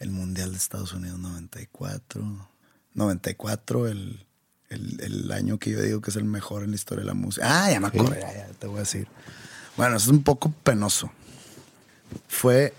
El 0.00 0.10
Mundial 0.10 0.50
de 0.52 0.56
Estados 0.58 0.92
Unidos 0.92 1.18
94. 1.18 2.48
94, 2.94 3.88
el, 3.88 4.26
el, 4.68 5.00
el 5.00 5.32
año 5.32 5.58
que 5.58 5.70
yo 5.70 5.80
digo 5.82 6.00
que 6.00 6.10
es 6.10 6.16
el 6.16 6.24
mejor 6.24 6.62
en 6.64 6.70
la 6.70 6.76
historia 6.76 7.02
de 7.02 7.06
la 7.08 7.14
música. 7.14 7.46
Ah, 7.64 7.70
ya 7.70 7.80
me 7.80 7.90
Sí. 7.90 7.98
acordé, 7.98 8.20
ya, 8.20 8.32
ya 8.48 8.48
te 8.58 8.66
voy 8.66 8.76
a 8.76 8.80
decir. 8.80 9.06
Bueno, 9.76 9.96
eso 9.96 10.10
es 10.10 10.16
un 10.16 10.22
poco 10.22 10.50
penoso. 10.62 11.10
Fue 12.28 12.72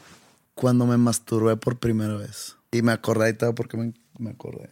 cuando 0.55 0.85
me 0.85 0.97
masturbé 0.97 1.55
por 1.57 1.77
primera 1.77 2.15
vez. 2.15 2.55
Y 2.71 2.81
me 2.81 2.91
acordé 2.91 3.29
y 3.29 3.33
todo 3.33 3.53
porque 3.55 3.77
me, 3.77 3.93
me 4.17 4.31
acordé. 4.31 4.69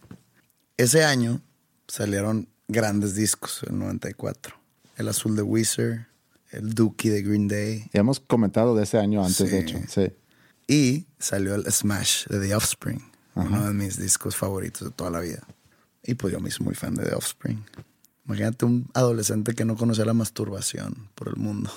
Ese 0.77 1.03
año 1.05 1.41
salieron 1.87 2.49
grandes 2.67 3.15
discos, 3.15 3.61
el 3.69 3.77
94. 3.77 4.55
El 4.97 5.07
azul 5.07 5.35
de 5.35 5.41
Weezer, 5.43 6.07
el 6.51 6.73
Dookie 6.73 7.09
de 7.09 7.21
Green 7.21 7.47
Day. 7.47 7.89
Ya 7.93 7.99
hemos 7.99 8.19
comentado 8.19 8.75
de 8.75 8.83
ese 8.83 8.97
año 8.97 9.23
antes, 9.23 9.37
de 9.37 9.47
Sí. 9.49 9.55
hecho. 9.57 9.79
Sí. 9.87 10.11
Y 10.67 11.05
salió 11.19 11.55
el 11.55 11.71
Smash 11.71 12.25
de 12.27 12.39
The 12.39 12.55
Offspring, 12.55 13.01
uno 13.35 13.67
de 13.67 13.73
mis 13.73 13.97
discos 13.99 14.35
favoritos 14.35 14.87
de 14.87 14.93
toda 14.93 15.11
la 15.11 15.19
vida. 15.19 15.43
Y 16.03 16.15
pues 16.15 16.33
yo 16.33 16.39
me 16.39 16.49
hice 16.49 16.63
muy 16.63 16.75
fan 16.75 16.95
de 16.95 17.03
The 17.05 17.15
Offspring. 17.15 17.63
Imagínate 18.25 18.65
un 18.65 18.89
adolescente 18.93 19.53
que 19.53 19.65
no 19.65 19.75
conocía 19.75 20.05
la 20.05 20.13
masturbación 20.13 21.09
por 21.15 21.27
el 21.29 21.35
mundo. 21.35 21.69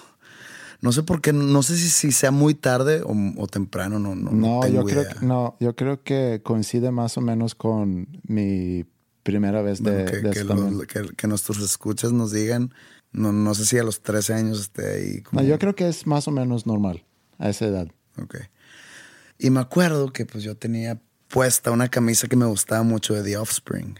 No 0.80 0.92
sé 0.92 1.02
por 1.02 1.20
qué, 1.20 1.32
no 1.32 1.62
sé 1.62 1.76
si, 1.76 1.88
si 1.90 2.12
sea 2.12 2.30
muy 2.30 2.54
tarde 2.54 3.02
o, 3.04 3.12
o 3.36 3.46
temprano, 3.48 3.98
no, 3.98 4.14
no, 4.14 4.30
no 4.30 4.60
No, 4.62 4.68
yo 4.68 4.84
creo 4.84 5.06
que, 5.08 5.26
no, 5.26 5.56
yo 5.60 5.74
creo 5.74 6.02
que 6.04 6.40
coincide 6.44 6.90
más 6.92 7.18
o 7.18 7.20
menos 7.20 7.54
con 7.56 8.06
mi 8.22 8.84
primera 9.24 9.60
vez 9.60 9.82
de, 9.82 9.90
Bueno, 9.90 10.10
que, 10.10 10.16
de 10.18 10.30
que 10.30 10.38
eso 10.38 10.44
los- 10.54 10.56
también. 10.64 10.86
que- 10.86 11.16
que 11.16 11.26
nuestros 11.26 11.58
escuchas 11.58 12.12
nos 12.12 12.30
digan, 12.32 12.72
no, 13.12 13.32
no 13.32 13.54
sé 13.54 13.66
si 13.66 13.76
a 13.76 13.82
los 13.82 14.00
13 14.02 14.34
años 14.34 14.60
esté 14.60 14.88
ahí. 14.94 15.22
Como, 15.22 15.42
No, 15.42 15.46
yo 15.48 15.58
creo 15.58 15.74
que 15.74 15.88
es 15.88 16.06
más 16.06 16.28
o 16.28 16.30
menos 16.30 16.64
normal 16.64 17.04
a 17.38 17.50
esa 17.50 17.66
edad. 17.66 17.88
Ok. 18.22 18.36
Y 19.38 19.50
me 19.50 19.60
acuerdo 19.60 20.12
que 20.12 20.26
pues 20.26 20.44
yo 20.44 20.56
tenía 20.56 21.00
puesta 21.28 21.70
una 21.70 21.88
camisa 21.88 22.26
que 22.26 22.36
me 22.36 22.46
gustaba 22.46 22.82
mucho 22.82 23.14
de 23.14 23.22
The 23.22 23.36
Offspring. 23.36 23.98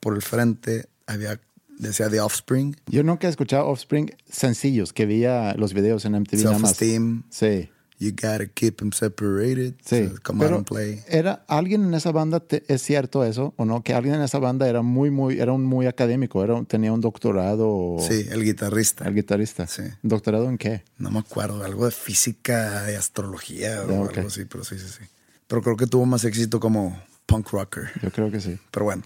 Por 0.00 0.14
el 0.14 0.22
frente 0.22 0.88
había, 1.06 1.40
decía 1.78 2.08
The 2.08 2.20
Offspring, 2.20 2.76
Yo 2.86 3.02
nunca 3.02 3.26
he 3.26 3.30
escuchado 3.30 3.66
Offspring 3.66 4.14
sencillos, 4.30 4.92
que 4.92 5.06
veía 5.06 5.54
los 5.54 5.72
videos 5.74 6.04
en 6.04 6.12
MTV 6.12 6.44
nada 6.44 6.58
más. 6.58 6.76
Self-Esteem, 6.76 7.22
Sí, 7.30 7.70
You 7.98 8.10
Gotta 8.10 8.46
Keep 8.46 8.76
Them 8.76 8.92
Separated, 8.92 9.74
sí. 9.84 10.08
so 10.08 10.14
Come 10.22 10.44
Out 10.44 10.48
Pero 10.48 10.56
and 10.58 10.66
Play. 10.66 11.02
era 11.08 11.44
alguien 11.48 11.84
en 11.84 11.94
esa 11.94 12.12
banda, 12.12 12.40
te- 12.40 12.62
¿es 12.68 12.82
cierto 12.82 13.24
eso 13.24 13.54
o 13.56 13.64
no? 13.64 13.82
Que 13.82 13.94
alguien 13.94 14.16
en 14.16 14.22
esa 14.22 14.38
banda 14.38 14.68
era 14.68 14.82
muy, 14.82 15.10
muy, 15.10 15.40
era 15.40 15.52
un 15.52 15.64
muy 15.64 15.86
académico, 15.86 16.44
era, 16.44 16.62
tenía 16.64 16.92
un 16.92 17.00
doctorado. 17.00 17.96
Sí, 18.00 18.26
el 18.30 18.44
guitarrista. 18.44 19.06
El 19.08 19.14
guitarrista. 19.14 19.66
Sí. 19.66 19.82
¿Doctorado 20.02 20.48
en 20.48 20.58
qué? 20.58 20.84
No 20.98 21.10
me 21.10 21.20
acuerdo, 21.20 21.64
algo 21.64 21.86
de 21.86 21.90
física, 21.90 22.82
de 22.82 22.96
astrología 22.96 23.82
o 23.82 24.08
algo 24.08 24.26
así, 24.28 24.44
pero 24.44 24.62
sí, 24.64 24.78
sí, 24.78 24.88
sí. 24.88 25.04
Pero 25.46 25.62
creo 25.62 25.76
que 25.76 25.86
tuvo 25.86 26.04
más 26.06 26.24
éxito 26.24 26.60
como 26.60 27.00
punk 27.26 27.50
rocker. 27.50 27.90
Yo 28.02 28.10
creo 28.10 28.30
que 28.30 28.40
sí. 28.40 28.58
Pero 28.70 28.84
bueno, 28.84 29.02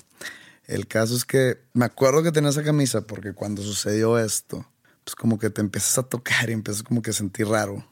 el 0.67 0.87
caso 0.87 1.15
es 1.15 1.25
que 1.25 1.59
me 1.75 1.85
acuerdo 1.85 2.23
que 2.23 2.33
tenía 2.33 2.51
esa 2.51 2.63
camisa 2.65 3.03
porque 3.03 3.33
cuando 3.35 3.63
sucedió 3.63 4.19
esto, 4.19 4.67
pues 5.05 5.15
como 5.15 5.39
que 5.39 5.51
te 5.51 5.61
empiezas 5.61 5.99
a 5.99 6.03
tocar 6.03 6.51
y 6.51 6.55
empiezas 6.55 6.83
como 6.83 7.03
que 7.03 7.11
a 7.11 7.13
sentir 7.13 7.47
raro. 7.47 7.85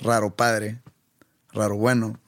Raro 0.00 0.34
padre, 0.36 0.80
raro 1.52 1.76
bueno. 1.76 2.18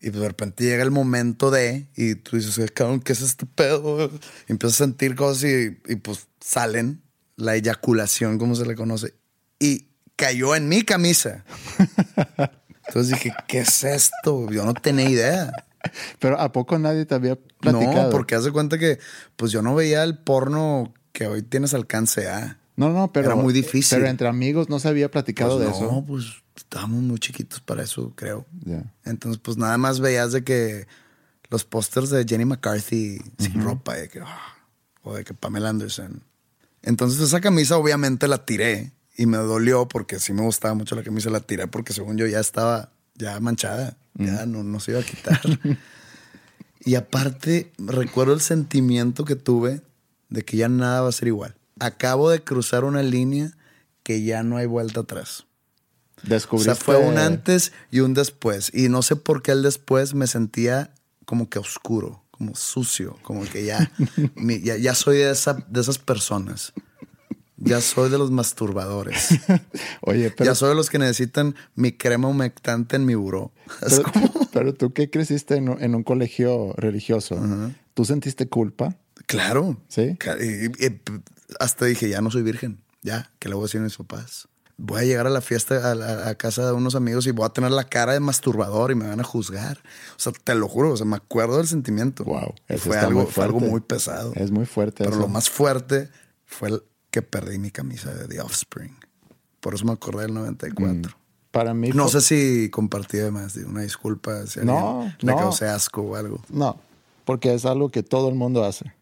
Y 0.00 0.10
pues 0.10 0.20
de 0.20 0.28
repente 0.28 0.64
llega 0.64 0.82
el 0.84 0.90
momento 0.90 1.50
de, 1.50 1.88
y 1.96 2.14
tú 2.16 2.36
dices, 2.36 2.58
"Eh, 2.58 2.68
cabrón, 2.68 3.00
¿qué 3.00 3.12
es 3.12 3.22
este 3.22 3.46
pedo? 3.46 4.10
Y 4.48 4.52
empiezas 4.52 4.80
a 4.80 4.84
sentir 4.84 5.14
cosas 5.16 5.44
y, 5.44 5.78
y, 5.92 5.96
pues 5.96 6.28
salen, 6.40 7.02
la 7.36 7.56
eyaculación, 7.56 8.38
como 8.38 8.54
se 8.54 8.66
le 8.66 8.74
conoce. 8.76 9.14
Y 9.58 9.88
cayó 10.16 10.54
en 10.54 10.68
mi 10.68 10.82
camisa. 10.82 11.44
Entonces 12.86 13.12
dije, 13.14 13.34
¿qué 13.48 13.60
es 13.60 13.82
esto? 13.84 14.50
Yo 14.50 14.64
no 14.64 14.74
tenía 14.74 15.08
idea. 15.08 15.52
Pero 16.18 16.38
¿a 16.40 16.52
poco 16.52 16.78
nadie 16.78 17.04
te 17.04 17.14
había 17.14 17.36
platicado? 17.36 18.04
No, 18.04 18.10
porque 18.10 18.34
hace 18.34 18.50
cuenta 18.52 18.78
que 18.78 18.98
pues 19.36 19.52
yo 19.52 19.62
no 19.62 19.74
veía 19.74 20.02
el 20.04 20.18
porno 20.18 20.94
que 21.12 21.26
hoy 21.26 21.42
tienes 21.42 21.74
alcance 21.74 22.28
a. 22.28 22.58
No, 22.76 22.90
no, 22.90 23.12
pero... 23.12 23.26
Era 23.26 23.34
muy 23.36 23.52
difícil. 23.52 23.98
Pero 23.98 24.08
entre 24.10 24.28
amigos 24.28 24.68
no 24.68 24.78
se 24.78 24.88
había 24.88 25.10
platicado 25.10 25.56
Pues 25.56 25.64
de 25.66 25.70
no, 25.70 25.76
eso. 25.76 26.04
pues 26.06 26.24
estábamos 26.66 27.02
muy 27.02 27.18
chiquitos 27.18 27.60
para 27.60 27.84
eso, 27.84 28.12
creo. 28.16 28.44
Entonces, 29.04 29.40
pues 29.42 29.56
nada 29.56 29.78
más 29.78 30.00
veías 30.00 30.32
de 30.32 30.42
que 30.42 30.86
los 31.48 31.64
pósters 31.64 32.10
de 32.10 32.24
Jenny 32.28 32.44
McCarthy 32.44 33.20
sin 33.38 33.62
ropa, 33.62 33.94
de 33.94 34.08
que, 34.08 34.20
ah, 34.20 34.56
o 35.02 35.14
de 35.14 35.24
que 35.24 35.32
Pamela 35.32 35.68
Anderson. 35.68 36.22
Entonces, 36.82 37.20
esa 37.20 37.40
camisa 37.40 37.76
obviamente 37.76 38.26
la 38.26 38.44
tiré 38.44 38.92
y 39.16 39.26
me 39.26 39.38
dolió 39.38 39.86
porque 39.86 40.18
sí 40.18 40.32
me 40.32 40.42
gustaba 40.42 40.74
mucho 40.74 40.96
la 40.96 41.04
camisa, 41.04 41.30
la 41.30 41.40
tiré 41.40 41.68
porque 41.68 41.92
según 41.92 42.16
yo 42.16 42.26
ya 42.26 42.40
estaba 42.40 42.90
ya 43.14 43.38
manchada, 43.40 43.96
ya 44.14 44.44
no, 44.44 44.64
no 44.64 44.80
se 44.80 44.90
iba 44.90 45.00
a 45.00 45.04
quitar. 45.04 45.40
y 46.84 46.96
aparte, 46.96 47.72
recuerdo 47.78 48.34
el 48.34 48.40
sentimiento 48.40 49.24
que 49.24 49.36
tuve 49.36 49.82
de 50.28 50.42
que 50.42 50.56
ya 50.56 50.68
nada 50.68 51.02
va 51.02 51.08
a 51.08 51.12
ser 51.12 51.28
igual. 51.28 51.54
Acabo 51.78 52.28
de 52.28 52.42
cruzar 52.42 52.84
una 52.84 53.02
línea 53.02 53.52
que 54.02 54.22
ya 54.22 54.42
no 54.42 54.56
hay 54.56 54.66
vuelta 54.66 55.00
atrás. 55.00 55.45
O 56.26 56.30
Descubriste... 56.30 56.74
sea, 56.74 56.82
fue 56.82 56.96
un 56.96 57.18
antes 57.18 57.72
y 57.90 58.00
un 58.00 58.14
después. 58.14 58.70
Y 58.74 58.88
no 58.88 59.02
sé 59.02 59.16
por 59.16 59.42
qué 59.42 59.52
el 59.52 59.62
después 59.62 60.14
me 60.14 60.26
sentía 60.26 60.92
como 61.24 61.48
que 61.48 61.58
oscuro, 61.58 62.22
como 62.30 62.54
sucio, 62.54 63.18
como 63.22 63.44
que 63.44 63.64
ya, 63.64 63.90
mi- 64.34 64.60
ya, 64.60 64.76
ya 64.76 64.94
soy 64.94 65.18
de, 65.18 65.30
esa, 65.30 65.54
de 65.68 65.80
esas 65.80 65.98
personas. 65.98 66.72
Ya 67.58 67.80
soy 67.80 68.10
de 68.10 68.18
los 68.18 68.30
masturbadores. 68.30 69.28
Oye, 70.02 70.30
pero... 70.30 70.50
ya 70.50 70.54
soy 70.54 70.68
de 70.70 70.74
los 70.74 70.90
que 70.90 70.98
necesitan 70.98 71.54
mi 71.74 71.90
crema 71.92 72.28
humectante 72.28 72.96
en 72.96 73.06
mi 73.06 73.14
buró. 73.14 73.50
Pero, 73.80 74.02
como- 74.02 74.48
pero 74.52 74.74
tú 74.74 74.92
que 74.92 75.08
creciste 75.10 75.56
en, 75.56 75.70
un- 75.70 75.82
en 75.82 75.94
un 75.94 76.02
colegio 76.02 76.72
religioso, 76.76 77.40
¿tú 77.94 78.04
sentiste 78.04 78.48
culpa? 78.48 78.96
claro. 79.26 79.78
¿Sí? 79.88 80.16
Y- 80.40 80.84
y- 80.86 81.00
hasta 81.60 81.86
dije, 81.86 82.08
ya 82.08 82.20
no 82.20 82.30
soy 82.30 82.42
virgen. 82.42 82.78
Ya, 83.02 83.30
¿qué 83.38 83.48
le 83.48 83.54
voy 83.54 83.62
a 83.64 83.66
decir 83.66 83.80
a 83.80 83.84
mis 83.84 83.96
papás? 83.96 84.48
Voy 84.78 85.00
a 85.00 85.04
llegar 85.04 85.26
a 85.26 85.30
la 85.30 85.40
fiesta, 85.40 85.90
a, 85.90 85.94
la- 85.94 86.28
a 86.28 86.34
casa 86.34 86.66
de 86.66 86.72
unos 86.72 86.94
amigos 86.94 87.26
y 87.26 87.30
voy 87.30 87.46
a 87.46 87.48
tener 87.48 87.70
la 87.70 87.84
cara 87.84 88.12
de 88.12 88.20
masturbador 88.20 88.90
y 88.90 88.94
me 88.94 89.06
van 89.08 89.20
a 89.20 89.24
juzgar. 89.24 89.78
O 90.16 90.18
sea, 90.20 90.32
te 90.32 90.54
lo 90.54 90.68
juro, 90.68 90.92
o 90.92 90.96
sea, 90.96 91.06
me 91.06 91.16
acuerdo 91.16 91.56
del 91.56 91.66
sentimiento. 91.66 92.24
Wow, 92.24 92.54
fue 92.78 92.98
algo, 92.98 93.22
muy 93.22 93.30
fue 93.32 93.44
algo 93.44 93.60
muy 93.60 93.80
pesado. 93.80 94.32
Es 94.34 94.50
muy 94.50 94.66
fuerte 94.66 94.98
Pero 95.04 95.12
eso. 95.16 95.20
lo 95.20 95.28
más 95.28 95.48
fuerte 95.48 96.10
fue 96.44 96.68
el 96.68 96.82
que 97.10 97.22
perdí 97.22 97.58
mi 97.58 97.70
camisa 97.70 98.12
de 98.12 98.28
The 98.28 98.40
Offspring. 98.42 98.94
Por 99.60 99.74
eso 99.74 99.86
me 99.86 99.92
acordé 99.92 100.22
del 100.24 100.34
94. 100.34 101.16
Para 101.50 101.72
mí... 101.72 101.88
No 101.94 102.08
sé 102.08 102.20
si 102.20 102.68
compartí 102.70 103.18
además, 103.18 103.56
una 103.56 103.80
disculpa 103.80 104.46
si 104.46 104.60
No, 104.60 105.10
le 105.20 105.32
no. 105.32 105.38
causé 105.38 105.66
asco 105.66 106.02
o 106.02 106.16
algo. 106.16 106.42
No, 106.50 106.78
porque 107.24 107.54
es 107.54 107.64
algo 107.64 107.88
que 107.88 108.02
todo 108.02 108.28
el 108.28 108.34
mundo 108.34 108.62
hace. 108.62 108.92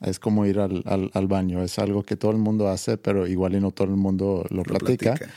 Es 0.00 0.18
como 0.18 0.44
ir 0.46 0.58
al, 0.58 0.82
al- 0.86 1.10
al 1.14 1.26
baño. 1.26 1.62
Es 1.62 1.78
algo 1.78 2.02
que 2.02 2.16
todo 2.16 2.30
el 2.32 2.38
mundo 2.38 2.68
hace, 2.68 2.98
pero 2.98 3.26
igual 3.26 3.54
y 3.54 3.60
no 3.60 3.70
todo 3.70 3.88
el 3.88 3.96
mundo 3.96 4.44
lo, 4.50 4.62
platica. 4.62 5.14
platica. 5.14 5.32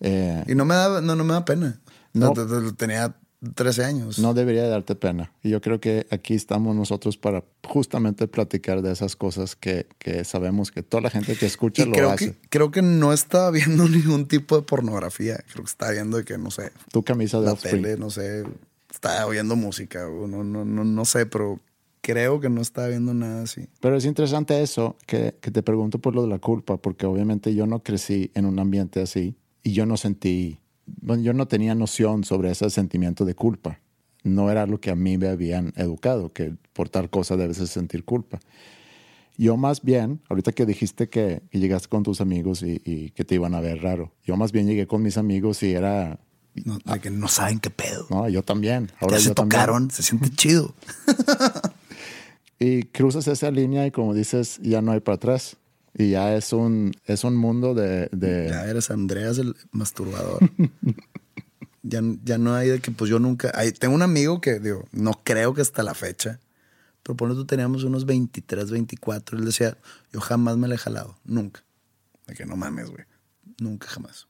Eh, 0.00 0.44
Y 0.48 0.54
no 0.54 0.64
me 0.64 0.74
da, 0.74 1.00
no, 1.00 1.16
no 1.16 1.24
me 1.24 1.32
da 1.34 1.44
pena. 1.44 1.80
No. 2.12 2.32
No. 2.34 2.72
Tenía 2.74 3.16
13 3.54 3.84
años. 3.84 4.18
no 4.20 4.32
debería 4.32 4.66
darte 4.68 4.94
pena. 4.94 5.32
Y 5.42 5.50
yo 5.50 5.60
creo 5.60 5.78
que 5.80 6.06
aquí 6.10 6.34
estamos 6.34 6.74
nosotros 6.76 7.18
para 7.18 7.44
justamente 7.68 8.26
platicar 8.28 8.80
de 8.82 8.92
esas 8.92 9.16
cosas 9.16 9.54
que, 9.56 9.86
que 9.98 10.24
sabemos 10.24 10.70
que 10.70 10.82
toda 10.82 11.02
la 11.02 11.10
gente 11.10 11.36
que 11.36 11.44
escucha 11.46 11.82
y 11.82 11.86
lo 11.86 11.92
creo 11.92 12.10
hace. 12.10 12.32
que, 12.32 12.48
creo 12.48 12.70
que 12.70 12.80
no 12.82 13.12
estaba 13.12 13.50
viendo 13.50 13.86
ningún 13.88 14.26
tipo 14.28 14.56
de 14.56 14.62
pornografía. 14.62 15.42
Creo 15.52 15.64
que 15.64 15.70
estaba 15.70 15.90
viendo 15.92 16.16
de 16.18 16.24
que, 16.24 16.38
no 16.38 16.50
sé, 16.50 16.70
Tu 16.92 17.02
camisa 17.02 17.40
de 17.40 17.46
la 17.46 17.56
tele, 17.56 17.96
no 17.98 18.08
sé, 18.10 18.44
estaba 18.90 19.26
oyendo 19.26 19.56
música 19.56 20.04
no, 20.08 20.44
no, 20.44 20.64
no, 20.64 20.84
no 20.84 21.04
sé, 21.04 21.26
pero 21.26 21.58
creo 22.04 22.38
que 22.38 22.50
no 22.50 22.60
estaba 22.60 22.88
viendo 22.88 23.14
nada 23.14 23.42
así. 23.44 23.66
Pero 23.80 23.96
es 23.96 24.04
interesante 24.04 24.60
eso, 24.62 24.96
que, 25.06 25.34
que 25.40 25.50
te 25.50 25.62
pregunto 25.62 25.98
por 25.98 26.14
lo 26.14 26.20
de 26.22 26.28
la 26.28 26.38
culpa, 26.38 26.76
porque 26.76 27.06
obviamente 27.06 27.54
yo 27.54 27.66
no 27.66 27.82
crecí 27.82 28.30
en 28.34 28.44
un 28.44 28.58
ambiente 28.58 29.00
así 29.00 29.34
y 29.62 29.72
yo 29.72 29.86
no 29.86 29.96
sentí, 29.96 30.58
bueno, 30.86 31.22
yo 31.22 31.32
no 31.32 31.48
tenía 31.48 31.74
noción 31.74 32.22
sobre 32.24 32.50
ese 32.50 32.68
sentimiento 32.68 33.24
de 33.24 33.34
culpa. 33.34 33.80
No 34.22 34.50
era 34.50 34.66
lo 34.66 34.78
que 34.80 34.90
a 34.90 34.94
mí 34.94 35.16
me 35.16 35.28
habían 35.28 35.72
educado, 35.76 36.32
que 36.32 36.54
por 36.74 36.90
tal 36.90 37.08
cosa 37.08 37.36
debes 37.38 37.58
de 37.58 37.66
sentir 37.66 38.04
culpa. 38.04 38.38
Yo 39.36 39.56
más 39.56 39.82
bien, 39.82 40.20
ahorita 40.28 40.52
que 40.52 40.64
dijiste 40.66 41.08
que, 41.08 41.42
que 41.50 41.58
llegaste 41.58 41.88
con 41.88 42.02
tus 42.02 42.20
amigos 42.20 42.62
y, 42.62 42.80
y 42.84 43.10
que 43.10 43.24
te 43.24 43.34
iban 43.34 43.54
a 43.54 43.60
ver 43.60 43.82
raro, 43.82 44.12
yo 44.24 44.36
más 44.36 44.52
bien 44.52 44.66
llegué 44.66 44.86
con 44.86 45.02
mis 45.02 45.16
amigos 45.18 45.62
y 45.62 45.72
era, 45.72 46.20
No, 46.64 46.78
de 46.78 47.00
que 47.00 47.10
no 47.10 47.26
saben 47.28 47.58
qué 47.58 47.68
pedo. 47.70 48.06
no, 48.10 48.28
yo 48.28 48.42
también. 48.42 48.92
Ahora 49.00 49.16
ya 49.16 49.22
se 49.22 49.28
yo 49.30 49.34
también. 49.34 49.60
tocaron, 49.60 49.90
se 49.90 50.02
siente 50.04 50.30
chido. 50.30 50.72
Y 52.58 52.84
cruzas 52.84 53.26
esa 53.28 53.50
línea 53.50 53.86
y 53.86 53.90
como 53.90 54.14
dices, 54.14 54.58
ya 54.62 54.80
no 54.82 54.92
hay 54.92 55.00
para 55.00 55.16
atrás. 55.16 55.56
Y 55.96 56.10
ya 56.10 56.34
es 56.36 56.52
un, 56.52 56.92
es 57.06 57.22
un 57.24 57.36
mundo 57.36 57.74
de... 57.74 58.08
de- 58.12 58.48
Ya 58.48 58.64
eres 58.66 58.90
Andreas 58.90 59.38
el 59.38 59.54
masturbador. 59.70 60.40
ya, 61.82 62.00
ya 62.24 62.38
no 62.38 62.54
hay 62.54 62.68
de 62.68 62.80
que, 62.80 62.90
pues 62.90 63.10
yo 63.10 63.18
nunca. 63.18 63.52
hay- 63.54 63.72
tengo 63.72 63.94
un 63.94 64.02
amigo 64.02 64.40
que, 64.40 64.58
digo, 64.58 64.84
no 64.92 65.20
creo 65.24 65.54
que 65.54 65.60
hasta 65.62 65.82
la 65.82 65.94
fecha, 65.94 66.40
pero 67.02 67.16
por 67.16 67.28
nosotros 67.28 67.46
teníamos 67.48 67.84
unos 67.84 68.06
23, 68.06 68.70
24. 68.70 69.38
Él 69.38 69.44
decía, 69.44 69.76
yo 70.12 70.20
jamás 70.20 70.56
me 70.56 70.68
le 70.68 70.76
he 70.76 70.78
jalado, 70.78 71.16
nunca. 71.24 71.62
De 72.26 72.34
que 72.34 72.46
no 72.46 72.56
mames, 72.56 72.90
güey. 72.90 73.04
Nunca 73.60 73.86
jamás. 73.88 74.26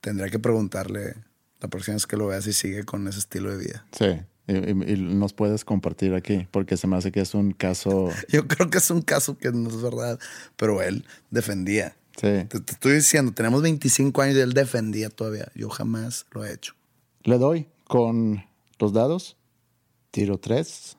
Tendría 0.00 0.28
que 0.28 0.38
preguntarle 0.38 1.14
la 1.60 1.68
próxima 1.68 1.94
vez 1.94 2.06
que 2.06 2.16
lo 2.16 2.26
vea 2.26 2.40
si 2.42 2.52
sigue 2.52 2.84
con 2.84 3.08
ese 3.08 3.18
estilo 3.18 3.50
de 3.50 3.56
vida. 3.64 3.86
Sí, 3.92 4.06
y, 4.50 4.96
nos 5.14 5.32
puedes 5.32 5.64
compartir 5.64 6.14
aquí, 6.14 6.46
porque 6.50 6.76
se 6.76 6.86
me 6.86 6.96
hace 6.96 7.12
que 7.12 7.20
es 7.20 7.34
un 7.34 7.52
caso... 7.52 8.08
Yo 8.28 8.46
creo 8.46 8.70
que 8.70 8.78
es 8.78 8.90
un 8.90 9.02
caso 9.02 9.38
que 9.38 9.50
no 9.52 9.68
es 9.68 9.80
verdad, 9.80 10.18
pero 10.56 10.82
él 10.82 11.04
defendía. 11.30 11.96
Sí. 12.16 12.44
Te, 12.48 12.60
te 12.60 12.72
estoy 12.72 12.94
diciendo, 12.94 13.32
tenemos 13.32 13.62
25 13.62 14.20
años 14.22 14.36
y 14.36 14.40
él 14.40 14.52
defendía 14.52 15.10
todavía. 15.10 15.50
Yo 15.54 15.70
jamás 15.70 16.26
lo 16.32 16.44
he 16.44 16.52
hecho. 16.52 16.74
Le 17.22 17.38
doy 17.38 17.68
con 17.84 18.44
los 18.78 18.92
dados. 18.92 19.36
Tiro 20.10 20.38
tres. 20.38 20.96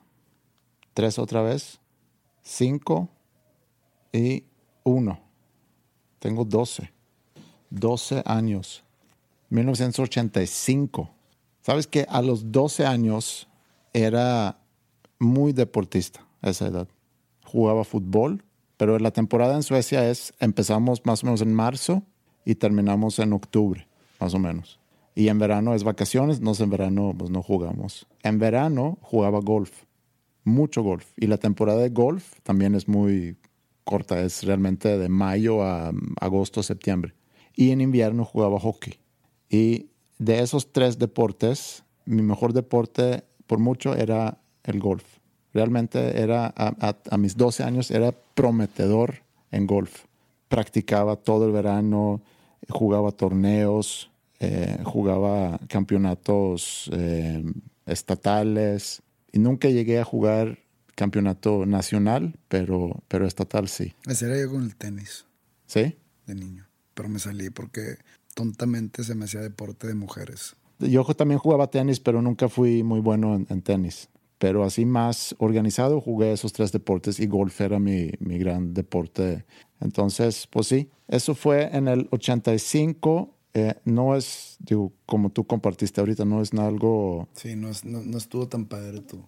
Tres 0.94 1.18
otra 1.18 1.42
vez. 1.42 1.80
Cinco. 2.42 3.08
Y 4.12 4.44
uno. 4.84 5.20
Tengo 6.18 6.44
12. 6.44 6.92
12 7.70 8.22
años. 8.26 8.84
1985. 9.50 11.10
¿Sabes 11.62 11.86
que 11.86 12.06
a 12.08 12.22
los 12.22 12.50
12 12.50 12.86
años 12.86 13.48
era 13.92 14.58
muy 15.20 15.52
deportista 15.52 16.26
a 16.42 16.50
esa 16.50 16.66
edad? 16.66 16.88
Jugaba 17.44 17.84
fútbol, 17.84 18.44
pero 18.76 18.98
la 18.98 19.12
temporada 19.12 19.54
en 19.54 19.62
Suecia 19.62 20.10
es, 20.10 20.34
empezamos 20.40 21.06
más 21.06 21.22
o 21.22 21.26
menos 21.26 21.40
en 21.40 21.54
marzo 21.54 22.02
y 22.44 22.56
terminamos 22.56 23.20
en 23.20 23.32
octubre, 23.32 23.86
más 24.18 24.34
o 24.34 24.40
menos. 24.40 24.80
Y 25.14 25.28
en 25.28 25.38
verano 25.38 25.74
es 25.74 25.84
vacaciones, 25.84 26.40
no 26.40 26.52
en 26.58 26.70
verano 26.70 27.14
pues 27.16 27.30
no 27.30 27.42
jugamos. 27.42 28.08
En 28.24 28.40
verano 28.40 28.98
jugaba 29.00 29.38
golf, 29.38 29.84
mucho 30.42 30.82
golf. 30.82 31.12
Y 31.16 31.28
la 31.28 31.36
temporada 31.36 31.80
de 31.80 31.90
golf 31.90 32.40
también 32.42 32.74
es 32.74 32.88
muy 32.88 33.36
corta, 33.84 34.20
es 34.20 34.42
realmente 34.42 34.98
de 34.98 35.08
mayo 35.08 35.62
a 35.62 35.92
agosto, 36.20 36.64
septiembre. 36.64 37.14
Y 37.54 37.70
en 37.70 37.80
invierno 37.80 38.24
jugaba 38.24 38.58
hockey. 38.58 38.98
Y 39.48 39.91
de 40.24 40.40
esos 40.40 40.72
tres 40.72 40.98
deportes, 40.98 41.84
mi 42.04 42.22
mejor 42.22 42.52
deporte 42.52 43.24
por 43.46 43.58
mucho 43.58 43.94
era 43.94 44.38
el 44.64 44.78
golf. 44.80 45.04
Realmente 45.52 46.20
era, 46.20 46.46
a, 46.46 46.74
a- 46.80 46.96
a 47.10 47.18
mis 47.18 47.36
12 47.36 47.62
años, 47.62 47.90
era 47.90 48.12
prometedor 48.12 49.22
en 49.50 49.66
golf. 49.66 50.04
Practicaba 50.48 51.16
todo 51.16 51.46
el 51.46 51.52
verano, 51.52 52.22
jugaba 52.68 53.10
torneos, 53.12 54.10
eh, 54.40 54.78
jugaba 54.84 55.58
campeonatos 55.68 56.90
eh, 56.92 57.42
estatales 57.86 59.02
y 59.32 59.38
nunca 59.38 59.68
llegué 59.68 59.98
a 59.98 60.04
jugar 60.04 60.58
campeonato 60.94 61.64
nacional, 61.66 62.38
pero, 62.48 63.02
pero 63.08 63.26
estatal 63.26 63.68
sí. 63.68 63.94
Ese 64.06 64.26
era 64.26 64.38
yo 64.40 64.50
con 64.50 64.62
el 64.62 64.76
tenis 64.76 65.26
¿Sí? 65.66 65.96
de 66.26 66.34
niño. 66.34 66.66
Pero 66.94 67.08
me 67.08 67.18
salí 67.18 67.48
porque 67.50 67.96
tontamente 68.34 69.04
se 69.04 69.14
me 69.14 69.24
hacía 69.26 69.40
deporte 69.40 69.86
de 69.86 69.94
mujeres. 69.94 70.56
Yo 70.78 71.04
también 71.04 71.38
jugaba 71.38 71.70
tenis, 71.70 72.00
pero 72.00 72.20
nunca 72.22 72.48
fui 72.48 72.82
muy 72.82 73.00
bueno 73.00 73.34
en, 73.36 73.46
en 73.50 73.62
tenis. 73.62 74.08
Pero 74.38 74.64
así 74.64 74.84
más 74.84 75.36
organizado 75.38 76.00
jugué 76.00 76.32
esos 76.32 76.52
tres 76.52 76.72
deportes 76.72 77.20
y 77.20 77.26
golf 77.26 77.60
era 77.60 77.78
mi, 77.78 78.10
mi 78.18 78.38
gran 78.38 78.74
deporte. 78.74 79.44
Entonces, 79.80 80.48
pues 80.50 80.66
sí, 80.66 80.90
eso 81.06 81.34
fue 81.36 81.68
en 81.76 81.86
el 81.86 82.08
85 82.10 83.36
eh, 83.54 83.74
no 83.84 84.16
es, 84.16 84.56
digo, 84.60 84.92
como 85.04 85.28
tú 85.30 85.46
compartiste 85.46 86.00
ahorita, 86.00 86.24
no 86.24 86.40
es 86.40 86.52
algo, 86.54 87.28
Sí, 87.34 87.54
no, 87.54 87.68
es- 87.68 87.84
no, 87.84 88.00
no 88.00 88.16
estuvo 88.16 88.48
tan 88.48 88.64
padre 88.64 89.00
tu, 89.02 89.22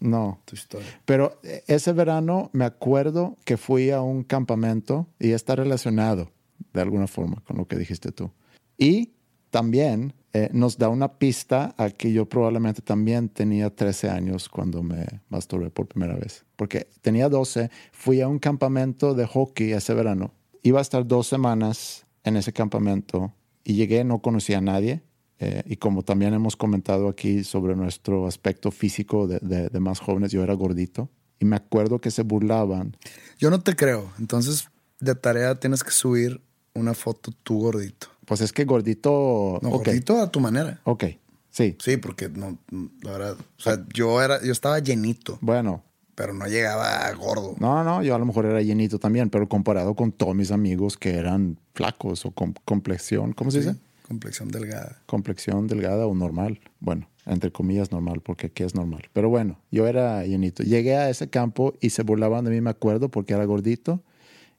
no. 0.00 0.40
tu 0.46 0.56
historia. 0.56 0.88
Pero 1.04 1.38
eh, 1.42 1.62
ese 1.66 1.92
verano 1.92 2.48
me 2.54 2.64
acuerdo 2.64 3.36
que 3.44 3.58
fui 3.58 3.90
a 3.90 4.00
un 4.00 4.24
campamento 4.24 5.06
y 5.18 5.32
está 5.32 5.56
relacionado 5.56 6.30
de 6.72 6.80
alguna 6.80 7.06
forma 7.06 7.42
con 7.46 7.56
lo 7.58 7.66
que 7.66 7.76
dijiste 7.76 8.12
tú. 8.12 8.30
Y 8.78 9.12
también 9.50 10.14
eh, 10.32 10.48
nos 10.52 10.78
da 10.78 10.88
una 10.88 11.18
pista 11.18 11.74
a 11.76 11.90
que 11.90 12.12
yo 12.12 12.28
probablemente 12.28 12.82
también 12.82 13.28
tenía 13.28 13.74
13 13.74 14.08
años 14.10 14.48
cuando 14.48 14.82
me 14.82 15.04
masturbé 15.28 15.70
por 15.70 15.86
primera 15.88 16.14
vez. 16.14 16.44
Porque 16.56 16.88
tenía 17.00 17.28
12, 17.28 17.70
fui 17.92 18.20
a 18.20 18.28
un 18.28 18.38
campamento 18.38 19.14
de 19.14 19.26
hockey 19.26 19.72
ese 19.72 19.92
verano. 19.94 20.32
Iba 20.62 20.78
a 20.78 20.82
estar 20.82 21.06
dos 21.06 21.26
semanas 21.26 22.06
en 22.22 22.36
ese 22.36 22.52
campamento 22.52 23.32
y 23.64 23.74
llegué, 23.74 24.04
no 24.04 24.20
conocía 24.22 24.58
a 24.58 24.60
nadie. 24.62 25.02
Eh, 25.42 25.62
y 25.66 25.76
como 25.76 26.02
también 26.02 26.34
hemos 26.34 26.54
comentado 26.54 27.08
aquí 27.08 27.44
sobre 27.44 27.74
nuestro 27.74 28.26
aspecto 28.26 28.70
físico 28.70 29.26
de, 29.26 29.38
de- 29.40 29.68
de 29.70 29.80
más 29.80 29.98
jóvenes, 29.98 30.30
yo 30.32 30.42
era 30.44 30.52
gordito. 30.54 31.08
Y 31.40 31.46
me 31.46 31.56
acuerdo 31.56 31.98
que 32.00 32.10
se 32.10 32.22
burlaban. 32.22 32.94
Yo 33.38 33.48
no 33.50 33.60
te 33.62 33.74
creo. 33.74 34.12
Entonces, 34.18 34.68
de 35.00 35.14
tarea 35.14 35.58
tienes 35.58 35.82
que 35.82 35.90
subir 35.92 36.42
una 36.74 36.94
foto 36.94 37.32
tú 37.42 37.58
gordito. 37.60 38.08
Pues 38.24 38.40
es 38.40 38.52
que 38.52 38.64
gordito... 38.64 39.58
No, 39.62 39.70
gordito 39.70 40.20
a 40.20 40.30
tu 40.30 40.40
manera. 40.40 40.80
ok, 40.84 41.04
sí. 41.50 41.76
Sí, 41.80 41.96
porque 41.96 42.28
no, 42.28 42.58
la 43.02 43.10
verdad, 43.12 43.36
o 43.58 43.60
sea, 43.62 43.84
yo 43.92 44.22
era, 44.22 44.42
yo 44.42 44.52
estaba 44.52 44.78
llenito, 44.78 45.38
Bueno, 45.40 45.82
pero 46.14 46.32
no 46.34 46.46
llegaba 46.46 47.10
gordo. 47.14 47.56
no, 47.58 47.82
no, 47.82 48.02
yo 48.02 48.14
a 48.14 48.18
lo 48.18 48.26
mejor 48.26 48.46
era 48.46 48.60
llenito 48.62 48.98
también, 48.98 49.30
pero 49.30 49.48
comparado 49.48 49.94
con 49.94 50.12
todos 50.12 50.34
mis 50.34 50.50
amigos 50.52 50.96
que 50.96 51.14
eran 51.14 51.58
flacos 51.74 52.24
o 52.26 52.30
con 52.30 52.54
complexión, 52.64 53.32
¿cómo 53.32 53.50
se 53.50 53.62
Sí, 53.62 53.68
dice? 53.68 53.80
complexión 54.06 54.48
delgada. 54.48 55.00
complexión 55.06 55.66
delgada 55.66 56.06
o 56.06 56.14
normal. 56.14 56.60
Bueno, 56.80 57.08
entre 57.26 57.50
comillas 57.52 57.90
normal, 57.92 58.20
porque 58.22 58.46
aquí 58.48 58.62
es 58.64 58.74
normal. 58.74 59.08
Pero 59.12 59.28
bueno, 59.28 59.58
yo 59.70 59.86
era 59.86 60.24
llenito. 60.26 60.62
Llegué 60.64 60.96
a 60.96 61.08
ese 61.10 61.30
campo 61.30 61.74
y 61.80 61.90
se 61.90 62.02
burlaban 62.02 62.44
de 62.44 62.50
mí, 62.50 62.60
me 62.60 62.70
acuerdo, 62.70 63.08
porque 63.08 63.34
era 63.34 63.44
gordito 63.44 64.02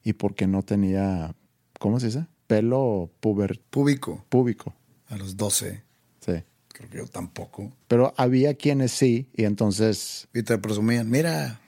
y 0.04 0.14
porque 0.14 0.46
no 0.46 0.62
tenía, 0.62 1.34
¿cómo 1.82 1.98
se 1.98 2.06
dice? 2.06 2.26
Pelo 2.46 3.10
puber, 3.18 3.60
Púbico, 3.70 4.24
púbico. 4.28 4.72
a 5.08 5.16
los 5.16 5.36
12. 5.36 5.82
Sí. 6.20 6.32
Creo 6.72 6.88
que 6.88 6.96
yo 6.98 7.06
tampoco. 7.08 7.72
Pero 7.88 8.14
había 8.16 8.54
quienes 8.54 8.92
sí, 8.92 9.28
y 9.34 9.44
entonces 9.44 10.28
Y 10.32 10.42
te 10.44 10.56
presumían, 10.58 11.10
mira, 11.10 11.60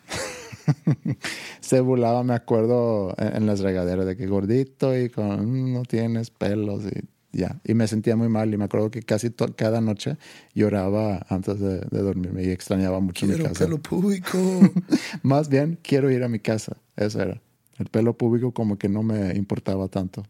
se 1.60 1.80
burlaba, 1.80 2.22
me 2.22 2.34
acuerdo, 2.34 3.12
en, 3.18 3.44
las 3.46 3.58
regaderas 3.60 4.06
de 4.06 4.16
que 4.16 4.26
gordito 4.26 4.96
y 4.96 5.10
con 5.10 5.46
"Mm, 5.50 5.72
no 5.74 5.82
tienes 5.82 6.30
pelos 6.30 6.84
y 6.84 7.04
ya. 7.36 7.60
Y 7.64 7.74
me 7.74 7.88
sentía 7.88 8.14
muy 8.14 8.28
mal 8.28 8.54
y 8.54 8.56
me 8.56 8.64
acuerdo 8.64 8.90
que 8.92 9.02
casi 9.02 9.30
cada 9.56 9.80
noche 9.80 10.16
lloraba 10.54 11.26
antes 11.28 11.58
de, 11.58 11.80
de 11.80 11.98
dormirme 12.02 12.44
y 12.44 12.50
extrañaba 12.50 13.00
mucho 13.00 13.26
mi 13.26 13.34
quiero 13.34 13.48
casa. 13.48 13.64
pelo 13.64 13.78
púbico. 13.78 14.38
Más 15.24 15.48
bien, 15.48 15.76
quiero 15.82 16.10
ir 16.12 16.22
a 16.22 16.28
mi 16.28 16.38
casa. 16.38 16.76
Eso 16.96 17.20
era. 17.20 17.42
El 17.78 17.86
pelo 17.86 18.16
público 18.16 18.52
como 18.52 18.78
que 18.78 18.88
no 18.88 19.02
me 19.02 19.34
importaba 19.36 19.88
tanto. 19.88 20.24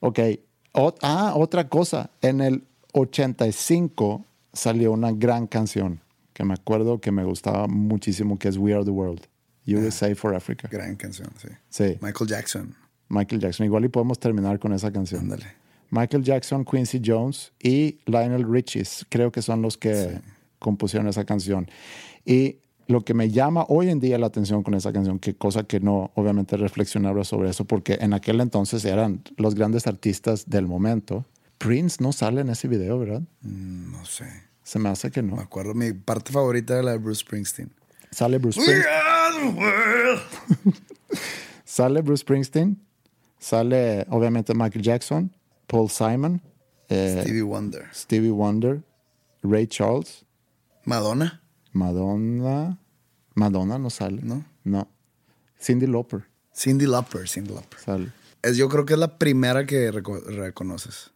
Ok. 0.00 0.18
Ot- 0.72 0.98
ah, 1.02 1.32
otra 1.36 1.68
cosa. 1.68 2.10
En 2.22 2.40
el 2.40 2.64
85 2.92 4.24
salió 4.52 4.92
una 4.92 5.12
gran 5.12 5.46
canción 5.46 6.00
que 6.32 6.44
me 6.44 6.54
acuerdo 6.54 7.00
que 7.00 7.10
me 7.12 7.24
gustaba 7.24 7.66
muchísimo, 7.66 8.38
que 8.38 8.48
es 8.48 8.56
We 8.58 8.74
Are 8.74 8.84
the 8.84 8.90
World. 8.90 9.22
USA 9.66 10.14
for 10.14 10.34
Africa. 10.34 10.68
Gran 10.70 10.94
canción, 10.96 11.28
sí. 11.38 11.48
Sí, 11.68 11.98
Michael 12.00 12.28
Jackson, 12.30 12.74
Michael 13.08 13.40
Jackson. 13.40 13.66
Igual 13.66 13.84
y 13.86 13.88
podemos 13.88 14.18
terminar 14.20 14.58
con 14.58 14.72
esa 14.72 14.92
canción. 14.92 15.22
ándale. 15.22 15.46
Michael 15.90 16.22
Jackson, 16.24 16.64
Quincy 16.64 17.00
Jones 17.04 17.52
y 17.62 17.98
Lionel 18.06 18.44
Richie, 18.50 18.82
creo 19.08 19.30
que 19.32 19.40
son 19.42 19.62
los 19.62 19.76
que 19.76 20.20
compusieron 20.58 21.08
esa 21.08 21.24
canción. 21.24 21.68
Y 22.24 22.58
lo 22.88 23.00
que 23.02 23.14
me 23.14 23.30
llama 23.30 23.64
hoy 23.68 23.90
en 23.90 23.98
día 24.00 24.18
la 24.18 24.26
atención 24.26 24.62
con 24.62 24.74
esa 24.74 24.92
canción, 24.92 25.18
que 25.18 25.34
cosa 25.34 25.64
que 25.64 25.80
no, 25.80 26.10
obviamente 26.14 26.56
reflexionaba 26.56 27.24
sobre 27.24 27.50
eso, 27.50 27.64
porque 27.64 27.98
en 28.00 28.12
aquel 28.12 28.40
entonces 28.40 28.84
eran 28.84 29.22
los 29.36 29.54
grandes 29.54 29.86
artistas 29.86 30.48
del 30.48 30.66
momento. 30.66 31.24
Prince 31.58 31.98
no 32.02 32.12
sale 32.12 32.42
en 32.42 32.50
ese 32.50 32.68
video, 32.68 32.98
¿verdad? 32.98 33.22
Mm, 33.42 33.92
No 33.92 34.04
sé. 34.04 34.26
Se 34.62 34.78
me 34.78 34.88
hace 34.88 35.10
que 35.10 35.22
Me 35.22 35.32
no. 35.32 35.40
acuerdo, 35.40 35.74
mi 35.74 35.92
parte 35.92 36.32
favorita 36.32 36.74
era 36.74 36.82
la 36.82 36.90
de 36.92 36.98
Bruce 36.98 37.20
Springsteen. 37.20 37.70
Sale 38.10 38.38
Bruce 38.38 38.60
Springsteen. 38.60 38.86
Sale 41.64 42.02
Bruce 42.02 42.20
Springsteen. 42.22 42.80
Sale, 43.38 44.06
obviamente, 44.10 44.54
Michael 44.54 44.82
Jackson, 44.82 45.30
Paul 45.66 45.88
Simon, 45.90 46.40
eh, 46.88 47.18
Stevie 47.22 47.42
Wonder. 47.42 47.84
Stevie 47.92 48.30
Wonder, 48.30 48.82
Ray 49.42 49.66
Charles, 49.66 50.24
Madonna, 50.84 51.42
Madonna. 51.76 52.78
Madonna 53.34 53.78
no 53.78 53.90
sale. 53.90 54.22
¿no? 54.22 54.44
No. 54.64 54.88
Cindy 55.60 55.86
Lauper 55.86 56.24
Cindy 56.54 56.86
Lauper, 56.86 57.28
Cindy 57.28 57.52
Lauper. 57.52 57.78
sale. 57.78 58.08
Es, 58.42 58.56
yo 58.56 58.68
creo 58.68 58.86
que 58.86 58.94
es 58.94 58.98
la 58.98 59.18
primera 59.18 59.66
que 59.66 59.92
reco- 59.92 60.22
reconoces 60.24 61.10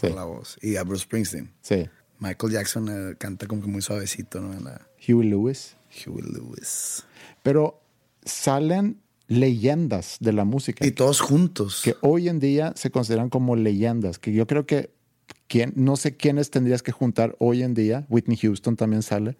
Sí. 0.00 0.08
la 0.08 0.24
voz. 0.24 0.56
Y 0.62 0.76
a 0.76 0.84
Bruce 0.84 1.02
Springsteen. 1.04 1.52
Sí. 1.62 1.88
Michael 2.20 2.52
Jackson 2.52 2.88
eh, 2.88 3.14
canta 3.18 3.46
como 3.46 3.62
que 3.62 3.68
muy 3.68 3.82
suavecito, 3.82 4.40
¿no? 4.40 4.52
En 4.52 4.64
la 4.64 4.80
Huey 5.08 5.28
Lewis. 5.28 5.76
Huey 6.06 6.22
Lewis. 6.22 7.04
Pero 7.42 7.80
salen 8.24 9.00
leyendas 9.26 10.16
de 10.20 10.32
la 10.32 10.44
música 10.44 10.86
Y 10.86 10.92
todos 10.92 11.20
juntos. 11.20 11.80
que 11.82 11.96
hoy 12.02 12.28
en 12.28 12.38
día 12.40 12.72
se 12.76 12.90
consideran 12.90 13.30
como 13.30 13.56
leyendas. 13.56 14.18
Que 14.18 14.32
yo 14.32 14.46
creo 14.46 14.64
que 14.66 14.90
quién, 15.48 15.72
no 15.76 15.96
sé 15.96 16.16
quiénes 16.16 16.50
tendrías 16.50 16.82
que 16.82 16.92
juntar 16.92 17.34
hoy 17.40 17.62
en 17.62 17.74
día. 17.74 18.06
Whitney 18.08 18.36
Houston 18.36 18.76
también 18.76 19.02
sale. 19.02 19.36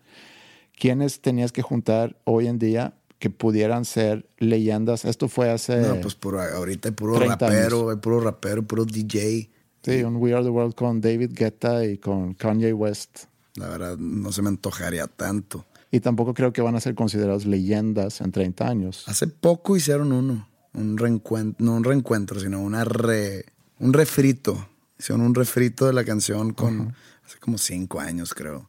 ¿Quiénes 0.77 1.21
tenías 1.21 1.53
que 1.53 1.63
juntar 1.63 2.17
hoy 2.25 2.47
en 2.47 2.59
día 2.59 2.95
que 3.19 3.31
pudieran 3.31 3.85
ser 3.85 4.29
leyendas? 4.39 5.05
Esto 5.05 5.29
fue 5.29 5.51
hace. 5.51 5.81
No, 5.81 6.01
pues 6.01 6.15
puro, 6.15 6.41
ahorita 6.43 6.89
hay 6.89 6.95
puro 6.95 7.15
30 7.17 7.49
rapero, 7.49 7.91
hay 7.91 7.97
puro 7.97 8.21
rapero, 8.21 8.63
puro 8.63 8.85
DJ. 8.85 9.51
Sí, 9.83 10.03
un 10.03 10.17
We 10.17 10.33
Are 10.33 10.43
the 10.43 10.51
World 10.51 10.75
con 10.75 11.01
David 11.01 11.33
Guetta 11.35 11.85
y 11.85 11.99
con 11.99 12.35
Kanye 12.35 12.73
West. 12.73 13.25
La 13.57 13.69
verdad, 13.69 13.99
no 13.99 14.33
se 14.33 14.43
me 14.43 14.49
antojaría 14.49 15.07
tanto. 15.07 15.67
Y 15.91 16.01
tampoco 16.01 16.35
creo 16.35 16.53
que 16.53 16.61
van 16.61 16.75
a 16.75 16.81
ser 16.81 16.95
considerados 16.95 17.47
leyendas 17.47 18.21
en 18.21 18.33
30 18.33 18.67
años. 18.67 19.05
Hace 19.07 19.29
poco 19.29 19.77
hicieron 19.77 20.11
uno, 20.11 20.49
un 20.73 20.99
reencuentro, 20.99 21.65
no 21.65 21.77
un 21.77 21.85
reencuentro, 21.85 22.41
sino 22.41 22.61
una 22.61 22.85
re, 22.85 23.45
un 23.79 23.93
refrito. 23.93 24.69
Hicieron 24.99 25.25
un 25.25 25.35
refrito 25.35 25.87
de 25.87 25.93
la 25.93 26.05
canción 26.05 26.53
con 26.53 26.95
hace 27.25 27.39
como 27.39 27.59
cinco 27.59 28.01
años, 28.01 28.35
creo. 28.35 28.69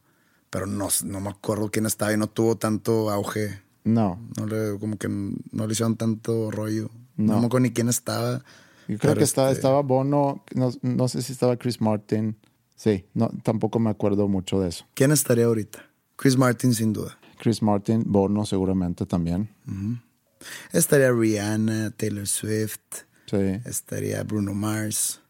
Pero 0.56 0.66
no, 0.66 0.88
no 1.04 1.20
me 1.20 1.30
acuerdo 1.30 1.70
quién 1.70 1.86
estaba 1.86 2.12
y 2.12 2.16
no 2.16 2.26
tuvo 2.28 2.56
tanto 2.56 3.10
auge. 3.10 3.60
No, 3.84 4.18
No 4.36 4.46
le, 4.46 4.78
como 4.78 4.96
que 4.98 5.08
no 5.08 5.66
le 5.66 5.72
hicieron 5.72 5.96
tanto 5.96 6.50
rollo. 6.50 6.90
No. 7.16 7.34
No, 7.34 7.40
me 7.40 7.46
acuerdo 7.46 7.62
ni 7.64 7.72
quién 7.72 7.88
estaba. 7.88 8.42
yo 8.88 8.98
creo 8.98 9.14
que 9.14 9.24
estaba, 9.24 9.48
este- 9.50 9.58
estaba 9.60 9.82
Bono, 9.82 10.44
no, 10.54 10.70
no 10.82 11.08
sé 11.08 11.22
si 11.22 11.32
estaba 11.32 11.56
Chris 11.56 11.80
Martin. 11.80 12.36
Sí, 12.74 13.04
no, 13.14 13.30
tampoco 13.42 13.78
me 13.78 13.90
acuerdo 13.90 14.28
mucho 14.28 14.60
de 14.60 14.68
eso. 14.68 14.84
¿Quién 14.94 15.12
estaría 15.12 15.46
ahorita? 15.46 15.84
Chris 16.16 16.36
Martin, 16.36 16.74
sin 16.74 16.92
duda. 16.92 17.18
Chris 17.38 17.62
Martin, 17.62 18.02
Bono 18.06 18.44
seguramente 18.44 19.06
también. 19.06 19.48
Estaría 20.72 21.10
Rihanna, 21.12 21.90
Taylor 21.92 22.26
Swift. 22.26 22.80
Sí, 23.26 23.36
Estaría 23.64 24.22
Bruno 24.22 24.54
Mars, 24.54 25.20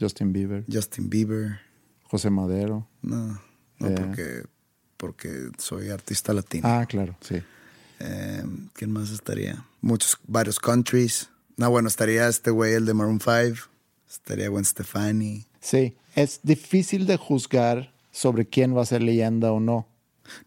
Justin 0.00 0.32
Bieber, 0.32 0.64
Justin 0.72 1.10
Bieber. 1.10 1.58
José 2.04 2.30
Madero. 2.30 2.86
No, 3.02 3.40
no 3.78 3.88
Eh. 3.88 3.94
porque, 3.96 4.42
porque 5.00 5.48
soy 5.56 5.88
artista 5.88 6.34
latino. 6.34 6.68
Ah, 6.68 6.84
claro, 6.86 7.16
sí. 7.22 7.42
Eh, 8.00 8.44
¿Quién 8.74 8.92
más 8.92 9.10
estaría? 9.10 9.64
Muchos, 9.80 10.18
varios 10.26 10.60
countries. 10.60 11.30
No, 11.56 11.70
bueno, 11.70 11.88
estaría 11.88 12.28
este 12.28 12.50
güey, 12.50 12.74
el 12.74 12.84
de 12.84 12.92
Maroon 12.92 13.18
5. 13.18 13.66
Estaría 14.08 14.48
Gwen 14.50 14.64
Stefani. 14.64 15.46
Sí, 15.60 15.96
es 16.14 16.40
difícil 16.42 17.06
de 17.06 17.16
juzgar 17.16 17.94
sobre 18.12 18.46
quién 18.46 18.76
va 18.76 18.82
a 18.82 18.86
ser 18.86 19.02
leyenda 19.02 19.52
o 19.52 19.60
no. 19.60 19.86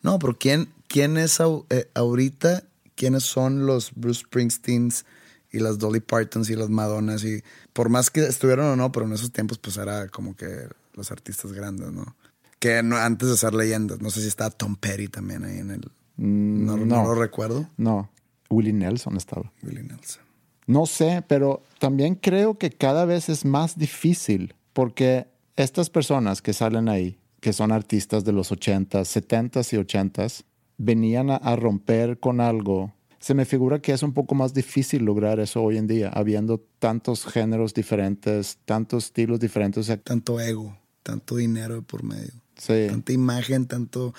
No, 0.03 0.19
pero 0.19 0.37
¿quién, 0.37 0.69
quién 0.87 1.17
es 1.17 1.39
eh, 1.69 1.89
ahorita? 1.95 2.63
¿Quiénes 2.95 3.23
son 3.23 3.65
los 3.65 3.91
Bruce 3.95 4.21
Springsteens 4.21 5.05
y 5.51 5.59
las 5.59 5.79
Dolly 5.79 5.99
Partons 5.99 6.49
y 6.51 6.55
las 6.55 6.69
Madonnas? 6.69 7.23
Y 7.23 7.43
por 7.73 7.89
más 7.89 8.11
que 8.11 8.21
estuvieron 8.21 8.67
o 8.67 8.75
no, 8.75 8.91
pero 8.91 9.07
en 9.07 9.13
esos 9.13 9.31
tiempos 9.31 9.57
pues 9.57 9.77
era 9.77 10.09
como 10.09 10.35
que 10.35 10.67
los 10.93 11.11
artistas 11.11 11.53
grandes, 11.53 11.91
¿no? 11.91 12.15
Que 12.63 12.81
no- 12.81 12.95
antes 12.95 13.27
de 13.29 13.35
ser 13.35 13.53
leyendas. 13.53 13.99
No 14.01 14.09
sé 14.09 14.21
si 14.21 14.27
estaba 14.29 14.49
Tom 14.49 14.77
Petty 14.77 15.09
también 15.09 15.43
ahí 15.43 15.57
en 15.57 15.71
el... 15.71 15.81
no, 16.15 16.77
no 16.77 16.85
no. 16.85 17.03
lo 17.03 17.15
recuerdo. 17.15 17.67
No, 17.75 18.09
Willie 18.49 18.71
Nelson 18.71 19.17
estaba. 19.17 19.51
Willie 19.63 19.83
Nelson. 19.83 20.23
No 20.65 20.85
sé, 20.85 21.25
pero 21.27 21.61
también 21.79 22.15
creo 22.15 22.57
que 22.57 22.69
cada 22.71 23.03
vez 23.03 23.27
es 23.27 23.43
más 23.43 23.77
difícil 23.77 24.55
porque 24.71 25.27
estas 25.57 25.89
personas 25.89 26.41
que 26.41 26.53
salen 26.53 26.87
ahí, 26.87 27.19
que 27.41 27.51
son 27.51 27.73
artistas 27.73 28.23
de 28.23 28.31
los 28.31 28.49
80s, 28.53 28.87
70s 29.03 29.73
y 29.73 29.77
80s, 29.77 30.43
venían 30.77 31.31
a, 31.31 31.35
a 31.35 31.57
romper 31.57 32.17
con 32.19 32.39
algo. 32.39 32.93
se 33.19 33.33
me 33.33 33.43
figura 33.43 33.79
que 33.81 33.91
es 33.91 34.03
un 34.03 34.13
poco 34.13 34.35
más 34.35 34.53
difícil 34.53 35.03
lograr 35.03 35.41
eso 35.41 35.61
hoy 35.61 35.77
en 35.77 35.87
día, 35.87 36.07
habiendo 36.09 36.59
tantos 36.79 37.25
géneros 37.25 37.73
diferentes, 37.73 38.57
tantos 38.63 39.05
estilos 39.07 39.41
diferentes. 39.41 39.91
Tanto 40.05 40.39
ego, 40.39 40.77
tanto 41.03 41.35
dinero 41.35 41.81
por 41.81 42.03
medio. 42.03 42.41
Sí, 42.57 42.87
Tanta 42.89 43.11
imagen, 43.13 43.65
tanto, 43.67 44.13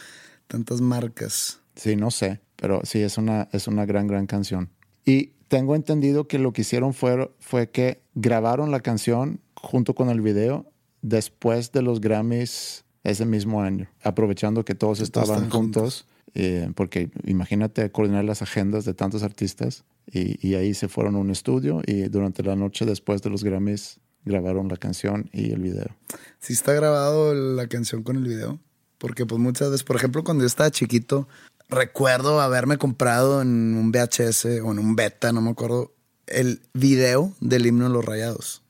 tantas 0.46 0.80
marcas. 0.80 1.60
sí, 1.76 1.96
no 1.96 2.10
sé, 2.10 2.40
pero 2.56 2.80
sí, 2.84 3.00
es 3.00 3.18
una, 3.18 3.48
es 3.52 3.66
una 3.68 3.84
gran, 3.86 4.06
gran 4.06 4.26
canción. 4.26 4.70
Y 5.04 5.32
tengo 5.48 5.74
entendido 5.76 6.26
que 6.26 6.38
lo 6.38 6.52
que 6.52 6.62
hicieron 6.62 6.94
fue, 6.94 7.30
fue 7.38 7.70
que 7.70 8.00
grabaron 8.14 8.70
la 8.70 8.80
canción 8.80 9.40
junto 9.54 9.94
con 9.94 10.08
el 10.10 10.20
video 10.20 10.66
después 11.02 11.72
de 11.72 11.82
los 11.82 12.00
Grammys 12.00 12.84
ese 13.02 13.26
mismo 13.26 13.60
año, 13.60 13.88
aprovechando 14.02 14.64
que 14.64 14.74
todos 14.74 15.00
estaban 15.00 15.50
juntos, 15.50 16.06
eh, 16.34 16.70
porque 16.74 17.10
imagínate 17.26 17.90
coordinar 17.92 18.24
las 18.24 18.40
agendas 18.40 18.84
de 18.86 18.94
tantos 18.94 19.22
artistas 19.22 19.84
y, 20.10 20.46
y 20.46 20.54
ahí 20.54 20.72
se 20.74 20.88
fueron 20.88 21.14
a 21.16 21.18
un 21.18 21.30
estudio 21.30 21.82
y 21.86 22.02
durante 22.04 22.42
la 22.42 22.56
noche 22.56 22.86
después 22.86 23.20
de 23.20 23.30
los 23.30 23.44
Grammys 23.44 24.00
grabaron 24.24 24.68
la 24.68 24.76
canción 24.76 25.28
y 25.32 25.52
el 25.52 25.60
video. 25.60 25.94
Sí 26.40 26.52
está 26.52 26.72
grabado 26.72 27.34
la 27.34 27.66
canción 27.68 28.02
con 28.02 28.16
el 28.16 28.24
video. 28.24 28.58
Porque 28.98 29.26
pues 29.26 29.40
muchas 29.40 29.70
veces, 29.70 29.84
por 29.84 29.96
ejemplo, 29.96 30.24
cuando 30.24 30.44
yo 30.44 30.46
estaba 30.46 30.70
chiquito, 30.70 31.28
recuerdo 31.68 32.40
haberme 32.40 32.78
comprado 32.78 33.42
en 33.42 33.74
un 33.76 33.90
VHS 33.90 34.46
o 34.62 34.72
en 34.72 34.78
un 34.78 34.96
beta, 34.96 35.32
no 35.32 35.40
me 35.40 35.50
acuerdo, 35.50 35.92
el 36.26 36.62
video 36.72 37.34
del 37.40 37.66
himno 37.66 37.84
de 37.84 37.90
los 37.90 38.04
rayados. 38.04 38.62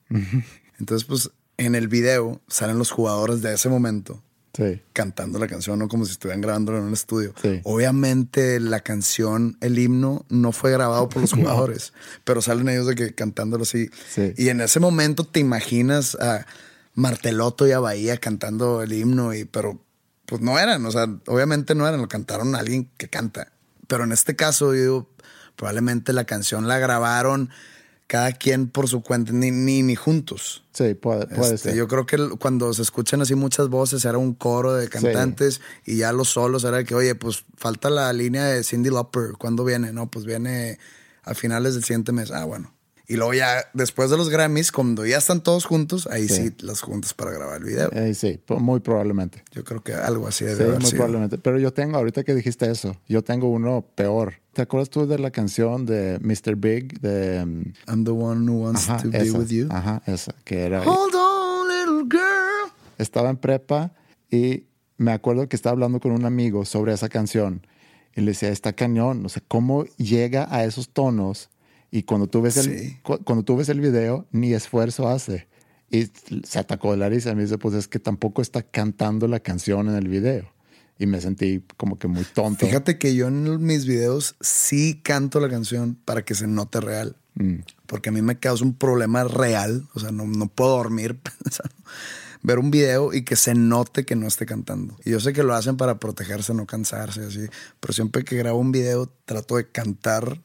Entonces, 0.77 1.07
pues 1.07 1.31
en 1.57 1.75
el 1.75 1.87
video 1.87 2.41
salen 2.47 2.77
los 2.77 2.91
jugadores 2.91 3.41
de 3.41 3.53
ese 3.53 3.69
momento 3.69 4.21
Sí, 4.55 4.81
cantando 4.93 5.37
la 5.37 5.47
canción, 5.47 5.79
¿no? 5.79 5.87
Como 5.87 6.05
si 6.05 6.13
estuvieran 6.13 6.41
grabándolo 6.41 6.77
en 6.77 6.85
un 6.85 6.93
estudio. 6.93 7.33
Sí. 7.41 7.59
Obviamente 7.63 8.59
la 8.59 8.79
canción, 8.79 9.57
el 9.59 9.77
himno, 9.77 10.25
no 10.29 10.51
fue 10.51 10.71
grabado 10.71 11.09
por 11.09 11.21
los 11.21 11.33
jugadores, 11.33 11.93
pero 12.23 12.41
salen 12.41 12.69
ellos 12.69 12.87
de 12.87 12.95
que 12.95 13.13
cantándolo 13.13 13.63
así. 13.63 13.89
Sí. 14.09 14.33
Y 14.37 14.49
en 14.49 14.61
ese 14.61 14.79
momento 14.79 15.25
te 15.25 15.39
imaginas 15.39 16.15
a 16.15 16.45
Marteloto 16.93 17.67
y 17.67 17.71
a 17.71 17.79
Bahía 17.79 18.17
cantando 18.17 18.81
el 18.81 18.93
himno, 18.93 19.33
y, 19.33 19.43
pero 19.43 19.81
pues 20.25 20.41
no 20.41 20.57
eran, 20.57 20.85
o 20.85 20.91
sea, 20.91 21.07
obviamente 21.27 21.75
no 21.75 21.87
eran, 21.87 22.01
lo 22.01 22.07
cantaron 22.07 22.55
a 22.55 22.59
alguien 22.59 22.89
que 22.97 23.09
canta. 23.09 23.51
Pero 23.87 24.05
en 24.05 24.11
este 24.11 24.35
caso, 24.35 24.73
yo 24.73 24.81
digo, 24.81 25.09
probablemente 25.55 26.13
la 26.13 26.23
canción 26.23 26.67
la 26.67 26.79
grabaron 26.79 27.49
cada 28.07 28.31
quien 28.33 28.67
por 28.69 28.87
su 28.87 29.01
cuenta, 29.01 29.31
ni, 29.31 29.49
ni, 29.51 29.81
ni 29.81 29.95
juntos. 29.95 30.63
sí, 30.73 30.93
puede, 30.93 31.25
puede 31.27 31.55
Este, 31.55 31.69
ser. 31.69 31.75
Yo 31.75 31.87
creo 31.87 32.05
que 32.05 32.17
cuando 32.39 32.71
se 32.73 32.81
escuchan 32.83 33.21
así 33.21 33.33
muchas 33.35 33.69
voces, 33.69 34.05
era 34.05 34.17
un 34.19 34.33
coro 34.35 34.73
de 34.75 34.87
cantantes 34.89 35.59
y 35.85 35.97
ya 35.97 36.11
los 36.11 36.29
solos 36.29 36.63
era 36.65 36.83
que, 36.83 36.93
oye, 36.93 37.15
pues 37.15 37.45
falta 37.57 37.89
la 37.89 38.13
línea 38.13 38.45
de 38.45 38.63
Cindy 38.63 38.89
Lauper. 38.91 39.31
¿Cuándo 39.39 39.63
viene? 39.65 39.91
No, 39.91 40.11
pues 40.11 40.25
viene 40.25 40.77
a 41.23 41.33
finales 41.33 41.73
del 41.73 41.83
siguiente 41.83 42.11
mes. 42.11 42.29
Ah, 42.31 42.45
bueno. 42.45 42.71
Y 43.07 43.17
luego 43.17 43.35
ya, 43.35 43.65
después 43.75 44.09
de 44.09 44.17
los 44.17 44.29
Grammys, 44.29 44.71
cuando 44.71 45.05
ya 45.05 45.17
están 45.19 45.41
todos 45.43 45.65
juntos, 45.65 46.07
ahí 46.11 46.27
sí, 46.27 46.47
Sí. 46.47 46.55
las 46.61 46.81
juntas 46.81 47.13
para 47.13 47.31
grabar 47.31 47.57
el 47.57 47.63
video. 47.65 47.91
Eh, 47.91 48.15
sí, 48.15 48.39
muy 48.49 48.79
probablemente. 48.79 49.43
Yo 49.51 49.63
creo 49.63 49.83
que 49.83 49.93
algo 49.93 50.27
así 50.27 50.43
debe 50.43 50.57
Sí, 50.57 50.63
haber 50.63 50.79
muy 50.79 50.85
sido. 50.89 50.97
probablemente. 50.97 51.37
Pero 51.37 51.59
yo 51.59 51.71
tengo, 51.71 51.97
ahorita 51.97 52.23
que 52.23 52.33
dijiste 52.33 52.69
eso, 52.69 52.95
yo 53.07 53.23
tengo 53.23 53.47
uno 53.49 53.85
peor. 53.93 54.35
¿Te 54.55 54.61
acuerdas 54.61 54.89
tú 54.89 55.05
de 55.05 55.19
la 55.19 55.31
canción 55.31 55.85
de 55.85 56.17
Mr. 56.21 56.55
Big? 56.55 56.99
De, 57.01 57.45
mm, 57.45 57.73
I'm 57.89 58.05
the 58.05 58.11
one 58.11 58.49
who 58.49 58.63
wants 58.63 58.89
ajá, 58.89 59.03
to 59.03 59.09
be 59.11 59.17
esa, 59.17 59.37
with 59.37 59.49
you. 59.49 59.67
Ajá, 59.69 60.01
esa, 60.07 60.33
que 60.45 60.61
era... 60.63 60.81
Hold 60.81 61.13
on, 61.13 61.67
little 61.67 62.03
girl. 62.09 62.71
Estaba 62.97 63.29
en 63.29 63.35
prepa 63.37 63.91
y 64.31 64.63
me 64.97 65.11
acuerdo 65.11 65.49
que 65.49 65.57
estaba 65.57 65.73
hablando 65.73 65.99
con 65.99 66.13
un 66.13 66.23
amigo 66.23 66.63
sobre 66.63 66.93
esa 66.93 67.09
canción 67.09 67.67
y 68.15 68.21
le 68.21 68.27
decía, 68.27 68.47
está 68.47 68.71
cañón, 68.71 69.25
o 69.25 69.29
sea, 69.29 69.43
¿cómo 69.45 69.83
llega 69.97 70.47
a 70.49 70.63
esos 70.63 70.87
tonos? 70.87 71.49
Y 71.91 72.03
cuando 72.03 72.27
tú 72.27 72.41
ves 72.41 72.55
el, 72.55 72.79
Sí. 72.79 72.97
cu- 73.03 73.19
cuando 73.25 73.43
tú 73.43 73.57
ves 73.57 73.67
el 73.67 73.81
video, 73.81 74.25
ni 74.31 74.53
esfuerzo 74.53 75.09
hace. 75.09 75.47
Y 75.91 76.07
se 76.45 76.59
atacó 76.59 76.91
de 76.91 76.97
la 76.97 77.09
risa. 77.09 77.35
Me 77.35 77.41
dice, 77.43 77.57
pues 77.57 77.75
es 77.75 77.89
que 77.89 77.99
tampoco 77.99 78.41
está 78.41 78.63
cantando 78.63 79.27
la 79.27 79.41
canción 79.41 79.89
en 79.89 79.95
el 79.95 80.07
video. 80.07 80.45
Y 80.97 81.07
me 81.07 81.19
sentí 81.19 81.63
como 81.77 81.99
que 81.99 82.07
muy 82.07 82.23
tonto. 82.23 82.65
Fíjate 82.65 82.97
que 82.97 83.15
yo 83.15 83.27
en 83.27 83.65
mis 83.65 83.85
videos 83.85 84.35
sí 84.39 85.01
canto 85.03 85.39
la 85.39 85.49
canción 85.49 85.95
para 86.05 86.23
que 86.23 86.35
se 86.35 86.47
note 86.47 86.79
real. 86.79 87.17
Mm. 87.35 87.59
Porque 87.85 88.09
a 88.09 88.11
mí 88.11 88.21
me 88.21 88.39
causa 88.39 88.63
un 88.63 88.75
problema 88.75 89.25
real. 89.25 89.87
O 89.93 89.99
sea, 89.99 90.11
no, 90.11 90.25
no 90.25 90.47
puedo 90.47 90.77
dormir 90.77 91.19
pensando. 91.43 91.75
Ver 92.43 92.59
un 92.59 92.71
video 92.71 93.11
y 93.11 93.23
que 93.23 93.35
se 93.35 93.55
note 93.55 94.05
que 94.05 94.15
no 94.15 94.27
esté 94.27 94.45
cantando. 94.45 94.95
Y 95.03 95.11
yo 95.11 95.19
sé 95.19 95.33
que 95.33 95.43
lo 95.43 95.53
hacen 95.53 95.77
para 95.77 95.99
protegerse, 95.99 96.53
no 96.53 96.65
cansarse, 96.65 97.25
así. 97.25 97.47
Pero 97.79 97.93
siempre 97.93 98.23
que 98.23 98.37
grabo 98.37 98.59
un 98.59 98.71
video, 98.71 99.11
trato 99.25 99.57
de 99.57 99.69
cantar. 99.69 100.41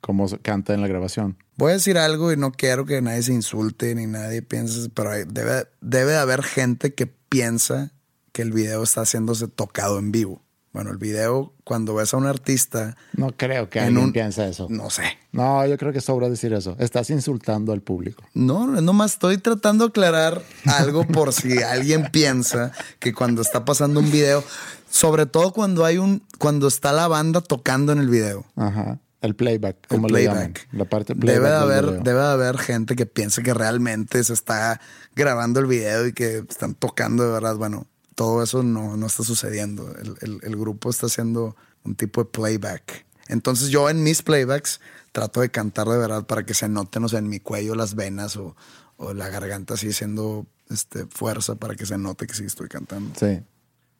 como 0.00 0.26
canta 0.40 0.74
en 0.74 0.80
la 0.80 0.88
grabación. 0.88 1.36
Voy 1.56 1.70
a 1.70 1.74
decir 1.74 1.98
algo 1.98 2.32
y 2.32 2.36
no 2.36 2.52
quiero 2.52 2.86
que 2.86 3.02
nadie 3.02 3.22
se 3.22 3.34
insulte 3.34 3.94
ni 3.94 4.06
nadie 4.06 4.42
piense, 4.42 4.88
pero 4.88 5.10
debe, 5.10 5.68
debe 5.80 6.12
de 6.12 6.18
haber 6.18 6.42
gente 6.42 6.94
que 6.94 7.06
piensa 7.06 7.92
que 8.32 8.42
el 8.42 8.52
video 8.52 8.82
está 8.82 9.02
haciéndose 9.02 9.48
tocado 9.48 9.98
en 9.98 10.10
vivo. 10.12 10.42
Bueno, 10.72 10.90
el 10.90 10.96
video, 10.96 11.52
cuando 11.64 11.94
ves 11.94 12.14
a 12.14 12.16
un 12.16 12.24
artista, 12.26 12.96
No 13.12 13.36
creo 13.36 13.68
que 13.68 13.78
En 13.80 13.84
alguien 13.88 14.04
un- 14.04 14.12
piense 14.14 14.48
eso. 14.48 14.68
no 14.70 14.88
sé. 14.88 15.02
No, 15.30 15.66
yo 15.66 15.76
creo 15.76 15.92
que 15.92 16.00
sobra 16.00 16.30
decir 16.30 16.54
eso. 16.54 16.76
Estás 16.78 17.10
insultando 17.10 17.72
al 17.74 17.82
público. 17.82 18.24
No, 18.32 18.66
nomás 18.66 19.12
estoy 19.12 19.36
tratando 19.36 19.84
de 19.84 19.88
aclarar 19.90 20.42
algo 20.64 21.06
por 21.06 21.34
si 21.34 21.62
alguien 21.62 22.08
piensa 22.10 22.72
que 23.00 23.12
cuando 23.12 23.42
está 23.42 23.66
pasando 23.66 24.00
un 24.00 24.10
video, 24.10 24.42
sobre 24.90 25.26
todo 25.26 25.52
cuando 25.52 25.84
hay 25.84 25.98
un, 25.98 26.22
cuando 26.38 26.68
está 26.68 26.92
la 26.92 27.06
banda 27.06 27.42
tocando 27.42 27.92
en 27.92 27.98
el 27.98 28.08
video. 28.08 28.46
Ajá. 28.56 28.98
El 29.20 29.36
playback, 29.36 29.76
el 29.82 29.88
como 29.88 30.08
le 30.08 30.24
llaman. 30.24 30.54
La 30.72 30.84
parte 30.86 31.12
debe 31.14 31.20
playback 31.38 31.44
de 31.50 31.52
del 31.54 31.62
haber, 31.62 31.84
video. 31.84 32.02
debe 32.02 32.18
de 32.20 32.26
haber 32.26 32.58
gente 32.58 32.96
que 32.96 33.04
piensa 33.06 33.42
que 33.42 33.52
realmente 33.54 34.24
se 34.24 34.32
está 34.32 34.80
grabando 35.14 35.60
el 35.60 35.66
video 35.66 36.06
y 36.06 36.14
que 36.14 36.38
están 36.48 36.74
tocando 36.74 37.24
de 37.26 37.30
verdad. 37.30 37.56
Bueno, 37.56 37.86
todo 38.14 38.42
eso 38.42 38.62
no, 38.62 38.96
no 38.96 39.06
está 39.06 39.22
sucediendo. 39.22 39.94
El, 39.96 40.16
el- 40.20 40.40
el 40.42 40.56
grupo 40.56 40.90
está 40.90 41.06
haciendo 41.06 41.56
un 41.84 41.94
tipo 41.94 42.22
de 42.24 42.30
playback. 42.30 43.06
Entonces 43.28 43.68
yo 43.68 43.88
en 43.88 44.02
mis 44.02 44.22
playbacks 44.22 44.80
trato 45.12 45.40
de 45.40 45.50
cantar 45.50 45.88
de 45.88 45.96
verdad 45.98 46.26
para 46.26 46.44
que 46.44 46.54
se 46.54 46.68
noten, 46.68 47.04
o 47.04 47.08
sea, 47.08 47.18
en 47.20 47.28
mi 47.28 47.40
cuello 47.40 47.74
las 47.74 47.94
venas 47.94 48.36
o, 48.36 48.56
o 48.96 49.14
la 49.14 49.28
garganta 49.28 49.74
así 49.74 49.88
haciendo 49.90 50.46
este, 50.70 51.06
fuerza 51.06 51.54
para 51.56 51.74
que 51.74 51.86
se 51.86 51.98
note 51.98 52.26
que 52.26 52.34
sí 52.34 52.44
estoy 52.44 52.68
cantando. 52.68 53.12
Sí. 53.18 53.40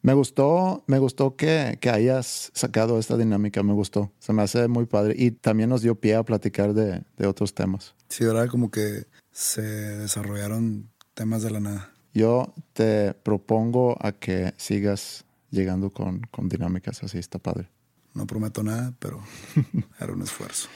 Me 0.03 0.15
gustó, 0.15 0.83
me 0.89 0.99
gustó 0.99 1.37
que, 1.37 1.79
que 1.81 1.89
hayas 1.89 2.51
sacado 2.55 2.99
esta 2.99 3.17
dinámica, 3.17 3.63
me 3.63 3.73
gustó. 3.73 4.11
Se 4.19 4.33
me 4.33 4.43
hace 4.43 4.67
muy 4.67 4.87
padre. 4.87 5.15
Y 5.17 5.31
también 5.31 5.71
nos 5.71 5.81
dio 5.83 5.95
pie 5.95 6.17
a 6.17 6.25
platicar 6.25 6.75
de, 6.75 7.05
de 7.17 7.27
otros 7.29 7.55
temas. 7.55 7.95
Sí, 8.09 8.25
¿verdad? 8.25 8.49
Como 8.49 8.71
que 8.73 9.07
se 9.31 9.63
desarrollaron 9.63 10.91
temas 11.15 11.43
de 11.43 11.51
la 11.53 11.61
nada. 11.61 11.92
Yo 12.15 12.53
te 12.73 13.15
propongo 13.15 13.97
a 14.01 14.13
que 14.13 14.55
sigas 14.57 15.25
llegando 15.51 15.91
con, 15.91 16.21
con 16.31 16.49
dinámicas 16.49 17.03
así, 17.03 17.19
está 17.19 17.39
padre. 17.39 17.69
No 18.15 18.27
prometo 18.27 18.63
nada, 18.63 18.93
pero 18.99 19.21
haré 19.99 20.13
un 20.13 20.23
esfuerzo. 20.23 20.69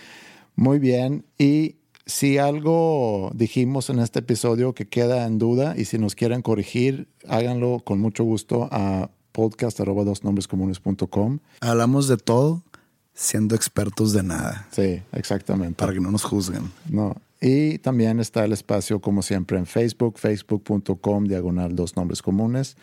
Muy 0.54 0.78
bien. 0.78 1.24
Y 1.38 1.76
si 2.06 2.38
algo 2.38 3.30
dijimos 3.34 3.90
en 3.90 3.98
este 3.98 4.20
episodio 4.20 4.74
que 4.74 4.88
queda 4.88 5.26
en 5.26 5.38
duda 5.38 5.74
y 5.76 5.84
si 5.86 5.98
nos 5.98 6.14
quieren 6.14 6.40
corregir, 6.40 7.08
háganlo 7.28 7.80
con 7.80 8.00
mucho 8.00 8.24
gusto 8.24 8.68
a 8.72 9.10
podcast.com. 9.32 11.38
Hablamos 11.60 12.08
de 12.08 12.16
todo 12.16 12.62
siendo 13.14 13.54
expertos 13.54 14.12
de 14.12 14.22
nada, 14.22 14.68
Sí, 14.70 15.02
exactamente. 15.12 15.76
para 15.76 15.92
que 15.92 16.00
no 16.00 16.10
nos 16.10 16.22
juzguen. 16.22 16.70
No. 16.88 17.16
Y 17.40 17.78
también 17.78 18.18
está 18.20 18.44
el 18.44 18.52
espacio, 18.52 19.00
como 19.00 19.22
siempre, 19.22 19.58
en 19.58 19.66
Facebook, 19.66 20.18
facebook.com, 20.18 21.24
diagonal 21.24 21.76
dos 21.76 21.96
nombres 21.96 22.22
comunes, 22.22 22.76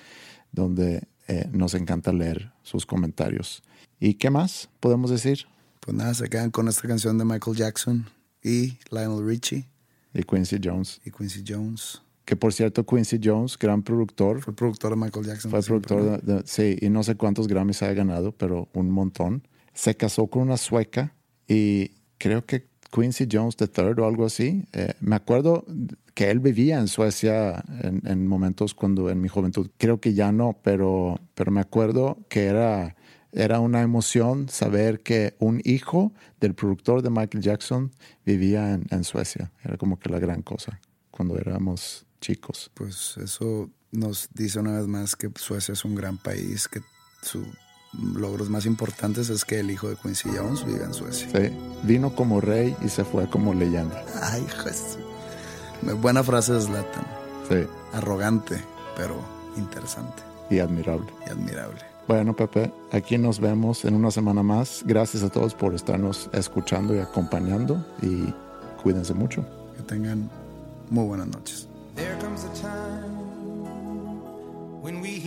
donde 0.51 1.07
eh, 1.27 1.47
nos 1.51 1.73
encanta 1.73 2.13
leer 2.13 2.51
sus 2.61 2.85
comentarios. 2.85 3.63
¿Y 3.99 4.15
qué 4.15 4.29
más 4.29 4.69
podemos 4.79 5.09
decir? 5.09 5.45
Pues 5.79 5.95
nada, 5.97 6.13
se 6.13 6.29
quedan 6.29 6.51
con 6.51 6.67
esta 6.67 6.87
canción 6.87 7.17
de 7.17 7.25
Michael 7.25 7.57
Jackson 7.57 8.05
y 8.43 8.77
Lionel 8.91 9.25
Richie 9.25 9.65
Y 10.13 10.23
Quincy 10.23 10.57
Jones. 10.63 11.01
y 11.05 11.11
Quincy 11.11 11.43
Jones. 11.47 12.01
Que 12.25 12.35
por 12.37 12.53
cierto, 12.53 12.85
Quincy 12.85 13.19
Jones, 13.21 13.57
gran 13.57 13.81
productor, 13.83 14.41
Fue 14.41 14.55
productor 14.55 14.91
de 14.91 14.95
Michael 14.97 15.25
Jackson. 15.25 15.51
fue 15.51 15.61
productor 15.61 16.21
de, 16.21 16.33
de- 16.35 16.43
sí, 16.45 16.77
y 16.79 16.89
no 16.89 17.03
sé 17.03 17.15
cuántos 17.15 17.47
Grammys 17.47 17.81
ha 17.83 17.91
ganado, 17.93 18.31
pero 18.33 18.69
un 18.73 18.91
montón. 18.91 19.45
Se 19.73 19.95
casó 19.97 20.27
con 20.27 20.43
una 20.43 20.57
sueca 20.57 21.15
y 21.47 21.91
creo 22.17 22.45
que 22.45 22.67
Quincy 22.93 23.27
Jones 23.31 23.55
III 23.59 23.93
o 23.97 24.05
algo 24.05 24.25
así. 24.25 24.65
Eh, 24.73 24.93
me 24.99 25.15
acuerdo 25.15 25.65
que 26.13 26.29
él 26.29 26.39
vivía 26.39 26.79
en 26.79 26.87
Suecia 26.87 27.63
en, 27.81 28.01
en 28.05 28.27
momentos 28.27 28.73
cuando 28.73 29.09
en 29.09 29.19
mi 29.21 29.29
juventud. 29.29 29.69
Creo 29.77 29.99
que 29.99 30.13
ya 30.13 30.31
no, 30.31 30.59
pero, 30.63 31.19
pero 31.33 31.51
me 31.51 31.61
acuerdo 31.61 32.19
que 32.29 32.45
era, 32.45 32.95
era 33.31 33.59
una 33.59 33.81
emoción 33.81 34.49
saber 34.49 35.01
que 35.01 35.35
un 35.39 35.61
hijo 35.63 36.13
del 36.39 36.53
productor 36.53 37.01
de 37.01 37.09
Michael 37.09 37.43
Jackson 37.43 37.91
vivía 38.25 38.79
en 38.89 39.03
Suecia. 39.03 39.51
Era 39.63 39.77
como 39.77 39.97
que 39.97 40.09
la 40.09 40.19
gran 40.19 40.41
cosa 40.41 40.79
cuando 41.13 41.37
éramos 41.37 42.05
chicos. 42.19 42.71
Pues 42.73 43.17
eso 43.17 43.69
nos 43.91 44.29
dice 44.33 44.59
una 44.59 44.77
vez 44.77 44.87
más 44.87 45.15
que 45.15 45.29
Suecia 45.35 45.73
es 45.73 45.85
un 45.85 45.93
gran 45.93 46.17
país, 46.17 46.67
que 46.67 46.81
su 47.21 47.45
logros 48.01 48.49
más 48.49 48.65
importantes 48.65 49.29
es 49.29 49.45
que 49.45 49.59
el 49.59 49.71
hijo 49.71 49.89
de 49.89 49.95
Quincy 49.95 50.29
Jones 50.35 50.65
vive 50.65 50.83
en 50.83 50.93
Suecia. 50.93 51.27
Sí, 51.29 51.55
vino 51.83 52.15
como 52.15 52.41
rey 52.41 52.75
y 52.83 52.89
se 52.89 53.03
fue 53.03 53.29
como 53.29 53.53
leyenda. 53.53 54.03
Ay, 54.21 54.45
Jesús. 54.63 54.99
Buena 55.99 56.23
frase 56.23 56.53
de 56.53 56.61
Zlatan. 56.61 57.05
Sí. 57.49 57.67
Arrogante, 57.93 58.61
pero 58.95 59.19
interesante. 59.57 60.23
Y 60.49 60.59
admirable. 60.59 61.07
Y 61.27 61.29
admirable. 61.29 61.81
Bueno, 62.07 62.35
Pepe, 62.35 62.71
aquí 62.91 63.17
nos 63.17 63.39
vemos 63.39 63.85
en 63.85 63.95
una 63.95 64.11
semana 64.11 64.43
más. 64.43 64.83
Gracias 64.85 65.23
a 65.23 65.29
todos 65.29 65.53
por 65.55 65.73
estarnos 65.73 66.29
escuchando 66.33 66.95
y 66.95 66.99
acompañando 66.99 67.85
y 68.01 68.33
cuídense 68.81 69.13
mucho. 69.13 69.45
Que 69.75 69.83
tengan 69.83 70.29
muy 70.89 71.05
buenas 71.05 71.27
noches. 71.27 71.67
There 71.95 72.17
comes 72.19 72.43
a 72.43 72.53
time 72.59 73.13
when 74.81 74.99
we 75.01 75.19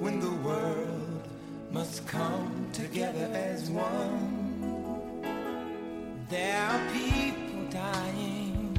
when 0.00 0.20
the 0.20 0.30
world 0.46 1.28
must 1.70 2.06
come 2.06 2.68
together 2.72 3.28
as 3.32 3.70
one. 3.70 5.22
There 6.28 6.60
are 6.60 6.80
people 6.92 7.64
dying. 7.70 8.78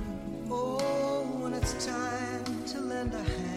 Oh, 0.50 1.24
when 1.42 1.54
it's 1.54 1.86
time 1.86 2.64
to 2.66 2.80
lend 2.80 3.14
a 3.14 3.24
hand 3.24 3.57